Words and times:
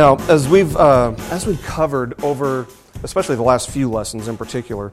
Now, 0.00 0.16
as 0.30 0.48
we've 0.48 0.74
uh, 0.78 1.12
as 1.30 1.46
we've 1.46 1.62
covered 1.62 2.24
over, 2.24 2.66
especially 3.02 3.36
the 3.36 3.42
last 3.42 3.68
few 3.68 3.90
lessons 3.90 4.28
in 4.28 4.38
particular, 4.38 4.92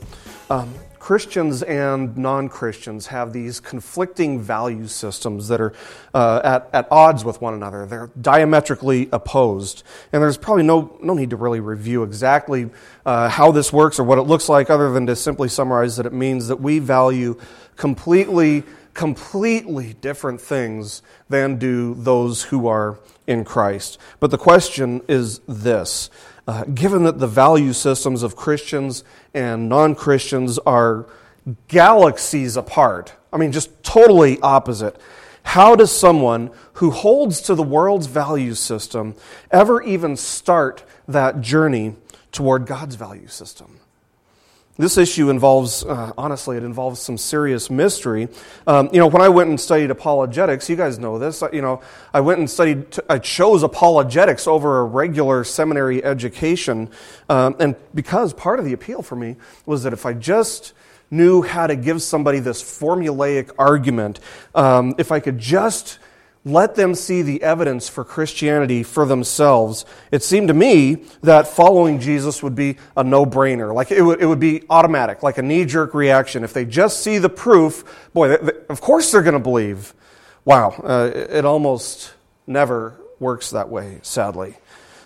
um, 0.49 0.73
Christians 0.99 1.63
and 1.63 2.17
non-Christians 2.17 3.07
have 3.07 3.31
these 3.31 3.61
conflicting 3.61 4.41
value 4.41 4.85
systems 4.85 5.47
that 5.47 5.61
are 5.61 5.71
uh, 6.13 6.41
at, 6.43 6.69
at 6.73 6.91
odds 6.91 7.23
with 7.23 7.39
one 7.39 7.53
another. 7.53 7.85
They're 7.85 8.09
diametrically 8.19 9.07
opposed, 9.13 9.83
and 10.11 10.21
there's 10.21 10.35
probably 10.35 10.63
no 10.63 10.97
no 11.01 11.13
need 11.13 11.29
to 11.29 11.37
really 11.37 11.61
review 11.61 12.03
exactly 12.03 12.69
uh, 13.05 13.29
how 13.29 13.53
this 13.53 13.71
works 13.71 13.99
or 13.99 14.03
what 14.03 14.17
it 14.17 14.23
looks 14.23 14.49
like, 14.49 14.69
other 14.69 14.91
than 14.91 15.05
to 15.07 15.15
simply 15.15 15.47
summarize 15.47 15.95
that 15.95 16.05
it 16.05 16.11
means 16.11 16.49
that 16.49 16.59
we 16.59 16.79
value 16.79 17.39
completely 17.77 18.65
completely 18.93 19.93
different 19.93 20.41
things 20.41 21.01
than 21.29 21.57
do 21.57 21.93
those 21.93 22.43
who 22.43 22.67
are 22.67 22.99
in 23.27 23.43
Christ. 23.43 23.99
But 24.19 24.31
the 24.31 24.37
question 24.37 25.01
is 25.07 25.39
this 25.47 26.09
uh, 26.47 26.63
given 26.63 27.03
that 27.03 27.19
the 27.19 27.27
value 27.27 27.73
systems 27.73 28.23
of 28.23 28.35
Christians 28.35 29.03
and 29.33 29.67
non 29.67 29.95
Christians 29.95 30.57
are 30.59 31.05
galaxies 31.67 32.55
apart, 32.55 33.13
I 33.31 33.37
mean, 33.37 33.51
just 33.51 33.83
totally 33.83 34.39
opposite. 34.41 34.99
How 35.43 35.75
does 35.75 35.97
someone 35.97 36.51
who 36.73 36.91
holds 36.91 37.41
to 37.41 37.55
the 37.55 37.63
world's 37.63 38.07
value 38.07 38.53
system 38.53 39.15
ever 39.51 39.81
even 39.81 40.17
start 40.17 40.83
that 41.07 41.41
journey 41.41 41.95
toward 42.31 42.65
God's 42.65 42.95
value 42.95 43.27
system? 43.27 43.79
This 44.77 44.97
issue 44.97 45.31
involves, 45.31 45.83
uh, 45.83 46.11
honestly, 46.17 46.55
it 46.55 46.63
involves 46.63 46.99
some 46.99 47.17
serious 47.17 47.69
mystery. 47.71 48.27
Um, 48.67 48.89
you 48.93 48.99
know, 48.99 49.07
when 49.07 49.23
I 49.23 49.29
went 49.29 49.49
and 49.49 49.59
studied 49.59 49.89
apologetics, 49.89 50.69
you 50.69 50.75
guys 50.75 50.99
know 50.99 51.17
this. 51.17 51.43
You 51.51 51.63
know, 51.63 51.81
I 52.13 52.19
went 52.19 52.39
and 52.39 52.49
studied, 52.49 52.95
I 53.09 53.17
chose 53.17 53.63
apologetics 53.63 54.45
over 54.45 54.79
a 54.79 54.85
regular 54.85 55.43
seminary 55.43 56.03
education. 56.03 56.89
Um, 57.27 57.55
and 57.59 57.75
because 57.95 58.33
part 58.33 58.59
of 58.59 58.65
the 58.65 58.73
appeal 58.73 59.01
for 59.01 59.15
me 59.15 59.37
was 59.65 59.81
that 59.81 59.93
if 59.93 60.05
I 60.05 60.13
just 60.13 60.73
knew 61.09 61.41
how 61.41 61.65
to 61.65 61.75
give 61.75 62.01
somebody 62.03 62.39
this 62.39 62.61
formulaic 62.61 63.49
argument, 63.57 64.19
um, 64.53 64.93
if 64.99 65.11
I 65.11 65.19
could 65.19 65.39
just 65.39 65.97
let 66.47 66.75
them 66.75 66.95
see 66.95 67.21
the 67.21 67.43
evidence 67.43 67.89
for 67.89 68.03
Christianity 68.03 68.83
for 68.83 69.05
themselves. 69.05 69.85
It 70.11 70.23
seemed 70.23 70.47
to 70.47 70.53
me 70.53 71.03
that 71.21 71.47
following 71.47 71.99
Jesus 71.99 72.41
would 72.41 72.55
be 72.55 72.77
a 72.95 73.03
no 73.03 73.25
brainer. 73.25 73.73
Like 73.73 73.91
it 73.91 74.01
would, 74.01 74.21
it 74.21 74.25
would 74.25 74.39
be 74.39 74.63
automatic, 74.69 75.23
like 75.23 75.37
a 75.37 75.41
knee 75.41 75.65
jerk 75.65 75.93
reaction. 75.93 76.43
If 76.43 76.53
they 76.53 76.65
just 76.65 77.01
see 77.01 77.17
the 77.17 77.29
proof, 77.29 78.09
boy, 78.13 78.29
they, 78.29 78.37
they, 78.37 78.53
of 78.69 78.81
course 78.81 79.11
they're 79.11 79.23
going 79.23 79.33
to 79.33 79.39
believe. 79.39 79.93
Wow, 80.45 80.69
uh, 80.83 81.11
it 81.13 81.43
almost 81.43 82.13
never 82.45 82.99
works 83.19 83.51
that 83.51 83.69
way, 83.69 83.99
sadly. 84.01 84.55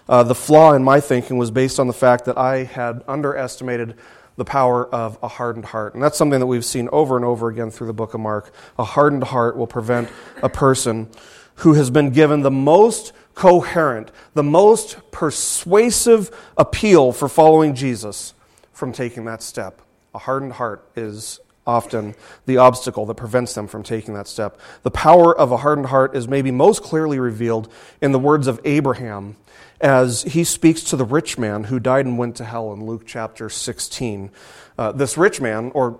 Uh, 0.08 0.23
the 0.23 0.36
flaw 0.36 0.73
in 0.73 0.83
my 0.83 1.00
thinking 1.00 1.38
was 1.38 1.52
based 1.52 1.80
on 1.80 1.88
the 1.88 1.94
fact 1.94 2.26
that 2.26 2.38
I 2.38 2.64
had 2.64 3.03
underestimated 3.08 3.95
the 4.38 4.46
power 4.46 4.88
of 4.94 5.18
a 5.22 5.28
hardened 5.28 5.66
heart. 5.66 5.94
And 5.94 6.02
that's 6.02 6.18
something 6.18 6.40
that 6.40 6.48
we've 6.48 6.66
seen 6.66 6.90
over 6.92 7.16
and 7.16 7.26
over 7.26 7.50
again 7.50 7.72
through 7.72 7.88
the 7.88 7.94
book 7.94 8.14
of 8.14 8.20
Mark. 8.20 8.54
A 8.80 8.84
hardened 8.84 9.26
heart 9.26 9.58
will 9.58 9.68
prevent 9.68 10.10
a 10.42 10.50
person 10.50 11.10
who 11.56 11.73
has 11.73 11.90
been 11.90 12.12
given 12.12 12.42
the 12.42 12.52
most 12.52 13.14
coherent, 13.36 14.12
the 14.34 14.44
most 14.44 14.98
persuasive 15.12 16.32
appeal 16.58 17.11
for 17.11 17.30
following 17.30 17.76
Jesus 17.76 18.33
from 18.73 18.92
taking 18.92 19.26
that 19.26 19.44
step. 19.44 19.82
A 20.14 20.20
hardened 20.20 20.54
heart 20.54 20.88
is 20.95 21.39
often 21.66 22.16
the 22.45 22.58
obstacle 22.58 23.05
that 23.05 23.16
prevents 23.16 23.54
them 23.54 23.67
from 23.67 23.84
taking 23.84 24.14
that 24.16 24.28
step. 24.28 24.60
The 24.84 24.92
power 24.92 25.38
of 25.38 25.52
a 25.52 25.58
hardened 25.58 25.88
heart 25.88 26.16
is 26.16 26.28
maybe 26.28 26.52
most 26.52 26.82
clearly 26.82 27.20
revealed 27.20 27.72
in 28.02 28.11
the 28.11 28.20
words 28.20 28.48
of 28.48 28.60
Abraham 28.66 29.36
as 29.81 30.23
he 30.23 30.43
speaks 30.43 30.83
to 30.86 30.95
the 30.95 31.05
rich 31.05 31.37
man 31.37 31.65
who 31.65 31.80
died 31.80 32.05
and 32.05 32.17
went 32.17 32.36
to 32.37 32.45
hell 32.45 32.71
in 32.73 32.86
Luke 32.86 33.03
chapter 33.05 33.49
16. 33.49 34.31
Uh, 34.77 34.92
this 34.92 35.17
rich 35.17 35.42
man, 35.42 35.71
or 35.73 35.99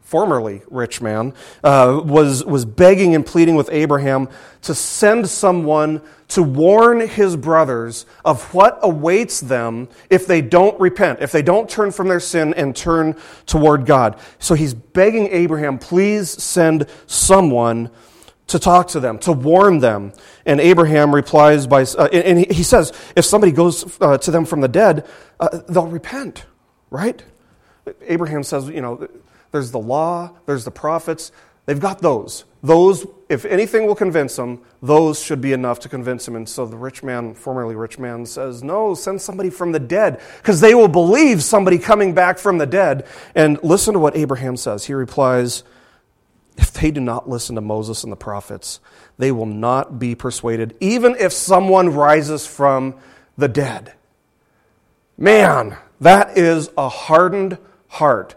formerly 0.00 0.62
rich 0.70 1.02
man, 1.02 1.34
uh, 1.64 2.00
was, 2.04 2.44
was 2.44 2.64
begging 2.64 3.14
and 3.14 3.26
pleading 3.26 3.56
with 3.56 3.68
Abraham 3.72 4.28
to 4.62 4.74
send 4.74 5.28
someone 5.28 6.00
to 6.28 6.42
warn 6.42 7.00
his 7.00 7.36
brothers 7.36 8.06
of 8.24 8.54
what 8.54 8.78
awaits 8.82 9.40
them 9.40 9.88
if 10.08 10.26
they 10.26 10.40
don't 10.40 10.78
repent, 10.80 11.20
if 11.20 11.32
they 11.32 11.42
don't 11.42 11.68
turn 11.68 11.90
from 11.90 12.08
their 12.08 12.20
sin 12.20 12.54
and 12.54 12.74
turn 12.74 13.16
toward 13.46 13.86
God. 13.86 14.18
So 14.38 14.54
he's 14.54 14.74
begging 14.74 15.26
Abraham, 15.28 15.78
please 15.78 16.30
send 16.30 16.86
someone 17.06 17.90
to 18.48 18.58
talk 18.58 18.88
to 18.88 19.00
them, 19.00 19.18
to 19.18 19.32
warn 19.32 19.78
them. 19.78 20.12
And 20.44 20.60
Abraham 20.60 21.14
replies 21.14 21.66
by, 21.66 21.82
uh, 21.82 22.08
and 22.12 22.50
he 22.50 22.62
says, 22.62 22.92
if 23.16 23.24
somebody 23.24 23.52
goes 23.52 23.98
uh, 24.00 24.18
to 24.18 24.30
them 24.30 24.44
from 24.44 24.60
the 24.60 24.68
dead, 24.68 25.06
uh, 25.40 25.60
they'll 25.68 25.86
repent, 25.86 26.46
right? 26.90 27.22
Abraham 28.02 28.42
says, 28.42 28.68
you 28.68 28.80
know, 28.80 29.08
there's 29.52 29.70
the 29.70 29.78
law, 29.78 30.32
there's 30.46 30.64
the 30.64 30.70
prophets. 30.70 31.32
They've 31.66 31.80
got 31.80 32.00
those. 32.00 32.44
Those, 32.62 33.06
if 33.28 33.44
anything 33.44 33.86
will 33.86 33.96
convince 33.96 34.36
them, 34.36 34.62
those 34.82 35.22
should 35.22 35.40
be 35.40 35.52
enough 35.52 35.80
to 35.80 35.88
convince 35.88 36.26
him. 36.26 36.36
And 36.36 36.48
so 36.48 36.64
the 36.66 36.76
rich 36.76 37.02
man, 37.02 37.34
formerly 37.34 37.74
rich 37.74 37.98
man, 37.98 38.24
says, 38.26 38.62
No, 38.62 38.94
send 38.94 39.20
somebody 39.20 39.50
from 39.50 39.72
the 39.72 39.80
dead, 39.80 40.20
because 40.38 40.60
they 40.60 40.74
will 40.74 40.88
believe 40.88 41.42
somebody 41.42 41.78
coming 41.78 42.14
back 42.14 42.38
from 42.38 42.58
the 42.58 42.66
dead. 42.66 43.06
And 43.34 43.58
listen 43.64 43.94
to 43.94 44.00
what 44.00 44.16
Abraham 44.16 44.56
says. 44.56 44.84
He 44.84 44.94
replies, 44.94 45.64
if 46.56 46.72
they 46.72 46.90
do 46.90 47.00
not 47.00 47.28
listen 47.28 47.54
to 47.56 47.60
Moses 47.60 48.02
and 48.02 48.12
the 48.12 48.16
prophets, 48.16 48.80
they 49.18 49.32
will 49.32 49.46
not 49.46 49.98
be 49.98 50.14
persuaded, 50.14 50.76
even 50.80 51.14
if 51.18 51.32
someone 51.32 51.90
rises 51.90 52.46
from 52.46 52.94
the 53.36 53.48
dead. 53.48 53.94
Man, 55.18 55.76
that 56.00 56.36
is 56.36 56.70
a 56.76 56.88
hardened 56.88 57.58
heart 57.88 58.34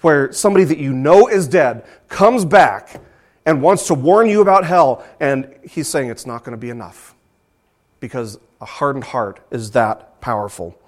where 0.00 0.32
somebody 0.32 0.64
that 0.64 0.78
you 0.78 0.92
know 0.92 1.28
is 1.28 1.48
dead 1.48 1.84
comes 2.08 2.44
back 2.44 3.00
and 3.44 3.62
wants 3.62 3.86
to 3.86 3.94
warn 3.94 4.28
you 4.28 4.40
about 4.40 4.64
hell, 4.64 5.04
and 5.20 5.54
he's 5.62 5.88
saying 5.88 6.10
it's 6.10 6.26
not 6.26 6.44
going 6.44 6.52
to 6.52 6.60
be 6.60 6.70
enough 6.70 7.14
because 8.00 8.38
a 8.60 8.66
hardened 8.66 9.04
heart 9.04 9.40
is 9.50 9.72
that 9.72 10.20
powerful. 10.20 10.78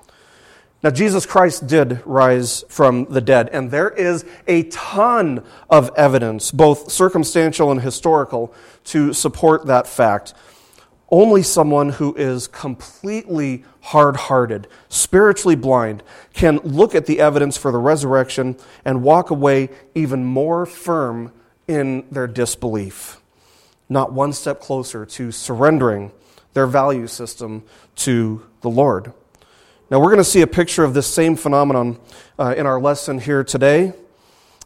Now, 0.82 0.88
Jesus 0.88 1.26
Christ 1.26 1.66
did 1.66 2.00
rise 2.06 2.64
from 2.70 3.04
the 3.04 3.20
dead, 3.20 3.50
and 3.52 3.70
there 3.70 3.90
is 3.90 4.24
a 4.46 4.62
ton 4.64 5.44
of 5.68 5.90
evidence, 5.94 6.50
both 6.50 6.90
circumstantial 6.90 7.70
and 7.70 7.82
historical, 7.82 8.54
to 8.84 9.12
support 9.12 9.66
that 9.66 9.86
fact. 9.86 10.32
Only 11.10 11.42
someone 11.42 11.90
who 11.90 12.14
is 12.14 12.46
completely 12.46 13.64
hard 13.82 14.16
hearted, 14.16 14.68
spiritually 14.88 15.56
blind, 15.56 16.02
can 16.32 16.58
look 16.58 16.94
at 16.94 17.04
the 17.04 17.20
evidence 17.20 17.58
for 17.58 17.72
the 17.72 17.78
resurrection 17.78 18.56
and 18.82 19.02
walk 19.02 19.28
away 19.28 19.68
even 19.94 20.24
more 20.24 20.64
firm 20.64 21.32
in 21.68 22.06
their 22.10 22.26
disbelief. 22.26 23.20
Not 23.90 24.14
one 24.14 24.32
step 24.32 24.60
closer 24.60 25.04
to 25.04 25.30
surrendering 25.30 26.12
their 26.54 26.66
value 26.66 27.06
system 27.06 27.64
to 27.96 28.46
the 28.62 28.70
Lord. 28.70 29.12
Now, 29.90 29.98
we're 29.98 30.10
going 30.10 30.18
to 30.18 30.24
see 30.24 30.42
a 30.42 30.46
picture 30.46 30.84
of 30.84 30.94
this 30.94 31.08
same 31.08 31.34
phenomenon 31.34 31.98
uh, 32.38 32.54
in 32.56 32.64
our 32.64 32.80
lesson 32.80 33.18
here 33.18 33.42
today, 33.42 33.92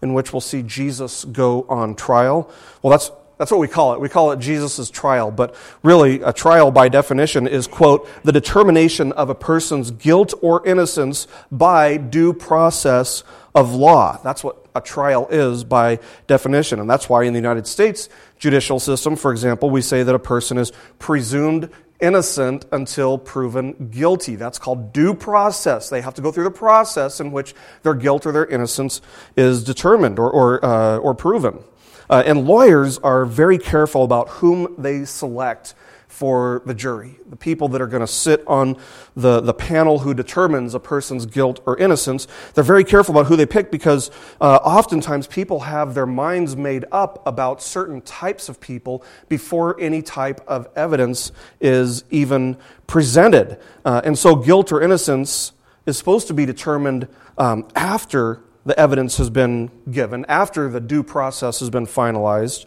in 0.03 0.13
which 0.13 0.35
we'll 0.35 0.43
see 0.43 0.63
Jesus 0.63 1.25
go 1.25 1.65
on 1.67 1.95
trial. 1.95 2.51
Well, 2.83 2.91
that's, 2.91 3.11
that's 3.39 3.51
what 3.51 3.59
we 3.59 3.67
call 3.67 3.95
it. 3.95 4.01
We 4.01 4.11
call 4.11 4.33
it 4.33 4.39
Jesus' 4.39 4.91
trial, 4.91 5.31
but 5.31 5.55
really, 5.83 6.21
a 6.21 6.31
trial 6.31 6.71
by 6.71 6.91
definition 6.91 7.47
is, 7.47 7.67
quote, 7.67 8.07
the 8.23 8.33
determination 8.33 9.13
of 9.13 9.31
a 9.31 9.35
person's 9.35 9.91
guilt 9.91 10.35
or 10.43 10.67
innocence 10.67 11.27
by 11.51 11.97
due 11.97 12.35
process 12.35 13.25
of 13.55 13.75
law. 13.75 14.21
That's 14.23 14.45
what 14.45 14.67
a 14.75 14.83
trial 14.83 15.27
is 15.31 15.65
by 15.65 16.01
definition. 16.27 16.81
And 16.81 16.91
that's 16.91 17.09
why 17.09 17.23
in 17.23 17.33
the 17.33 17.39
United 17.39 17.67
States 17.67 18.11
judicial 18.39 18.79
system, 18.79 19.17
for 19.17 19.33
example, 19.33 19.71
we 19.71 19.81
say 19.81 20.03
that 20.03 20.15
a 20.15 20.19
person 20.19 20.59
is 20.59 20.71
presumed 20.99 21.71
innocent 22.01 22.67
until 22.73 23.19
proven 23.19 23.89
guilty. 23.91 24.37
That's 24.37 24.59
called 24.59 24.93
due 24.93 25.15
process. 25.15 25.89
They 25.89 26.01
have 26.01 26.15
to 26.15 26.23
go 26.23 26.33
through 26.33 26.45
the 26.45 26.51
process 26.51 27.21
in 27.21 27.33
which 27.33 27.55
their 27.83 27.95
guilt 27.95 28.27
or 28.27 28.33
their 28.33 28.47
innocence 28.47 29.01
is 29.37 29.65
determined 29.65 30.19
or, 30.19 30.31
or, 30.31 30.65
uh, 30.65 30.99
or 30.99 31.15
proven. 31.15 31.63
Uh, 32.11 32.23
and 32.27 32.47
lawyers 32.47 32.99
are 32.99 33.25
very 33.25 33.59
careful 33.59 34.05
about 34.05 34.29
whom 34.29 34.75
they 34.77 35.05
select 35.05 35.75
for 36.15 36.63
the 36.65 36.75
jury, 36.75 37.19
the 37.29 37.35
people 37.35 37.67
that 37.67 37.83
are 37.83 37.89
going 37.89 38.01
to 38.01 38.07
sit 38.07 38.45
on 38.47 38.77
the, 39.17 39.41
the 39.41 39.53
panel 39.53 39.99
who 39.99 40.15
determines 40.15 40.73
a 40.73 40.79
person's 40.79 41.27
guilt 41.27 41.59
or 41.67 41.77
innocence. 41.77 42.29
They're 42.55 42.63
very 42.63 42.85
careful 42.85 43.17
about 43.17 43.27
who 43.27 43.35
they 43.35 43.47
pick 43.47 43.73
because 43.73 44.13
uh, 44.41 44.61
oftentimes 44.63 45.27
people 45.27 45.59
have 45.61 45.95
their 45.95 46.07
minds 46.07 46.55
made 46.55 46.85
up 46.93 47.27
about 47.27 47.61
certain 47.61 48.01
types 48.01 48.49
of 48.49 48.61
people 48.61 49.05
before 49.29 49.79
any 49.81 50.03
type 50.03 50.41
of 50.47 50.69
evidence 50.77 51.33
is 51.61 52.05
even 52.11 52.59
presented. 52.87 53.59
Uh, 53.85 54.01
and 54.05 54.17
so 54.17 54.37
guilt 54.37 54.71
or 54.71 54.81
innocence 54.81 55.51
is 55.85 55.99
supposed 55.99 56.29
to 56.29 56.35
be 56.35 56.47
determined 56.47 57.09
um, 57.39 57.67
after 57.75 58.41
the 58.65 58.79
evidence 58.79 59.17
has 59.17 59.31
been 59.31 59.69
given, 59.91 60.25
after 60.29 60.69
the 60.69 60.81
due 60.81 61.03
process 61.03 61.59
has 61.59 61.71
been 61.71 61.87
finalized. 61.87 62.67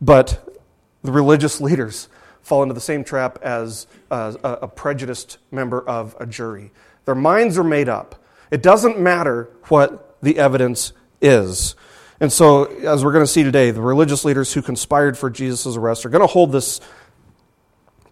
But 0.00 0.44
the 1.04 1.12
religious 1.12 1.60
leaders, 1.60 2.08
fall 2.42 2.62
into 2.62 2.74
the 2.74 2.80
same 2.80 3.04
trap 3.04 3.38
as 3.42 3.86
a, 4.10 4.36
a 4.62 4.68
prejudiced 4.68 5.38
member 5.50 5.80
of 5.88 6.16
a 6.18 6.26
jury. 6.26 6.72
Their 7.04 7.14
minds 7.14 7.58
are 7.58 7.64
made 7.64 7.88
up. 7.88 8.22
It 8.50 8.62
doesn't 8.62 8.98
matter 8.98 9.50
what 9.68 10.16
the 10.22 10.38
evidence 10.38 10.92
is. 11.20 11.74
And 12.18 12.32
so, 12.32 12.64
as 12.64 13.04
we're 13.04 13.12
going 13.12 13.24
to 13.24 13.30
see 13.30 13.42
today, 13.42 13.70
the 13.70 13.80
religious 13.80 14.24
leaders 14.24 14.52
who 14.52 14.60
conspired 14.60 15.16
for 15.16 15.30
Jesus' 15.30 15.76
arrest 15.76 16.04
are 16.04 16.10
going 16.10 16.20
to 16.20 16.26
hold 16.26 16.52
this 16.52 16.80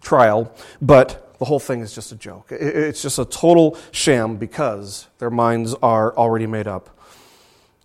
trial, 0.01 0.53
but 0.81 1.37
the 1.37 1.45
whole 1.45 1.59
thing 1.59 1.81
is 1.81 1.93
just 1.93 2.11
a 2.11 2.15
joke. 2.15 2.47
It's 2.51 3.01
just 3.01 3.19
a 3.19 3.25
total 3.25 3.77
sham 3.91 4.37
because 4.37 5.07
their 5.19 5.29
minds 5.29 5.75
are 5.75 6.15
already 6.17 6.47
made 6.47 6.67
up. 6.67 6.99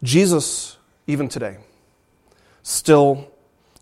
Jesus, 0.03 0.79
even 1.07 1.29
today, 1.29 1.59
still 2.63 3.31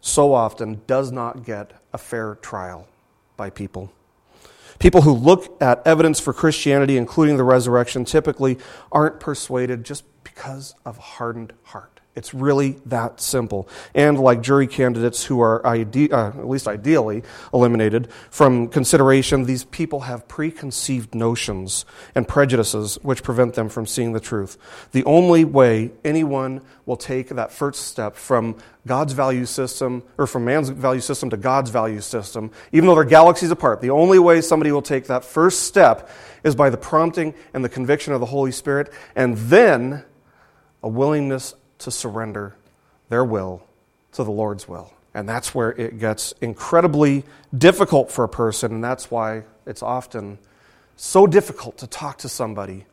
so 0.03 0.35
often 0.35 0.83
does 0.87 1.11
not 1.11 1.47
get 1.47 1.73
a 1.93 1.99
fair 1.99 2.35
trial 2.35 2.89
by 3.37 3.49
people. 3.49 3.91
People 4.79 5.03
who 5.03 5.13
look 5.13 5.57
at 5.63 5.81
evidence 5.87 6.19
for 6.19 6.33
Christianity, 6.33 6.97
including 6.97 7.37
the 7.37 7.45
resurrection, 7.45 8.05
typically 8.05 8.59
aren't 8.91 9.21
persuaded 9.21 9.85
just 9.85 10.05
because 10.25 10.75
of 10.85 10.99
hardened 10.99 11.53
heart. 11.63 11.92
It's 12.15 12.35
really 12.35 12.73
that 12.87 13.23
simple. 13.23 13.69
And 13.95 14.19
like 14.19 14.43
jury 14.43 14.67
candidates 14.67 15.25
who 15.25 15.41
are 15.41 15.67
ide- 15.67 16.13
uh, 16.13 16.29
at 16.29 16.47
least 16.47 16.69
ideally 16.69 17.23
eliminated 17.55 18.09
from 18.31 18.69
consideration, 18.69 19.45
these 19.45 19.65
people 19.65 20.01
have 20.01 20.29
preconceived 20.29 21.15
notions 21.15 21.87
and 22.15 22.29
prejudices 22.29 22.99
which 23.01 23.23
prevent 23.23 23.55
them 23.55 23.71
from 23.71 23.87
seeing 23.87 24.13
the 24.13 24.21
truth. 24.21 24.59
The 24.93 25.05
only 25.05 25.47
way 25.47 25.93
anyone 26.05 26.61
will 26.85 26.99
take 26.99 27.31
that 27.31 27.51
first 27.51 27.87
step 27.87 28.17
from 28.17 28.57
God's 28.87 29.15
value 29.15 29.47
system, 29.47 30.03
or 30.19 30.27
from 30.27 30.45
man's 30.45 30.69
value 30.69 31.01
system 31.01 31.31
to 31.31 31.37
God's 31.39 31.71
value 31.71 32.01
system, 32.01 32.51
even 32.73 32.89
though 32.89 32.95
they're 32.97 33.05
galaxies 33.05 33.53
apart, 33.53 33.81
the 33.81 33.91
only 33.91 34.19
way 34.19 34.43
somebody 34.43 34.71
will 34.71 34.83
take 34.83 35.07
that 35.07 35.25
first 35.25 35.63
step 35.63 36.11
is 36.45 36.55
by 36.55 36.69
the 36.69 36.77
prompting 36.77 37.33
and 37.55 37.65
the 37.65 37.69
conviction 37.69 38.13
of 38.13 38.21
the 38.21 38.27
Holy 38.27 38.53
Spirit, 38.53 38.93
and 39.15 39.39
then 39.39 40.05
a 40.83 40.89
willingness 40.89 41.55
to 41.85 41.91
surrender 41.91 42.57
their 43.09 43.25
will 43.25 43.63
to 44.13 44.25
the 44.25 44.31
Lord's 44.31 44.69
will. 44.69 44.93
And 45.15 45.29
that's 45.29 45.55
where 45.55 45.71
it 45.73 45.99
gets 45.99 46.33
incredibly 46.41 47.25
difficult 47.57 48.11
for 48.11 48.25
a 48.25 48.29
person, 48.29 48.73
and 48.73 48.85
that's 48.85 49.11
why 49.11 49.43
it's 49.67 49.83
often 49.83 50.39
so 50.97 51.27
difficult 51.27 51.79
to 51.79 51.87
talk 51.87 52.19
to 52.19 52.29
somebody 52.29 52.87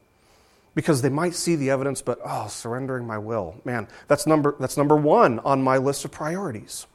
because 0.76 1.02
they 1.02 1.10
might 1.10 1.34
see 1.34 1.56
the 1.56 1.70
evidence, 1.70 2.02
but 2.02 2.20
oh, 2.26 2.48
surrendering 2.48 3.06
my 3.06 3.18
will. 3.18 3.56
Man, 3.66 3.88
that's 4.08 4.28
number, 4.28 4.56
that's 4.60 4.78
number 4.78 4.96
one 4.96 5.40
on 5.40 5.62
my 5.62 5.78
list 5.78 6.06
of 6.06 6.12
priorities. 6.12 6.88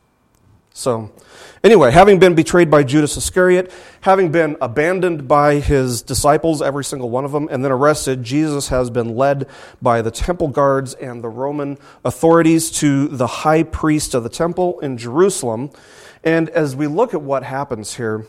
So, 0.77 1.13
anyway, 1.63 1.93
having 1.93 2.19
been 2.19 2.35
betrayed 2.35 2.69
by 2.69 2.83
Judas 2.83 3.17
Iscariot, 3.17 3.73
having 4.01 4.33
been 4.33 4.57
abandoned 4.61 5.29
by 5.29 5.61
his 5.61 6.03
disciples, 6.03 6.61
every 6.61 6.85
single 6.85 7.11
one 7.11 7.25
of 7.25 7.31
them, 7.31 7.49
and 7.49 7.65
then 7.65 7.71
arrested, 7.71 8.25
Jesus 8.25 8.69
has 8.69 8.91
been 8.91 9.15
led 9.15 9.47
by 9.81 10.03
the 10.03 10.11
temple 10.11 10.49
guards 10.49 10.95
and 10.95 11.23
the 11.23 11.29
Roman 11.29 11.79
authorities 12.05 12.73
to 12.73 13.07
the 13.07 13.29
high 13.29 13.63
priest 13.63 14.15
of 14.15 14.25
the 14.25 14.29
temple 14.29 14.81
in 14.81 14.99
Jerusalem. 14.99 15.71
And 16.25 16.51
as 16.51 16.75
we 16.75 16.89
look 16.89 17.15
at 17.15 17.23
what 17.23 17.45
happens 17.45 17.95
here, 17.95 18.27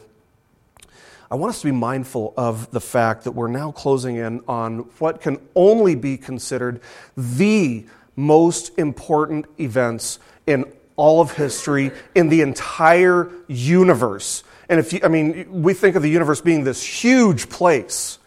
I 1.31 1.35
want 1.35 1.49
us 1.49 1.61
to 1.61 1.65
be 1.65 1.71
mindful 1.71 2.35
of 2.37 2.69
the 2.69 2.79
fact 2.79 3.23
that 3.23 3.31
we're 3.31 3.47
now 3.47 3.71
closing 3.71 4.17
in 4.17 4.41
on 4.47 4.81
what 4.99 5.19
can 5.19 5.39
only 5.55 5.95
be 5.95 6.15
considered 6.15 6.79
the 7.17 7.87
most 8.15 8.77
important 8.77 9.47
events 9.59 10.19
in 10.45 10.71
all 10.95 11.21
of 11.21 11.31
history, 11.31 11.91
in 12.13 12.29
the 12.29 12.41
entire 12.41 13.29
universe. 13.47 14.43
And 14.69 14.79
if 14.79 14.93
you, 14.93 14.99
I 15.03 15.07
mean, 15.07 15.61
we 15.61 15.73
think 15.73 15.95
of 15.95 16.01
the 16.01 16.09
universe 16.09 16.41
being 16.41 16.63
this 16.63 16.81
huge 16.81 17.49
place. 17.49 18.19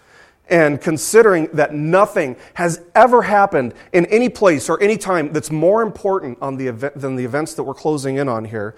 And 0.51 0.81
considering 0.81 1.49
that 1.53 1.75
nothing 1.75 2.37
has 2.55 2.81
ever 2.95 3.23
happened 3.23 3.75
in 3.93 4.07
any 4.07 4.31
place 4.31 4.71
or 4.71 4.83
any 4.83 4.97
time 4.97 5.33
that's 5.33 5.51
more 5.51 5.83
important 5.83 6.39
on 6.41 6.57
the 6.57 6.69
event, 6.69 6.99
than 6.99 7.17
the 7.17 7.25
events 7.25 7.55
that 7.55 7.65
we're 7.65 7.75
closing 7.75 8.17
in 8.17 8.29
on 8.29 8.47
here, 8.47 8.75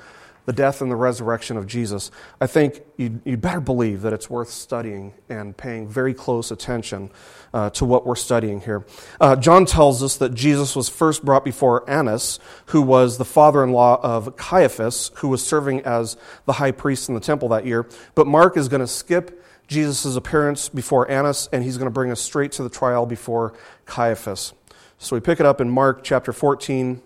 the 0.47 0.53
death 0.53 0.81
and 0.81 0.91
the 0.91 0.97
resurrection 0.97 1.57
of 1.57 1.67
Jesus, 1.67 2.11
I 2.41 2.47
think 2.47 2.83
you'd, 2.97 3.21
you'd 3.25 3.41
better 3.41 3.61
believe 3.61 4.03
that 4.03 4.13
it's 4.13 4.29
worth 4.29 4.51
studying 4.51 5.15
and 5.29 5.57
paying 5.57 5.89
very 5.89 6.15
close 6.15 6.51
attention 6.51 7.11
uh, 7.53 7.71
to 7.71 7.85
what 7.85 8.07
we're 8.07 8.17
studying 8.17 8.61
here. 8.61 8.85
Uh, 9.21 9.37
John 9.37 9.67
tells 9.67 10.03
us 10.03 10.17
that 10.19 10.35
Jesus 10.35 10.77
was 10.77 10.89
first 10.89 11.25
brought 11.25 11.45
before 11.45 11.89
Annas, 11.89 12.39
who 12.67 12.83
was 12.83 13.19
the 13.19 13.25
father 13.25 13.63
in 13.63 13.73
law 13.73 14.01
of 14.03 14.37
Caiaphas, 14.37 15.11
who 15.17 15.29
was 15.29 15.45
serving 15.45 15.81
as 15.83 16.17
the 16.47 16.55
high 16.55 16.73
priest 16.73 17.09
in 17.09 17.15
the 17.15 17.21
temple 17.21 17.49
that 17.49 17.67
year. 17.67 17.89
But 18.15 18.27
Mark 18.27 18.57
is 18.57 18.69
going 18.69 18.81
to 18.81 18.87
skip 18.87 19.45
Jesus' 19.67 20.17
appearance 20.17 20.69
before 20.69 21.11
Annas, 21.11 21.49
and 21.53 21.63
he's 21.63 21.77
going 21.77 21.87
to 21.87 21.93
bring 21.93 22.11
us 22.11 22.21
straight 22.21 22.53
to 22.53 22.63
the 22.63 22.71
trial 22.71 23.07
before 23.07 23.55
Caiaphas. 23.87 24.53
So 24.99 25.17
we 25.17 25.21
pick 25.21 25.41
it 25.41 25.47
up 25.47 25.61
in 25.61 25.71
Mark 25.71 26.03
chapter 26.03 26.33
14. 26.33 27.03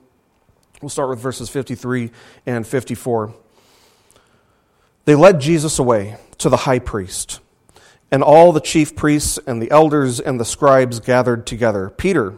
We'll 0.84 0.90
start 0.90 1.08
with 1.08 1.18
verses 1.18 1.48
53 1.48 2.10
and 2.44 2.66
54. 2.66 3.34
They 5.06 5.14
led 5.14 5.40
Jesus 5.40 5.78
away 5.78 6.18
to 6.36 6.50
the 6.50 6.58
high 6.58 6.78
priest. 6.78 7.40
And 8.10 8.22
all 8.22 8.52
the 8.52 8.60
chief 8.60 8.94
priests 8.94 9.38
and 9.46 9.62
the 9.62 9.70
elders 9.70 10.20
and 10.20 10.38
the 10.38 10.44
scribes 10.44 11.00
gathered 11.00 11.46
together. 11.46 11.88
Peter 11.88 12.34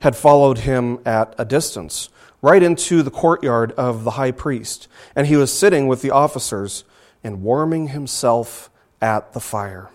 had 0.00 0.16
followed 0.16 0.60
him 0.60 1.00
at 1.04 1.34
a 1.36 1.44
distance, 1.44 2.08
right 2.40 2.62
into 2.62 3.02
the 3.02 3.10
courtyard 3.10 3.72
of 3.72 4.04
the 4.04 4.12
high 4.12 4.32
priest, 4.32 4.88
and 5.14 5.26
he 5.26 5.36
was 5.36 5.52
sitting 5.52 5.86
with 5.86 6.00
the 6.00 6.12
officers 6.12 6.84
and 7.22 7.42
warming 7.42 7.88
himself 7.88 8.70
at 9.02 9.34
the 9.34 9.40
fire. 9.40 9.90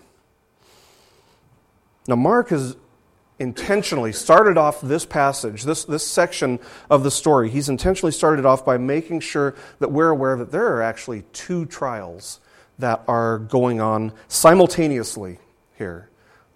Now, 2.06 2.14
Mark 2.14 2.50
has 2.50 2.76
intentionally 3.38 4.12
started 4.12 4.58
off 4.58 4.80
this 4.80 5.04
passage, 5.04 5.62
this, 5.62 5.84
this 5.84 6.06
section 6.06 6.58
of 6.90 7.02
the 7.04 7.10
story. 7.10 7.50
He's 7.50 7.68
intentionally 7.68 8.12
started 8.12 8.44
off 8.44 8.64
by 8.64 8.78
making 8.78 9.20
sure 9.20 9.54
that 9.78 9.92
we're 9.92 10.10
aware 10.10 10.36
that 10.36 10.50
there 10.50 10.66
are 10.74 10.82
actually 10.82 11.22
two 11.32 11.64
trials 11.66 12.40
that 12.78 13.02
are 13.06 13.38
going 13.38 13.80
on 13.80 14.12
simultaneously 14.28 15.38
here 15.76 16.08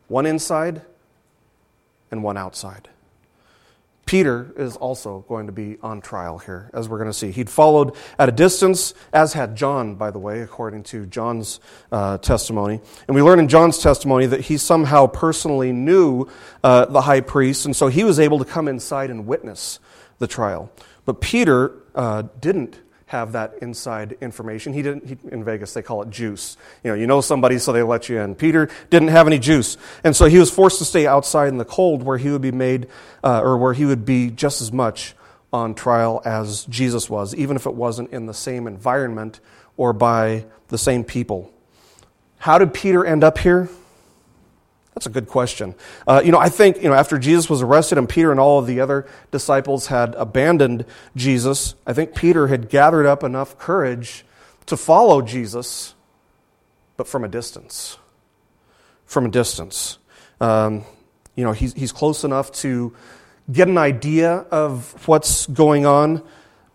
one 0.08 0.26
inside 0.26 0.82
and 2.10 2.22
one 2.22 2.36
outside. 2.36 2.88
Peter 4.04 4.52
is 4.56 4.76
also 4.76 5.25
going 5.28 5.47
to 5.47 5.52
be 5.52 5.78
on 5.82 6.00
trial 6.00 6.38
here, 6.38 6.71
as 6.75 6.88
we're 6.88 6.99
going 6.99 7.09
to 7.09 7.16
see. 7.16 7.30
He'd 7.30 7.49
followed 7.49 7.94
at 8.18 8.28
a 8.28 8.32
distance, 8.32 8.94
as 9.12 9.32
had 9.32 9.56
John, 9.56 9.94
by 9.94 10.11
the 10.11 10.18
way, 10.18 10.40
according 10.40 10.82
to 10.85 11.06
John's 11.06 11.61
uh, 11.90 12.18
testimony. 12.18 12.80
And 13.06 13.14
we 13.14 13.23
learn 13.23 13.38
in 13.38 13.49
John's 13.49 13.78
testimony 13.78 14.26
that 14.26 14.42
he 14.42 14.59
somehow 14.59 15.06
personally 15.06 15.73
knew 15.73 16.28
uh, 16.64 16.87
the 16.87 17.02
high 17.02 17.21
priest, 17.21 17.64
and 17.64 17.75
so 17.75 17.87
he 17.87 18.04
was 18.04 18.18
able 18.18 18.38
to 18.38 18.44
come 18.44 18.68
inside 18.68 19.09
and 19.09 19.26
witness 19.26 19.78
the 20.18 20.26
trial. 20.26 20.71
But 21.04 21.21
Peter 21.21 21.73
uh, 21.94 22.25
didn't 22.40 22.80
have 23.12 23.33
that 23.33 23.59
inside 23.61 24.16
information. 24.23 24.73
He 24.73 24.81
didn't, 24.81 25.07
he, 25.07 25.19
in 25.31 25.45
Vegas, 25.45 25.75
they 25.75 25.83
call 25.83 26.00
it 26.00 26.09
juice. 26.09 26.57
You 26.83 26.90
know, 26.90 26.97
you 26.97 27.07
know 27.07 27.21
somebody, 27.21 27.59
so 27.59 27.71
they 27.71 27.83
let 27.83 28.09
you 28.09 28.19
in. 28.19 28.35
Peter 28.35 28.71
didn't 28.88 29.09
have 29.09 29.26
any 29.26 29.38
juice. 29.38 29.76
And 30.02 30.16
so 30.16 30.25
he 30.25 30.38
was 30.38 30.50
forced 30.50 30.78
to 30.78 30.87
stay 30.87 31.07
outside 31.07 31.49
in 31.49 31.59
the 31.59 31.66
cold 31.66 32.02
where 32.02 32.16
he 32.16 32.31
would 32.31 32.40
be 32.40 32.52
made, 32.52 32.88
uh, 33.23 33.42
or 33.42 33.59
where 33.59 33.75
he 33.75 33.85
would 33.85 34.07
be 34.07 34.31
just 34.31 34.62
as 34.62 34.73
much 34.73 35.14
on 35.52 35.75
trial 35.75 36.23
as 36.25 36.64
Jesus 36.64 37.11
was, 37.11 37.35
even 37.35 37.54
if 37.54 37.66
it 37.66 37.75
wasn't 37.75 38.11
in 38.12 38.25
the 38.25 38.35
same 38.35 38.66
environment 38.66 39.40
or 39.76 39.92
by 39.92 40.47
the 40.69 40.78
same 40.78 41.04
people. 41.04 41.52
How 42.38 42.57
did 42.57 42.73
Peter 42.73 43.04
end 43.04 43.23
up 43.23 43.37
here? 43.37 43.69
That's 44.94 45.06
a 45.06 45.11
good 45.11 45.28
question. 45.28 45.75
Uh, 46.06 46.20
you 46.25 46.32
know, 46.32 46.38
I 46.38 46.49
think, 46.49 46.76
you 46.76 46.88
know, 46.88 46.94
after 46.94 47.18
Jesus 47.18 47.49
was 47.49 47.62
arrested 47.62 47.96
and 47.96 48.08
Peter 48.08 48.30
and 48.30 48.38
all 48.38 48.58
of 48.58 48.66
the 48.66 48.80
other 48.80 49.06
disciples 49.30 49.87
had 49.87 50.14
abandoned 50.16 50.84
Jesus, 51.16 51.75
I 51.87 51.92
think 51.92 52.14
Peter 52.14 52.49
had 52.49 52.68
gathered 52.68 53.06
up 53.06 53.25
enough 53.25 53.58
courage 53.58 54.25
to 54.66 54.76
follow 54.76 55.22
Jesus, 55.22 55.94
but 56.96 57.08
from 57.08 57.25
a 57.25 57.28
distance. 57.28 57.96
From 59.06 59.26
a 59.26 59.30
distance. 59.30 59.99
Um, 60.40 60.84
you 61.34 61.44
know, 61.44 61.52
he's, 61.52 61.72
he's 61.72 61.92
close 61.92 62.25
enough 62.25 62.52
to 62.52 62.94
get 63.50 63.68
an 63.68 63.78
idea 63.78 64.34
of 64.50 65.08
what's 65.08 65.46
going 65.46 65.87
on, 65.87 66.22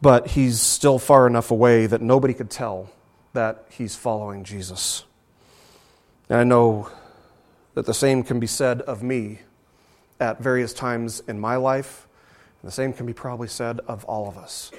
but 0.02 0.28
he's 0.28 0.60
still 0.60 0.98
far 0.98 1.28
enough 1.28 1.52
away 1.52 1.86
that 1.86 2.02
nobody 2.02 2.34
could 2.34 2.50
tell 2.50 2.90
that 3.34 3.66
he's 3.70 3.96
following 3.96 4.44
Jesus. 4.44 5.06
And 6.30 6.40
I 6.40 6.44
know 6.44 6.90
that 7.78 7.86
the 7.86 7.94
same 7.94 8.24
can 8.24 8.40
be 8.40 8.48
said 8.48 8.82
of 8.82 9.04
me 9.04 9.38
at 10.20 10.42
various 10.42 10.74
times 10.74 11.22
in 11.28 11.40
my 11.40 11.58
life. 11.58 12.08
And 12.60 12.68
the 12.68 12.74
same 12.74 12.92
can 12.92 13.06
be 13.06 13.14
probably 13.14 13.48
said 13.48 13.82
of 13.82 14.04
all 14.06 14.28
of 14.28 14.36
us. 14.36 14.72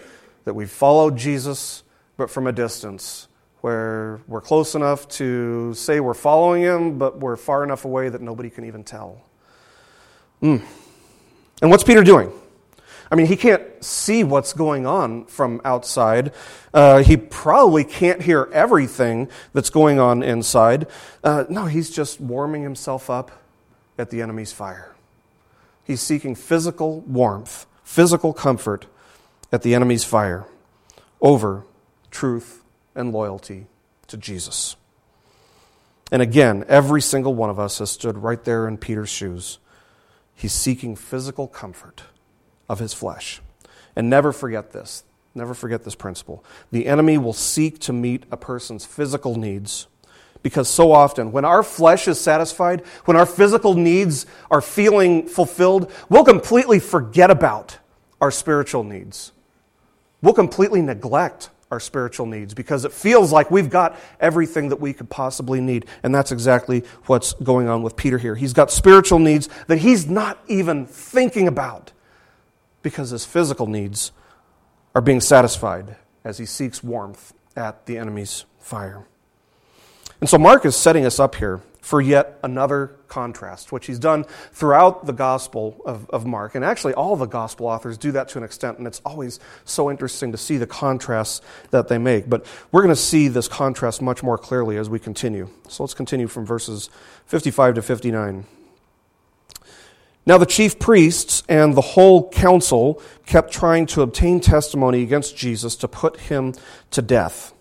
That 0.47 0.55
we've 0.55 0.69
followed 0.69 1.17
Jesus, 1.17 1.85
but 2.17 2.29
from 2.29 2.49
a 2.49 2.53
distance, 2.53 3.29
where 3.61 4.19
we're 4.27 4.41
close 4.41 4.75
enough 4.75 5.07
to 5.11 5.75
say 5.75 6.01
we're 6.01 6.13
following 6.13 6.63
him, 6.63 6.99
but 6.99 7.21
we're 7.21 7.37
far 7.37 7.63
enough 7.63 7.85
away 7.85 8.09
that 8.09 8.21
nobody 8.21 8.51
can 8.51 8.65
even 8.65 8.83
tell. 8.83 9.23
Mm. 10.43 10.61
And 11.63 11.71
what's 11.71 11.85
Peter 11.85 12.03
doing? 12.03 12.33
I 13.11 13.15
mean, 13.15 13.27
he 13.27 13.37
can't 13.37 13.63
see 13.83 14.23
what's 14.23 14.53
going 14.53 14.87
on 14.87 15.25
from 15.27 15.61
outside. 15.65 16.33
Uh, 16.75 17.03
he 17.03 17.17
probably 17.17 17.85
can't 17.85 18.23
hear 18.23 18.49
everything 18.53 19.29
that's 19.53 19.71
going 19.71 19.99
on 19.99 20.23
inside. 20.23 20.87
Uh, 21.25 21.45
no, 21.49 21.65
he's 21.65 21.91
just 21.91 22.21
warming 22.21 22.63
himself 22.63 23.09
up 23.09 23.31
at 23.97 24.11
the 24.11 24.21
enemy's 24.21 24.53
fire. 24.53 24.95
He's 25.85 26.03
seeking 26.03 26.35
physical 26.35 27.01
warmth, 27.01 27.67
physical 27.83 28.35
comfort 28.35 28.87
at 29.51 29.63
the 29.63 29.75
enemy's 29.75 30.05
fire 30.05 30.47
over 31.23 31.65
truth 32.11 32.63
and 32.95 33.13
loyalty 33.13 33.67
to 34.09 34.19
Jesus. 34.19 34.77
And 36.13 36.21
again, 36.21 36.65
every 36.69 37.01
single 37.01 37.35
one 37.35 37.49
of 37.49 37.59
us 37.59 37.79
has 37.79 37.91
stood 37.91 38.19
right 38.19 38.43
there 38.45 38.69
in 38.69 38.77
Peter's 38.77 39.09
shoes. 39.09 39.59
He's 40.35 40.53
seeking 40.53 40.95
physical 40.95 41.49
comfort 41.49 42.03
of 42.69 42.79
his 42.79 42.93
flesh. 42.93 43.41
And 43.97 44.11
never 44.11 44.33
forget 44.33 44.73
this. 44.73 45.05
Never 45.35 45.55
forget 45.55 45.85
this 45.85 45.95
principle. 45.95 46.45
The 46.71 46.87
enemy 46.87 47.19
will 47.19 47.33
seek 47.33 47.79
to 47.81 47.93
meet 47.93 48.25
a 48.31 48.37
person's 48.37 48.85
physical 48.85 49.37
needs 49.37 49.87
because 50.43 50.69
so 50.69 50.93
often, 50.93 51.33
when 51.33 51.45
our 51.45 51.63
flesh 51.63 52.07
is 52.09 52.21
satisfied, 52.21 52.83
when 53.05 53.17
our 53.17 53.27
physical 53.27 53.75
needs 53.75 54.27
are 54.51 54.61
feeling 54.61 55.27
fulfilled, 55.27 55.93
we'll 56.09 56.25
completely 56.25 56.79
forget 56.79 57.31
about 57.31 57.79
our 58.21 58.31
spiritual 58.31 58.85
needs. 58.85 59.33
We'll 60.23 60.35
completely 60.35 60.81
neglect 60.81 61.51
our 61.71 61.81
spiritual 61.81 62.27
needs 62.27 62.55
because 62.55 62.85
it 62.85 62.93
feels 62.93 63.31
like 63.31 63.51
we've 63.51 63.69
got 63.69 63.97
everything 64.21 64.71
that 64.71 64.81
we 64.81 64.93
could 64.93 65.11
possibly 65.11 65.61
need. 65.61 65.87
And 66.03 66.15
that's 66.15 66.33
exactly 66.33 66.85
what's 67.07 67.35
going 67.35 67.69
on 67.69 67.83
with 67.83 67.97
Peter 67.97 68.19
here. 68.19 68.35
He's 68.35 68.53
got 68.53 68.71
spiritual 68.71 69.19
needs 69.19 69.49
that 69.67 69.79
he's 69.79 70.07
not 70.07 70.39
even 70.47 70.87
thinking 70.87 71.47
about 71.47 71.93
because 72.91 73.11
his 73.11 73.25
physical 73.25 73.67
needs 73.67 74.13
are 74.95 75.01
being 75.01 75.21
satisfied 75.21 75.97
as 76.25 76.39
he 76.39 76.47
seeks 76.47 76.83
warmth 76.83 77.33
at 77.57 77.87
the 77.87 77.99
enemy's 77.99 78.45
fire. 78.59 79.07
And 80.21 80.29
so 80.29 80.39
Mark 80.39 80.65
is 80.65 80.75
setting 80.75 81.07
us 81.07 81.21
up 81.21 81.37
here 81.37 81.61
for 81.81 82.01
yet 82.01 82.39
another 82.43 82.97
contrast, 83.07 83.73
which 83.73 83.87
he's 83.87 83.99
done 83.99 84.25
throughout 84.53 85.07
the 85.07 85.13
Gospel 85.13 85.81
of, 85.87 86.11
of 86.11 86.27
Mark. 86.27 86.55
And 86.55 86.65
actually, 86.65 86.93
all 86.95 87.17
the 87.17 87.27
Gospel 87.27 87.67
authors 87.67 87.97
do 87.97 88.13
that 88.13 88.29
to 88.31 88.39
an 88.39 88.45
extent, 88.45 88.79
and 88.79 88.87
it's 88.87 89.01
always 89.05 89.41
so 89.65 89.91
interesting 89.91 90.33
to 90.33 90.39
see 90.39 90.57
the 90.57 90.67
contrasts 90.67 91.41
that 91.71 91.89
they 91.89 91.97
make. 91.97 92.29
But 92.29 92.45
we're 92.73 92.83
going 92.83 92.95
to 92.95 93.01
see 93.01 93.29
this 93.29 93.49
contrast 93.49 94.03
much 94.03 94.23
more 94.23 94.37
clearly 94.37 94.77
as 94.77 94.91
we 94.91 94.99
continue. 94.99 95.49
So 95.69 95.83
let's 95.83 95.95
continue 95.95 96.27
from 96.27 96.45
verses 96.45 96.91
55 97.27 97.77
to 97.77 97.83
59. 97.83 98.45
Now, 100.29 100.37
the 100.37 100.45
chief 100.45 100.79
priests 100.79 101.43
and 101.49 101.75
the 101.75 101.81
whole 101.81 102.29
council 102.29 103.01
kept 103.25 103.51
trying 103.51 103.87
to 103.87 104.03
obtain 104.03 104.41
testimony 104.41 105.03
against 105.03 105.39
Jesus 105.39 105.75
to 105.77 105.89
put 105.89 106.21
him 106.21 106.53
to 106.91 107.01
death, 107.01 107.55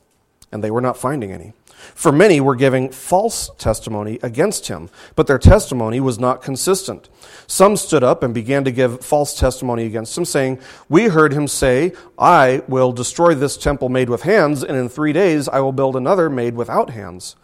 and 0.51 0.61
they 0.61 0.69
were 0.69 0.81
not 0.81 0.97
finding 0.97 1.31
any. 1.31 1.53
For 1.95 2.11
many 2.11 2.41
were 2.41 2.57
giving 2.57 2.89
false 2.89 3.51
testimony 3.57 4.19
against 4.21 4.67
him, 4.67 4.89
but 5.15 5.27
their 5.27 5.39
testimony 5.39 6.01
was 6.01 6.19
not 6.19 6.41
consistent. 6.41 7.07
Some 7.47 7.77
stood 7.77 8.03
up 8.03 8.21
and 8.21 8.33
began 8.33 8.65
to 8.65 8.71
give 8.73 8.99
false 8.99 9.39
testimony 9.39 9.85
against 9.85 10.17
him, 10.17 10.25
saying, 10.25 10.59
We 10.89 11.05
heard 11.05 11.31
him 11.31 11.47
say, 11.47 11.93
I 12.19 12.63
will 12.67 12.91
destroy 12.91 13.33
this 13.33 13.55
temple 13.55 13.87
made 13.87 14.09
with 14.09 14.23
hands, 14.23 14.61
and 14.61 14.75
in 14.75 14.89
three 14.89 15.13
days 15.13 15.47
I 15.47 15.61
will 15.61 15.71
build 15.71 15.95
another 15.95 16.29
made 16.29 16.55
without 16.55 16.89
hands. 16.89 17.37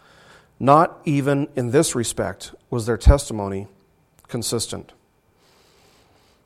Not 0.60 1.00
even 1.06 1.48
in 1.56 1.70
this 1.70 1.94
respect 1.94 2.54
was 2.68 2.84
their 2.84 2.98
testimony 2.98 3.68
consistent. 4.28 4.92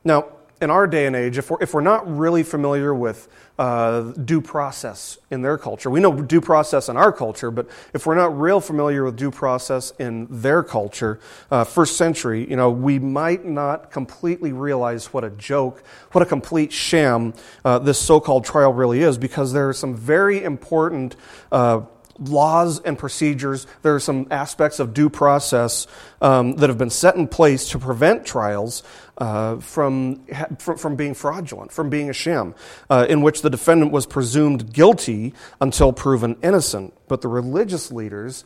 Now, 0.04 0.26
in 0.60 0.70
our 0.70 0.86
day 0.86 1.06
and 1.06 1.14
age, 1.14 1.38
if 1.38 1.50
we're, 1.50 1.58
if 1.60 1.72
we're 1.72 1.80
not 1.80 2.18
really 2.18 2.42
familiar 2.42 2.92
with 2.92 3.28
uh, 3.58 4.00
due 4.12 4.40
process 4.40 5.18
in 5.30 5.42
their 5.42 5.56
culture, 5.56 5.88
we 5.88 6.00
know 6.00 6.12
due 6.20 6.40
process 6.40 6.88
in 6.88 6.96
our 6.96 7.12
culture, 7.12 7.50
but 7.50 7.68
if 7.94 8.06
we're 8.06 8.16
not 8.16 8.38
real 8.38 8.60
familiar 8.60 9.04
with 9.04 9.16
due 9.16 9.30
process 9.30 9.92
in 9.98 10.26
their 10.30 10.62
culture, 10.62 11.20
uh, 11.50 11.64
first 11.64 11.96
century, 11.96 12.48
you 12.48 12.56
know, 12.56 12.70
we 12.70 12.98
might 12.98 13.44
not 13.44 13.90
completely 13.90 14.52
realize 14.52 15.12
what 15.12 15.24
a 15.24 15.30
joke, 15.30 15.82
what 16.12 16.22
a 16.22 16.26
complete 16.26 16.72
sham 16.72 17.34
uh, 17.64 17.78
this 17.78 17.98
so-called 17.98 18.44
trial 18.44 18.72
really 18.72 19.00
is, 19.00 19.16
because 19.16 19.52
there 19.52 19.68
are 19.68 19.74
some 19.74 19.94
very 19.94 20.42
important 20.42 21.14
uh, 21.52 21.82
laws 22.18 22.80
and 22.80 22.98
procedures. 22.98 23.66
There 23.82 23.94
are 23.94 24.00
some 24.00 24.26
aspects 24.30 24.80
of 24.80 24.92
due 24.92 25.08
process 25.08 25.86
um, 26.20 26.56
that 26.56 26.68
have 26.68 26.78
been 26.78 26.90
set 26.90 27.14
in 27.16 27.28
place 27.28 27.70
to 27.70 27.78
prevent 27.78 28.26
trials 28.26 28.82
uh, 29.18 29.58
from, 29.58 30.24
from 30.56 30.96
being 30.96 31.14
fraudulent, 31.14 31.72
from 31.72 31.90
being 31.90 32.08
a 32.08 32.12
sham, 32.12 32.54
uh, 32.88 33.06
in 33.08 33.20
which 33.20 33.42
the 33.42 33.50
defendant 33.50 33.92
was 33.92 34.06
presumed 34.06 34.72
guilty 34.72 35.34
until 35.60 35.92
proven 35.92 36.36
innocent. 36.42 36.94
But 37.08 37.20
the 37.20 37.28
religious 37.28 37.92
leaders 37.92 38.44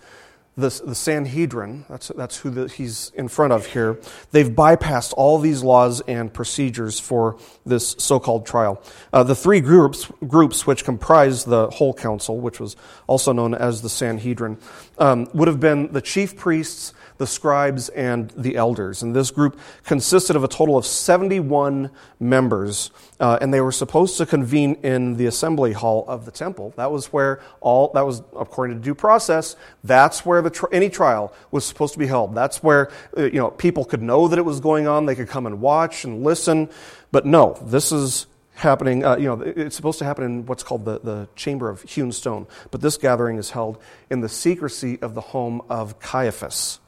the, 0.57 0.69
the 0.85 0.95
Sanhedrin, 0.95 1.87
that's, 1.89 2.09
that's 2.09 2.37
who 2.37 2.51
the, 2.51 2.69
he's 2.69 3.11
in 3.15 3.29
front 3.29 3.55
of 3.55 3.67
here, 3.67 3.99
they've 4.33 4.49
bypassed 4.49 5.15
all 5.17 5.39
these 5.39 5.63
laws 5.63 6.03
and 6.03 6.33
procedures 6.33 7.01
for 7.01 7.39
this 7.65 7.97
so 7.99 8.21
called 8.21 8.45
trial. 8.45 8.83
Uh, 9.13 9.23
the 9.23 9.35
three 9.35 9.61
groups, 9.61 10.11
groups 10.27 10.67
which 10.67 10.85
comprise 10.85 11.45
the 11.45 11.71
whole 11.71 11.95
council, 11.95 12.39
which 12.39 12.61
was 12.61 12.77
also 13.07 13.33
known 13.33 13.55
as 13.55 13.81
the 13.81 13.89
Sanhedrin, 13.89 14.59
um, 14.99 15.27
would 15.33 15.49
have 15.49 15.61
been 15.61 15.91
the 15.93 16.03
chief 16.03 16.37
priests, 16.37 16.93
the 17.23 17.27
scribes, 17.29 17.89
and 17.91 18.33
the 18.33 18.57
elders. 18.57 19.01
And 19.01 19.15
this 19.15 19.31
group 19.31 19.57
consisted 19.85 20.35
of 20.35 20.43
a 20.43 20.49
total 20.49 20.77
of 20.77 20.85
71 20.85 21.89
members, 22.19 22.91
uh, 23.21 23.39
and 23.41 23.55
they 23.55 23.61
were 23.61 23.71
supposed 23.71 24.17
to 24.19 24.27
convene 24.27 24.75
in 24.83 25.17
the 25.19 25.27
assembly 25.27 25.73
hall 25.73 26.05
of 26.09 26.25
the 26.25 26.33
temple. 26.33 26.75
That 26.77 26.91
was 26.91 27.13
where 27.13 27.41
all, 27.61 27.93
that 27.95 28.05
was 28.05 28.23
according 28.37 28.79
to 28.79 28.83
due 28.83 28.97
process, 28.97 29.55
that's 29.85 30.27
where 30.27 30.43
the 30.43 30.69
any 30.73 30.91
trial 30.91 31.33
was 31.53 31.65
supposed 31.65 31.93
to 31.93 32.01
be 32.01 32.09
held. 32.09 32.35
That's 32.35 32.61
where, 32.61 32.91
uh, 33.17 33.23
you 33.23 33.39
know, 33.39 33.53
people 33.53 33.85
could 33.85 34.03
know 34.03 34.27
that 34.27 34.37
it 34.37 34.45
was 34.45 34.59
going 34.59 34.89
on, 34.89 35.07
they 35.07 35.15
could 35.15 35.29
come 35.29 35.47
and 35.47 35.61
watch 35.61 36.05
and 36.05 36.25
listen. 36.25 36.71
But 37.13 37.25
no, 37.25 37.57
this 37.63 37.93
is 37.93 38.27
happening, 38.55 39.05
uh, 39.05 39.17
you 39.17 39.27
know, 39.27 39.41
it's 39.43 39.77
supposed 39.77 40.01
to 40.01 40.05
happen 40.05 40.25
in 40.25 40.47
what's 40.47 40.65
called 40.65 40.85
the, 40.85 40.99
the 40.99 41.29
Chamber 41.37 41.71
of 41.71 41.83
Hewn 41.83 42.11
Stone. 42.11 42.49
But 42.73 42.81
this 42.81 42.97
gathering 42.97 43.39
is 43.39 43.53
held 43.53 43.81
in 44.11 44.23
the 44.23 44.29
secrecy 44.29 45.01
of 45.01 45.15
the 45.15 45.21
home 45.21 45.63
of 45.71 46.01
Caiaphas. 46.01 46.81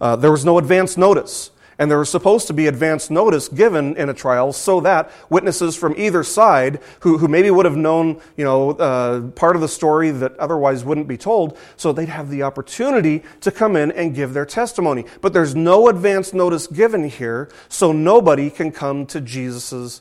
Uh, 0.00 0.16
there 0.16 0.30
was 0.30 0.44
no 0.44 0.58
advance 0.58 0.96
notice. 0.96 1.50
And 1.78 1.90
there 1.90 1.98
was 1.98 2.08
supposed 2.08 2.46
to 2.46 2.52
be 2.52 2.66
advance 2.66 3.10
notice 3.10 3.48
given 3.48 3.96
in 3.96 4.08
a 4.08 4.14
trial 4.14 4.52
so 4.52 4.80
that 4.82 5.10
witnesses 5.28 5.74
from 5.74 5.94
either 5.96 6.22
side, 6.22 6.80
who, 7.00 7.18
who 7.18 7.26
maybe 7.26 7.50
would 7.50 7.64
have 7.64 7.76
known, 7.76 8.20
you 8.36 8.44
know, 8.44 8.70
uh, 8.70 9.22
part 9.32 9.56
of 9.56 9.62
the 9.62 9.68
story 9.68 10.10
that 10.10 10.36
otherwise 10.38 10.84
wouldn't 10.84 11.08
be 11.08 11.16
told, 11.16 11.58
so 11.76 11.92
they'd 11.92 12.08
have 12.08 12.30
the 12.30 12.42
opportunity 12.42 13.22
to 13.40 13.50
come 13.50 13.74
in 13.74 13.90
and 13.92 14.14
give 14.14 14.34
their 14.34 14.46
testimony. 14.46 15.04
But 15.20 15.32
there's 15.32 15.56
no 15.56 15.88
advance 15.88 16.32
notice 16.32 16.68
given 16.68 17.08
here, 17.08 17.50
so 17.68 17.90
nobody 17.90 18.50
can 18.50 18.70
come 18.70 19.06
to 19.06 19.20
Jesus' 19.20 20.00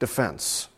defense. 0.00 0.68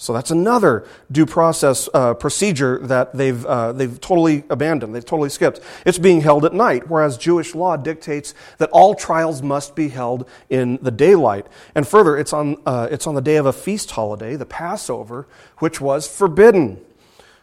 So 0.00 0.14
that's 0.14 0.30
another 0.30 0.86
due 1.12 1.26
process 1.26 1.86
uh, 1.92 2.14
procedure 2.14 2.78
that 2.84 3.14
they've, 3.14 3.44
uh, 3.44 3.72
they've 3.72 4.00
totally 4.00 4.44
abandoned, 4.48 4.94
they've 4.94 5.04
totally 5.04 5.28
skipped. 5.28 5.60
It's 5.84 5.98
being 5.98 6.22
held 6.22 6.46
at 6.46 6.54
night, 6.54 6.88
whereas 6.88 7.18
Jewish 7.18 7.54
law 7.54 7.76
dictates 7.76 8.32
that 8.56 8.70
all 8.70 8.94
trials 8.94 9.42
must 9.42 9.76
be 9.76 9.90
held 9.90 10.26
in 10.48 10.78
the 10.80 10.90
daylight. 10.90 11.46
And 11.74 11.86
further, 11.86 12.16
it's 12.16 12.32
on, 12.32 12.56
uh, 12.64 12.88
it's 12.90 13.06
on 13.06 13.14
the 13.14 13.20
day 13.20 13.36
of 13.36 13.44
a 13.44 13.52
feast 13.52 13.90
holiday, 13.90 14.36
the 14.36 14.46
Passover, 14.46 15.28
which 15.58 15.82
was 15.82 16.08
forbidden. 16.08 16.80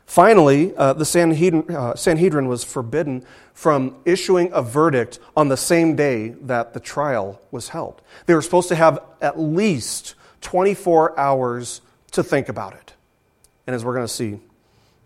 Finally, 0.08 0.76
uh, 0.78 0.94
the 0.94 1.06
Sanhedrin, 1.06 1.70
uh, 1.70 1.96
Sanhedrin 1.96 2.48
was 2.48 2.64
forbidden 2.64 3.24
from 3.54 3.98
issuing 4.04 4.50
a 4.52 4.64
verdict 4.64 5.20
on 5.36 5.50
the 5.50 5.58
same 5.58 5.96
day 5.96 6.30
that 6.42 6.74
the 6.74 6.80
trial 6.80 7.40
was 7.52 7.70
held. 7.70 8.02
They 8.26 8.34
were 8.34 8.42
supposed 8.42 8.70
to 8.70 8.76
have 8.76 9.00
at 9.22 9.40
least 9.40 10.16
24 10.42 11.20
hours 11.20 11.82
to 12.18 12.24
think 12.24 12.50
about 12.50 12.74
it. 12.74 12.94
And 13.66 13.76
as 13.76 13.86
we're 13.86 13.94
going 13.94 14.06
to 14.06 14.12
see, 14.12 14.40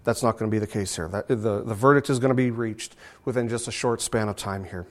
that's 0.04 0.24
not 0.24 0.38
going 0.38 0.50
to 0.50 0.54
be 0.54 0.60
the 0.60 0.68
case 0.68 0.96
here. 0.96 1.08
That, 1.08 1.28
the, 1.28 1.64
the 1.64 1.76
verdict 1.76 2.10
is 2.10 2.20
going 2.20 2.30
to 2.30 2.36
be 2.36 2.50
reached 2.50 2.96
within 3.24 3.48
just 3.48 3.68
a 3.68 3.72
short 3.72 4.02
span 4.02 4.28
of 4.30 4.36
time 4.36 4.64
here. 4.64 4.88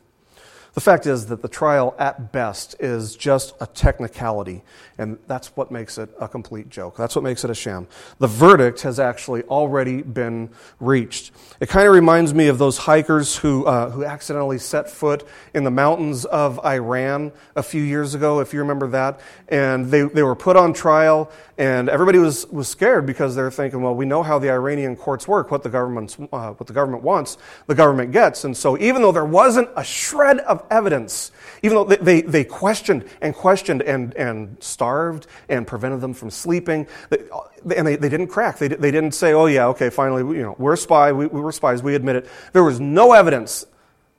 The 0.75 0.81
fact 0.81 1.07
is 1.07 1.27
that 1.27 1.43
the 1.43 1.49
trial, 1.49 1.97
at 1.99 2.33
best, 2.33 2.77
is 2.79 3.17
just 3.17 3.55
a 3.61 3.67
technicality, 3.67 4.63
and 4.99 5.19
that's 5.27 5.57
what 5.57 5.71
makes 5.71 5.99
it 5.99 6.11
a 6.21 6.29
complete 6.29 6.69
joke. 6.69 6.97
That's 6.97 7.17
what 7.17 7.25
makes 7.25 7.45
it 7.45 7.51
a 7.51 7.55
sham. 7.55 7.89
The 8.19 8.29
verdict 8.29 8.83
has 8.83 9.01
actually 9.01 9.43
already 9.45 10.03
been 10.03 10.51
reached. 10.79 11.33
It 11.59 11.69
kind 11.69 11.89
of 11.89 11.95
reminds 11.95 12.35
me 12.35 12.47
of 12.47 12.59
those 12.59 12.79
hikers 12.79 13.37
who, 13.37 13.65
uh, 13.65 13.91
who 13.91 14.05
accidentally 14.05 14.59
set 14.59 14.89
foot 14.89 15.27
in 15.55 15.65
the 15.65 15.71
mountains 15.71 16.25
of 16.25 16.65
Iran 16.65 17.33
a 17.57 17.63
few 17.63 17.83
years 17.83 18.15
ago, 18.15 18.39
if 18.39 18.53
you 18.53 18.61
remember 18.61 18.87
that, 18.89 19.21
and 19.49 19.87
they, 19.87 20.03
they 20.03 20.23
were 20.23 20.37
put 20.37 20.57
on 20.57 20.73
trial, 20.73 21.33
and 21.59 21.89
everybody 21.89 22.19
was, 22.19 22.47
was 22.47 22.69
scared 22.69 23.05
because 23.05 23.35
they're 23.35 23.51
thinking, 23.51 23.83
well, 23.83 23.95
we 23.95 24.07
know 24.07 24.23
how 24.23 24.39
the 24.39 24.51
Iranian 24.51 24.97
courts 24.97 25.29
work. 25.29 25.51
What 25.51 25.63
the, 25.63 25.69
government's, 25.69 26.17
uh, 26.33 26.53
what 26.53 26.67
the 26.67 26.73
government 26.73 27.03
wants, 27.03 27.37
the 27.67 27.75
government 27.75 28.13
gets. 28.13 28.45
And 28.45 28.57
so 28.57 28.79
even 28.79 29.03
though 29.03 29.13
there 29.13 29.27
wasn't 29.27 29.69
a 29.77 29.85
shred 29.85 30.39
of 30.39 30.60
evidence. 30.71 31.33
Even 31.63 31.77
though 31.77 31.85
they, 31.85 32.23
they, 32.23 32.45
questioned 32.45 33.05
and 33.21 33.35
questioned 33.35 33.83
and, 33.83 34.15
and 34.15 34.57
starved 34.61 35.27
and 35.49 35.67
prevented 35.67 36.01
them 36.01 36.15
from 36.15 36.31
sleeping, 36.31 36.87
and 37.11 37.87
they, 37.87 37.97
they 37.97 38.09
didn't 38.09 38.29
crack. 38.29 38.59
They, 38.59 38.69
they 38.69 38.91
didn't 38.91 39.13
say, 39.13 39.33
oh, 39.33 39.47
yeah, 39.47 39.67
okay, 39.69 39.91
finally, 39.91 40.37
you 40.37 40.43
know, 40.43 40.57
we're 40.59 40.77
spy, 40.77 41.13
we, 41.13 41.27
we 41.27 41.41
were 41.41 41.53
spies, 41.53 41.83
we 41.83 41.95
admit 41.95 42.17
it. 42.17 42.29
There 42.53 42.65
was 42.65 42.81
no 42.81 43.13
evidence 43.13 43.67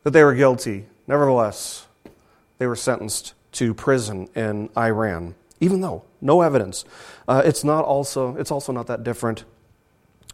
that 0.04 0.12
they 0.12 0.24
were 0.24 0.36
guilty. 0.36 0.88
Nevertheless, 1.08 1.88
they 2.58 2.68
were 2.68 2.76
sentenced 2.76 3.34
to 3.54 3.74
prison 3.74 4.30
in 4.36 4.70
Iran, 4.78 5.36
even 5.60 5.82
though 5.82 6.06
no 6.22 6.42
evidence. 6.42 6.86
Uh, 7.28 7.42
it's 7.44 7.64
not 7.64 7.84
also, 7.86 8.36
it's 8.38 8.52
also 8.52 8.72
not 8.72 8.88
that 8.88 9.04
different 9.04 9.46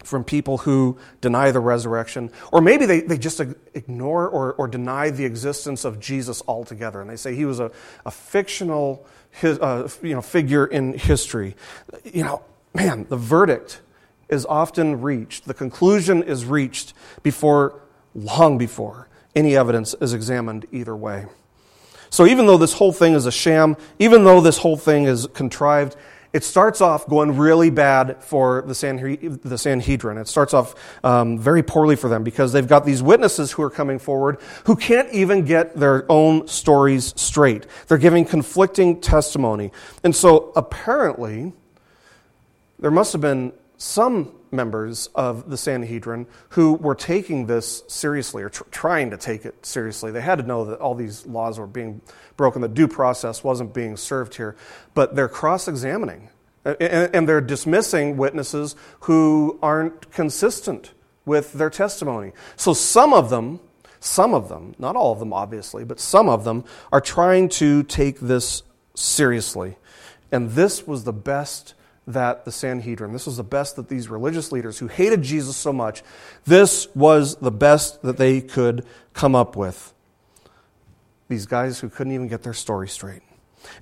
from 0.07 0.23
people 0.23 0.59
who 0.59 0.97
deny 1.21 1.51
the 1.51 1.59
resurrection, 1.59 2.31
or 2.51 2.61
maybe 2.61 2.85
they, 2.85 3.01
they 3.01 3.17
just 3.17 3.39
ignore 3.39 4.27
or, 4.27 4.53
or 4.53 4.67
deny 4.67 5.09
the 5.09 5.25
existence 5.25 5.85
of 5.85 5.99
Jesus 5.99 6.41
altogether, 6.47 7.01
and 7.01 7.09
they 7.09 7.15
say 7.15 7.35
he 7.35 7.45
was 7.45 7.59
a, 7.59 7.71
a 8.05 8.11
fictional 8.11 9.05
his, 9.31 9.59
uh, 9.59 9.89
you 10.01 10.13
know, 10.13 10.21
figure 10.21 10.65
in 10.65 10.93
history. 10.93 11.55
You 12.03 12.23
know, 12.23 12.41
man, 12.73 13.05
the 13.09 13.17
verdict 13.17 13.81
is 14.29 14.45
often 14.45 15.01
reached, 15.01 15.45
the 15.45 15.53
conclusion 15.53 16.23
is 16.23 16.45
reached 16.45 16.93
before, 17.23 17.81
long 18.15 18.57
before, 18.57 19.07
any 19.35 19.55
evidence 19.55 19.93
is 20.01 20.13
examined 20.13 20.65
either 20.71 20.95
way. 20.95 21.27
So 22.09 22.25
even 22.25 22.45
though 22.45 22.57
this 22.57 22.73
whole 22.73 22.93
thing 22.93 23.13
is 23.13 23.25
a 23.25 23.31
sham, 23.31 23.77
even 23.99 24.23
though 24.23 24.41
this 24.41 24.57
whole 24.57 24.77
thing 24.77 25.05
is 25.05 25.27
contrived, 25.33 25.95
it 26.38 26.44
starts 26.44 26.82
off 26.82 27.08
going 27.08 27.36
really 27.36 27.72
bad 27.72 28.24
for 28.24 28.62
the, 28.67 28.75
Sanhedrin. 28.75 30.20
It 30.20 30.27
starts 30.27 30.53
off 30.53 30.75
um, 31.03 31.39
very 31.39 31.63
poorly 31.63 31.96
for 31.96 32.10
them 32.10 32.24
because 32.24 32.53
they've 32.53 32.67
got 32.67 32.86
these 32.86 33.01
witnesses 33.01 33.51
who 33.51 33.63
are 33.63 33.72
coming 33.72 33.98
forward 33.98 34.38
who 34.65 34.75
can't 34.75 35.12
even 35.12 35.46
get 35.46 35.75
their 35.75 36.06
own 36.12 36.48
stories 36.48 37.12
straight. 37.17 37.65
They're 37.88 37.98
giving 37.98 38.24
conflicting 38.24 39.01
testimony. 39.01 39.72
And 40.03 40.15
so 40.15 40.53
apparently, 40.56 41.53
there 42.77 42.91
must 42.91 43.13
have 43.13 43.22
been 43.22 43.51
some 43.77 44.32
members 44.51 45.09
of 45.15 45.49
the 45.49 45.57
Sanhedrin 45.57 46.27
who 46.49 46.73
were 46.73 46.95
taking 46.95 47.47
this 47.47 47.83
seriously 47.87 48.43
or 48.43 48.49
tr- 48.49 48.63
trying 48.71 49.09
to 49.11 49.17
take 49.17 49.45
it 49.45 49.65
seriously. 49.65 50.11
They 50.11 50.21
had 50.21 50.37
to 50.39 50.43
know 50.43 50.65
that 50.65 50.79
all 50.79 50.95
these 50.95 51.25
laws 51.25 51.59
were 51.59 51.67
being 51.67 52.01
broken, 52.35 52.61
the 52.61 52.67
due 52.67 52.87
process 52.87 53.43
wasn't 53.43 53.73
being 53.73 53.97
served 53.97 54.35
here. 54.35 54.55
But 54.93 55.15
they're 55.15 55.29
cross 55.29 55.67
examining 55.67 56.29
and, 56.65 57.15
and 57.15 57.29
they're 57.29 57.41
dismissing 57.41 58.17
witnesses 58.17 58.75
who 59.01 59.57
aren't 59.61 60.11
consistent 60.11 60.91
with 61.25 61.53
their 61.53 61.69
testimony. 61.69 62.31
So 62.55 62.73
some 62.73 63.13
of 63.13 63.29
them, 63.29 63.59
some 63.99 64.33
of 64.33 64.49
them, 64.49 64.75
not 64.77 64.95
all 64.95 65.11
of 65.13 65.19
them 65.19 65.33
obviously, 65.33 65.83
but 65.83 65.99
some 65.99 66.29
of 66.29 66.43
them 66.43 66.63
are 66.91 67.01
trying 67.01 67.49
to 67.49 67.83
take 67.83 68.19
this 68.19 68.63
seriously. 68.95 69.77
And 70.31 70.51
this 70.51 70.85
was 70.85 71.03
the 71.03 71.13
best 71.13 71.73
that 72.07 72.45
the 72.45 72.51
Sanhedrin, 72.51 73.11
this 73.11 73.25
was 73.25 73.37
the 73.37 73.43
best 73.43 73.75
that 73.75 73.89
these 73.89 74.07
religious 74.07 74.51
leaders 74.51 74.79
who 74.79 74.87
hated 74.87 75.21
Jesus 75.21 75.57
so 75.57 75.73
much, 75.73 76.03
this 76.45 76.87
was 76.95 77.35
the 77.35 77.51
best 77.51 78.01
that 78.01 78.17
they 78.17 78.39
could 78.41 78.85
come 79.13 79.35
up 79.35 79.55
with. 79.55 79.93
These 81.27 81.45
guys 81.45 81.79
who 81.79 81.89
couldn't 81.89 82.13
even 82.13 82.29
get 82.29 82.43
their 82.43 82.53
story 82.53 82.87
straight. 82.87 83.21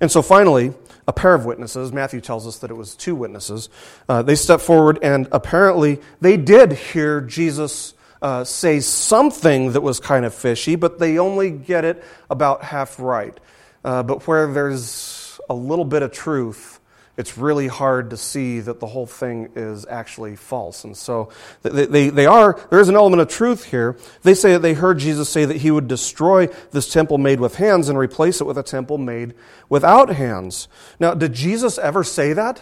And 0.00 0.10
so 0.10 0.20
finally, 0.20 0.74
a 1.06 1.12
pair 1.12 1.34
of 1.34 1.44
witnesses, 1.44 1.92
Matthew 1.92 2.20
tells 2.20 2.46
us 2.46 2.58
that 2.58 2.70
it 2.70 2.74
was 2.74 2.96
two 2.96 3.14
witnesses, 3.14 3.68
uh, 4.08 4.22
they 4.22 4.34
stepped 4.34 4.62
forward 4.62 4.98
and 5.02 5.28
apparently 5.30 6.00
they 6.20 6.36
did 6.36 6.72
hear 6.72 7.20
Jesus 7.20 7.94
uh, 8.20 8.42
say 8.42 8.80
something 8.80 9.72
that 9.72 9.82
was 9.82 10.00
kind 10.00 10.24
of 10.24 10.34
fishy, 10.34 10.74
but 10.74 10.98
they 10.98 11.18
only 11.18 11.50
get 11.50 11.84
it 11.84 12.02
about 12.28 12.64
half 12.64 12.98
right. 12.98 13.38
Uh, 13.84 14.02
but 14.02 14.26
where 14.26 14.52
there's 14.52 15.38
a 15.48 15.54
little 15.54 15.84
bit 15.84 16.02
of 16.02 16.10
truth, 16.10 16.75
it's 17.16 17.38
really 17.38 17.66
hard 17.66 18.10
to 18.10 18.16
see 18.16 18.60
that 18.60 18.78
the 18.78 18.86
whole 18.86 19.06
thing 19.06 19.50
is 19.56 19.86
actually 19.88 20.36
false. 20.36 20.84
And 20.84 20.94
so 20.96 21.30
they, 21.62 21.86
they, 21.86 22.08
they, 22.10 22.26
are, 22.26 22.60
there 22.68 22.80
is 22.80 22.90
an 22.90 22.94
element 22.94 23.22
of 23.22 23.28
truth 23.28 23.64
here. 23.64 23.96
They 24.22 24.34
say 24.34 24.52
that 24.52 24.60
they 24.60 24.74
heard 24.74 24.98
Jesus 24.98 25.28
say 25.28 25.46
that 25.46 25.58
he 25.58 25.70
would 25.70 25.88
destroy 25.88 26.48
this 26.72 26.92
temple 26.92 27.16
made 27.16 27.40
with 27.40 27.56
hands 27.56 27.88
and 27.88 27.98
replace 27.98 28.40
it 28.40 28.44
with 28.44 28.58
a 28.58 28.62
temple 28.62 28.98
made 28.98 29.34
without 29.70 30.10
hands. 30.10 30.68
Now, 31.00 31.14
did 31.14 31.32
Jesus 31.32 31.78
ever 31.78 32.04
say 32.04 32.34
that? 32.34 32.60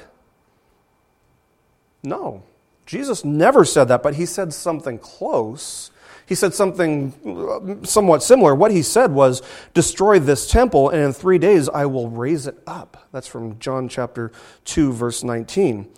No. 2.05 2.45
Jesus 2.87 3.25
never 3.25 3.65
said 3.65 3.85
that, 3.85 4.03
but 4.03 4.15
he 4.15 4.27
said 4.27 4.53
something 4.53 4.99
close 4.99 5.91
he 6.27 6.35
said 6.35 6.55
something 6.55 7.13
uh, 7.27 7.85
somewhat 7.85 8.23
similar. 8.23 8.55
What 8.55 8.71
he 8.71 8.83
said 8.83 9.13
was, 9.13 9.43
Destroy 9.75 10.19
this 10.19 10.49
temple, 10.49 10.91
and 10.91 11.03
in 11.03 11.13
three 11.13 11.39
days 11.39 11.69
I 11.69 11.87
will 11.87 12.09
raise 12.09 12.47
it 12.47 12.59
up. 12.67 13.09
That's 13.13 13.27
from 13.27 13.59
John 13.59 13.89
chapter 13.89 14.33
2, 14.65 14.93
verse 14.93 15.23
19. 15.23 15.89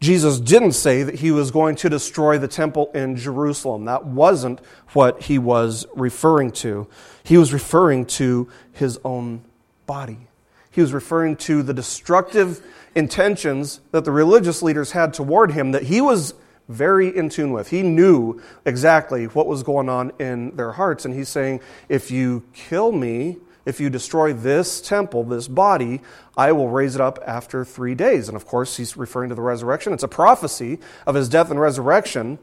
Jesus 0.00 0.38
didn't 0.38 0.72
say 0.72 1.02
that 1.02 1.16
he 1.16 1.32
was 1.32 1.50
going 1.50 1.74
to 1.76 1.88
destroy 1.88 2.38
the 2.38 2.46
temple 2.46 2.90
in 2.94 3.16
Jerusalem. 3.16 3.84
That 3.86 4.06
wasn't 4.06 4.60
what 4.92 5.22
he 5.22 5.38
was 5.38 5.86
referring 5.94 6.52
to. 6.52 6.86
He 7.24 7.36
was 7.36 7.52
referring 7.52 8.06
to 8.06 8.48
his 8.72 9.00
own 9.04 9.42
body. 9.86 10.28
He 10.70 10.80
was 10.80 10.92
referring 10.92 11.34
to 11.38 11.64
the 11.64 11.74
destructive 11.74 12.64
intentions 12.94 13.80
that 13.90 14.04
the 14.04 14.12
religious 14.12 14.62
leaders 14.62 14.92
had 14.92 15.12
toward 15.12 15.50
him 15.50 15.72
that 15.72 15.84
he 15.84 16.00
was 16.00 16.34
very 16.68 17.14
in 17.16 17.30
tune 17.30 17.52
with. 17.52 17.70
He 17.70 17.82
knew 17.82 18.40
exactly 18.64 19.24
what 19.26 19.46
was 19.46 19.62
going 19.62 19.88
on 19.88 20.12
in 20.18 20.54
their 20.56 20.72
hearts. 20.72 21.04
And 21.04 21.14
he's 21.14 21.28
saying, 21.28 21.60
if 21.88 22.10
you 22.10 22.44
kill 22.52 22.92
me, 22.92 23.38
if 23.64 23.80
you 23.80 23.90
destroy 23.90 24.32
this 24.32 24.80
temple, 24.80 25.24
this 25.24 25.48
body, 25.48 26.00
I 26.36 26.52
will 26.52 26.68
raise 26.68 26.94
it 26.94 27.00
up 27.00 27.18
after 27.26 27.64
three 27.64 27.94
days. 27.94 28.28
And 28.28 28.36
of 28.36 28.46
course, 28.46 28.76
he's 28.76 28.96
referring 28.96 29.30
to 29.30 29.34
the 29.34 29.42
resurrection. 29.42 29.92
It's 29.92 30.02
a 30.02 30.08
prophecy 30.08 30.78
of 31.06 31.14
his 31.14 31.28
death 31.28 31.50
and 31.50 31.60
resurrection, 31.60 32.38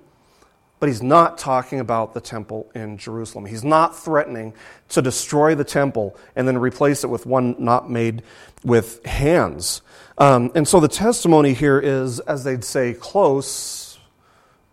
but 0.79 0.89
he's 0.89 1.01
not 1.01 1.37
talking 1.37 1.79
about 1.79 2.13
the 2.13 2.21
temple 2.21 2.69
in 2.75 2.97
Jerusalem. 2.97 3.45
He's 3.45 3.63
not 3.63 3.97
threatening 3.97 4.53
to 4.89 5.01
destroy 5.01 5.55
the 5.55 5.63
temple 5.63 6.17
and 6.35 6.47
then 6.47 6.57
replace 6.57 7.03
it 7.03 7.09
with 7.09 7.25
one 7.25 7.55
not 7.57 7.89
made 7.89 8.21
with 8.63 9.03
hands. 9.05 9.81
Um, 10.17 10.51
and 10.55 10.67
so 10.67 10.79
the 10.79 10.87
testimony 10.87 11.53
here 11.53 11.79
is, 11.79 12.19
as 12.21 12.43
they'd 12.43 12.63
say, 12.63 12.93
close 12.93 13.84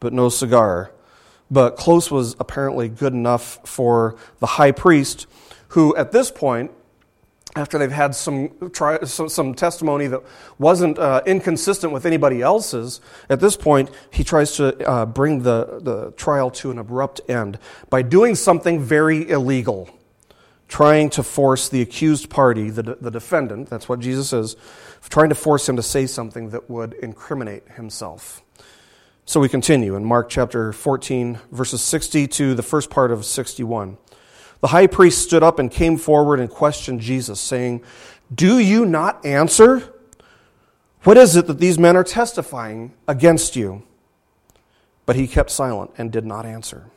but 0.02 0.12
no 0.12 0.28
cigar. 0.28 0.90
But 1.48 1.76
close 1.76 2.10
was 2.10 2.34
apparently 2.40 2.88
good 2.88 3.12
enough 3.12 3.60
for 3.64 4.16
the 4.40 4.46
high 4.46 4.72
priest, 4.72 5.28
who 5.68 5.94
at 5.96 6.10
this 6.10 6.30
point, 6.30 6.72
after 7.54 7.78
they've 7.78 7.92
had 7.92 8.14
some, 8.16 8.70
try, 8.72 8.98
some, 9.04 9.28
some, 9.28 9.54
testimony 9.54 10.08
that 10.08 10.22
wasn't 10.58 10.98
uh, 10.98 11.22
inconsistent 11.24 11.92
with 11.92 12.04
anybody 12.04 12.42
else's, 12.42 13.00
at 13.30 13.38
this 13.38 13.56
point, 13.56 13.90
he 14.10 14.24
tries 14.24 14.56
to 14.56 14.88
uh, 14.88 15.06
bring 15.06 15.42
the, 15.42 15.78
the 15.82 16.10
trial 16.16 16.50
to 16.50 16.70
an 16.72 16.78
abrupt 16.78 17.20
end 17.28 17.58
by 17.88 18.02
doing 18.02 18.34
something 18.34 18.80
very 18.80 19.28
illegal, 19.30 19.88
trying 20.66 21.10
to 21.10 21.22
force 21.22 21.68
the 21.68 21.80
accused 21.80 22.28
party, 22.28 22.70
the, 22.70 22.96
the 23.00 23.10
defendant, 23.10 23.68
that's 23.68 23.88
what 23.88 24.00
Jesus 24.00 24.32
is, 24.32 24.56
trying 25.10 25.28
to 25.28 25.36
force 25.36 25.68
him 25.68 25.76
to 25.76 25.82
say 25.82 26.06
something 26.06 26.50
that 26.50 26.68
would 26.68 26.94
incriminate 26.94 27.68
himself. 27.68 28.41
So 29.32 29.40
we 29.40 29.48
continue 29.48 29.96
in 29.96 30.04
Mark 30.04 30.28
chapter 30.28 30.74
14, 30.74 31.38
verses 31.50 31.80
60 31.80 32.28
to 32.28 32.54
the 32.54 32.62
first 32.62 32.90
part 32.90 33.10
of 33.10 33.24
61. 33.24 33.96
The 34.60 34.66
high 34.66 34.86
priest 34.86 35.22
stood 35.22 35.42
up 35.42 35.58
and 35.58 35.70
came 35.70 35.96
forward 35.96 36.38
and 36.38 36.50
questioned 36.50 37.00
Jesus, 37.00 37.40
saying, 37.40 37.82
Do 38.34 38.58
you 38.58 38.84
not 38.84 39.24
answer? 39.24 39.90
What 41.04 41.16
is 41.16 41.34
it 41.34 41.46
that 41.46 41.58
these 41.58 41.78
men 41.78 41.96
are 41.96 42.04
testifying 42.04 42.92
against 43.08 43.56
you? 43.56 43.84
But 45.06 45.16
he 45.16 45.26
kept 45.26 45.48
silent 45.48 45.92
and 45.96 46.12
did 46.12 46.26
not 46.26 46.44
answer. 46.44 46.90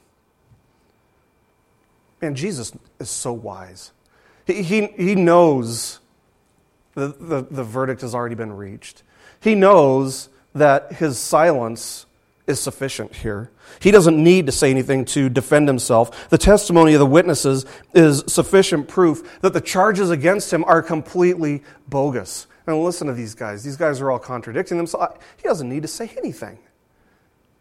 And 2.21 2.36
Jesus 2.36 2.74
is 3.00 3.10
so 3.10 3.32
wise. 3.32 3.93
He, 4.45 4.62
he, 4.62 4.88
he 4.88 5.15
knows 5.15 6.02
the, 6.95 7.15
the, 7.17 7.48
the 7.50 7.63
verdict 7.63 8.02
has 8.02 8.13
already 8.13 8.36
been 8.36 8.52
reached. 8.52 9.04
He 9.39 9.56
knows 9.56 10.28
that 10.54 10.91
his 10.91 11.17
silence 11.17 12.04
is 12.47 12.60
sufficient 12.60 13.15
here. 13.15 13.51
He 13.79 13.91
doesn't 13.91 14.21
need 14.21 14.45
to 14.45 14.51
say 14.51 14.69
anything 14.69 15.05
to 15.05 15.29
defend 15.29 15.67
himself. 15.67 16.29
The 16.29 16.38
testimony 16.38 16.93
of 16.93 16.99
the 16.99 17.05
witnesses 17.05 17.65
is 17.93 18.23
sufficient 18.27 18.88
proof 18.88 19.39
that 19.41 19.53
the 19.53 19.62
charges 19.62 20.10
against 20.10 20.51
him 20.53 20.63
are 20.65 20.81
completely 20.81 21.63
bogus. 21.88 22.47
And 22.67 22.84
listen 22.84 23.08
to 23.08 23.13
these 23.13 23.36
guys. 23.36 23.63
These 23.63 23.77
guys 23.77 24.01
are 24.01 24.12
all 24.12 24.19
contradicting 24.19 24.77
themselves. 24.77 25.17
He 25.38 25.47
doesn't 25.47 25.69
need 25.69 25.84
to 25.84 25.88
say 25.88 26.12
anything 26.17 26.60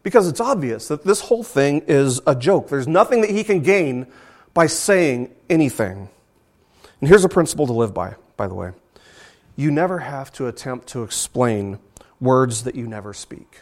because 0.03 0.27
it's 0.27 0.39
obvious 0.39 0.87
that 0.87 1.03
this 1.03 1.21
whole 1.21 1.43
thing 1.43 1.81
is 1.87 2.21
a 2.27 2.35
joke. 2.35 2.69
There's 2.69 2.87
nothing 2.87 3.21
that 3.21 3.29
he 3.29 3.43
can 3.43 3.61
gain 3.61 4.07
by 4.53 4.67
saying 4.67 5.33
anything. 5.49 6.09
And 6.99 7.09
here's 7.09 7.23
a 7.23 7.29
principle 7.29 7.67
to 7.67 7.73
live 7.73 7.93
by, 7.93 8.15
by 8.37 8.47
the 8.47 8.55
way 8.55 8.71
you 9.55 9.71
never 9.71 9.99
have 9.99 10.31
to 10.33 10.47
attempt 10.47 10.87
to 10.87 11.03
explain 11.03 11.79
words 12.19 12.63
that 12.63 12.75
you 12.75 12.87
never 12.87 13.13
speak. 13.13 13.61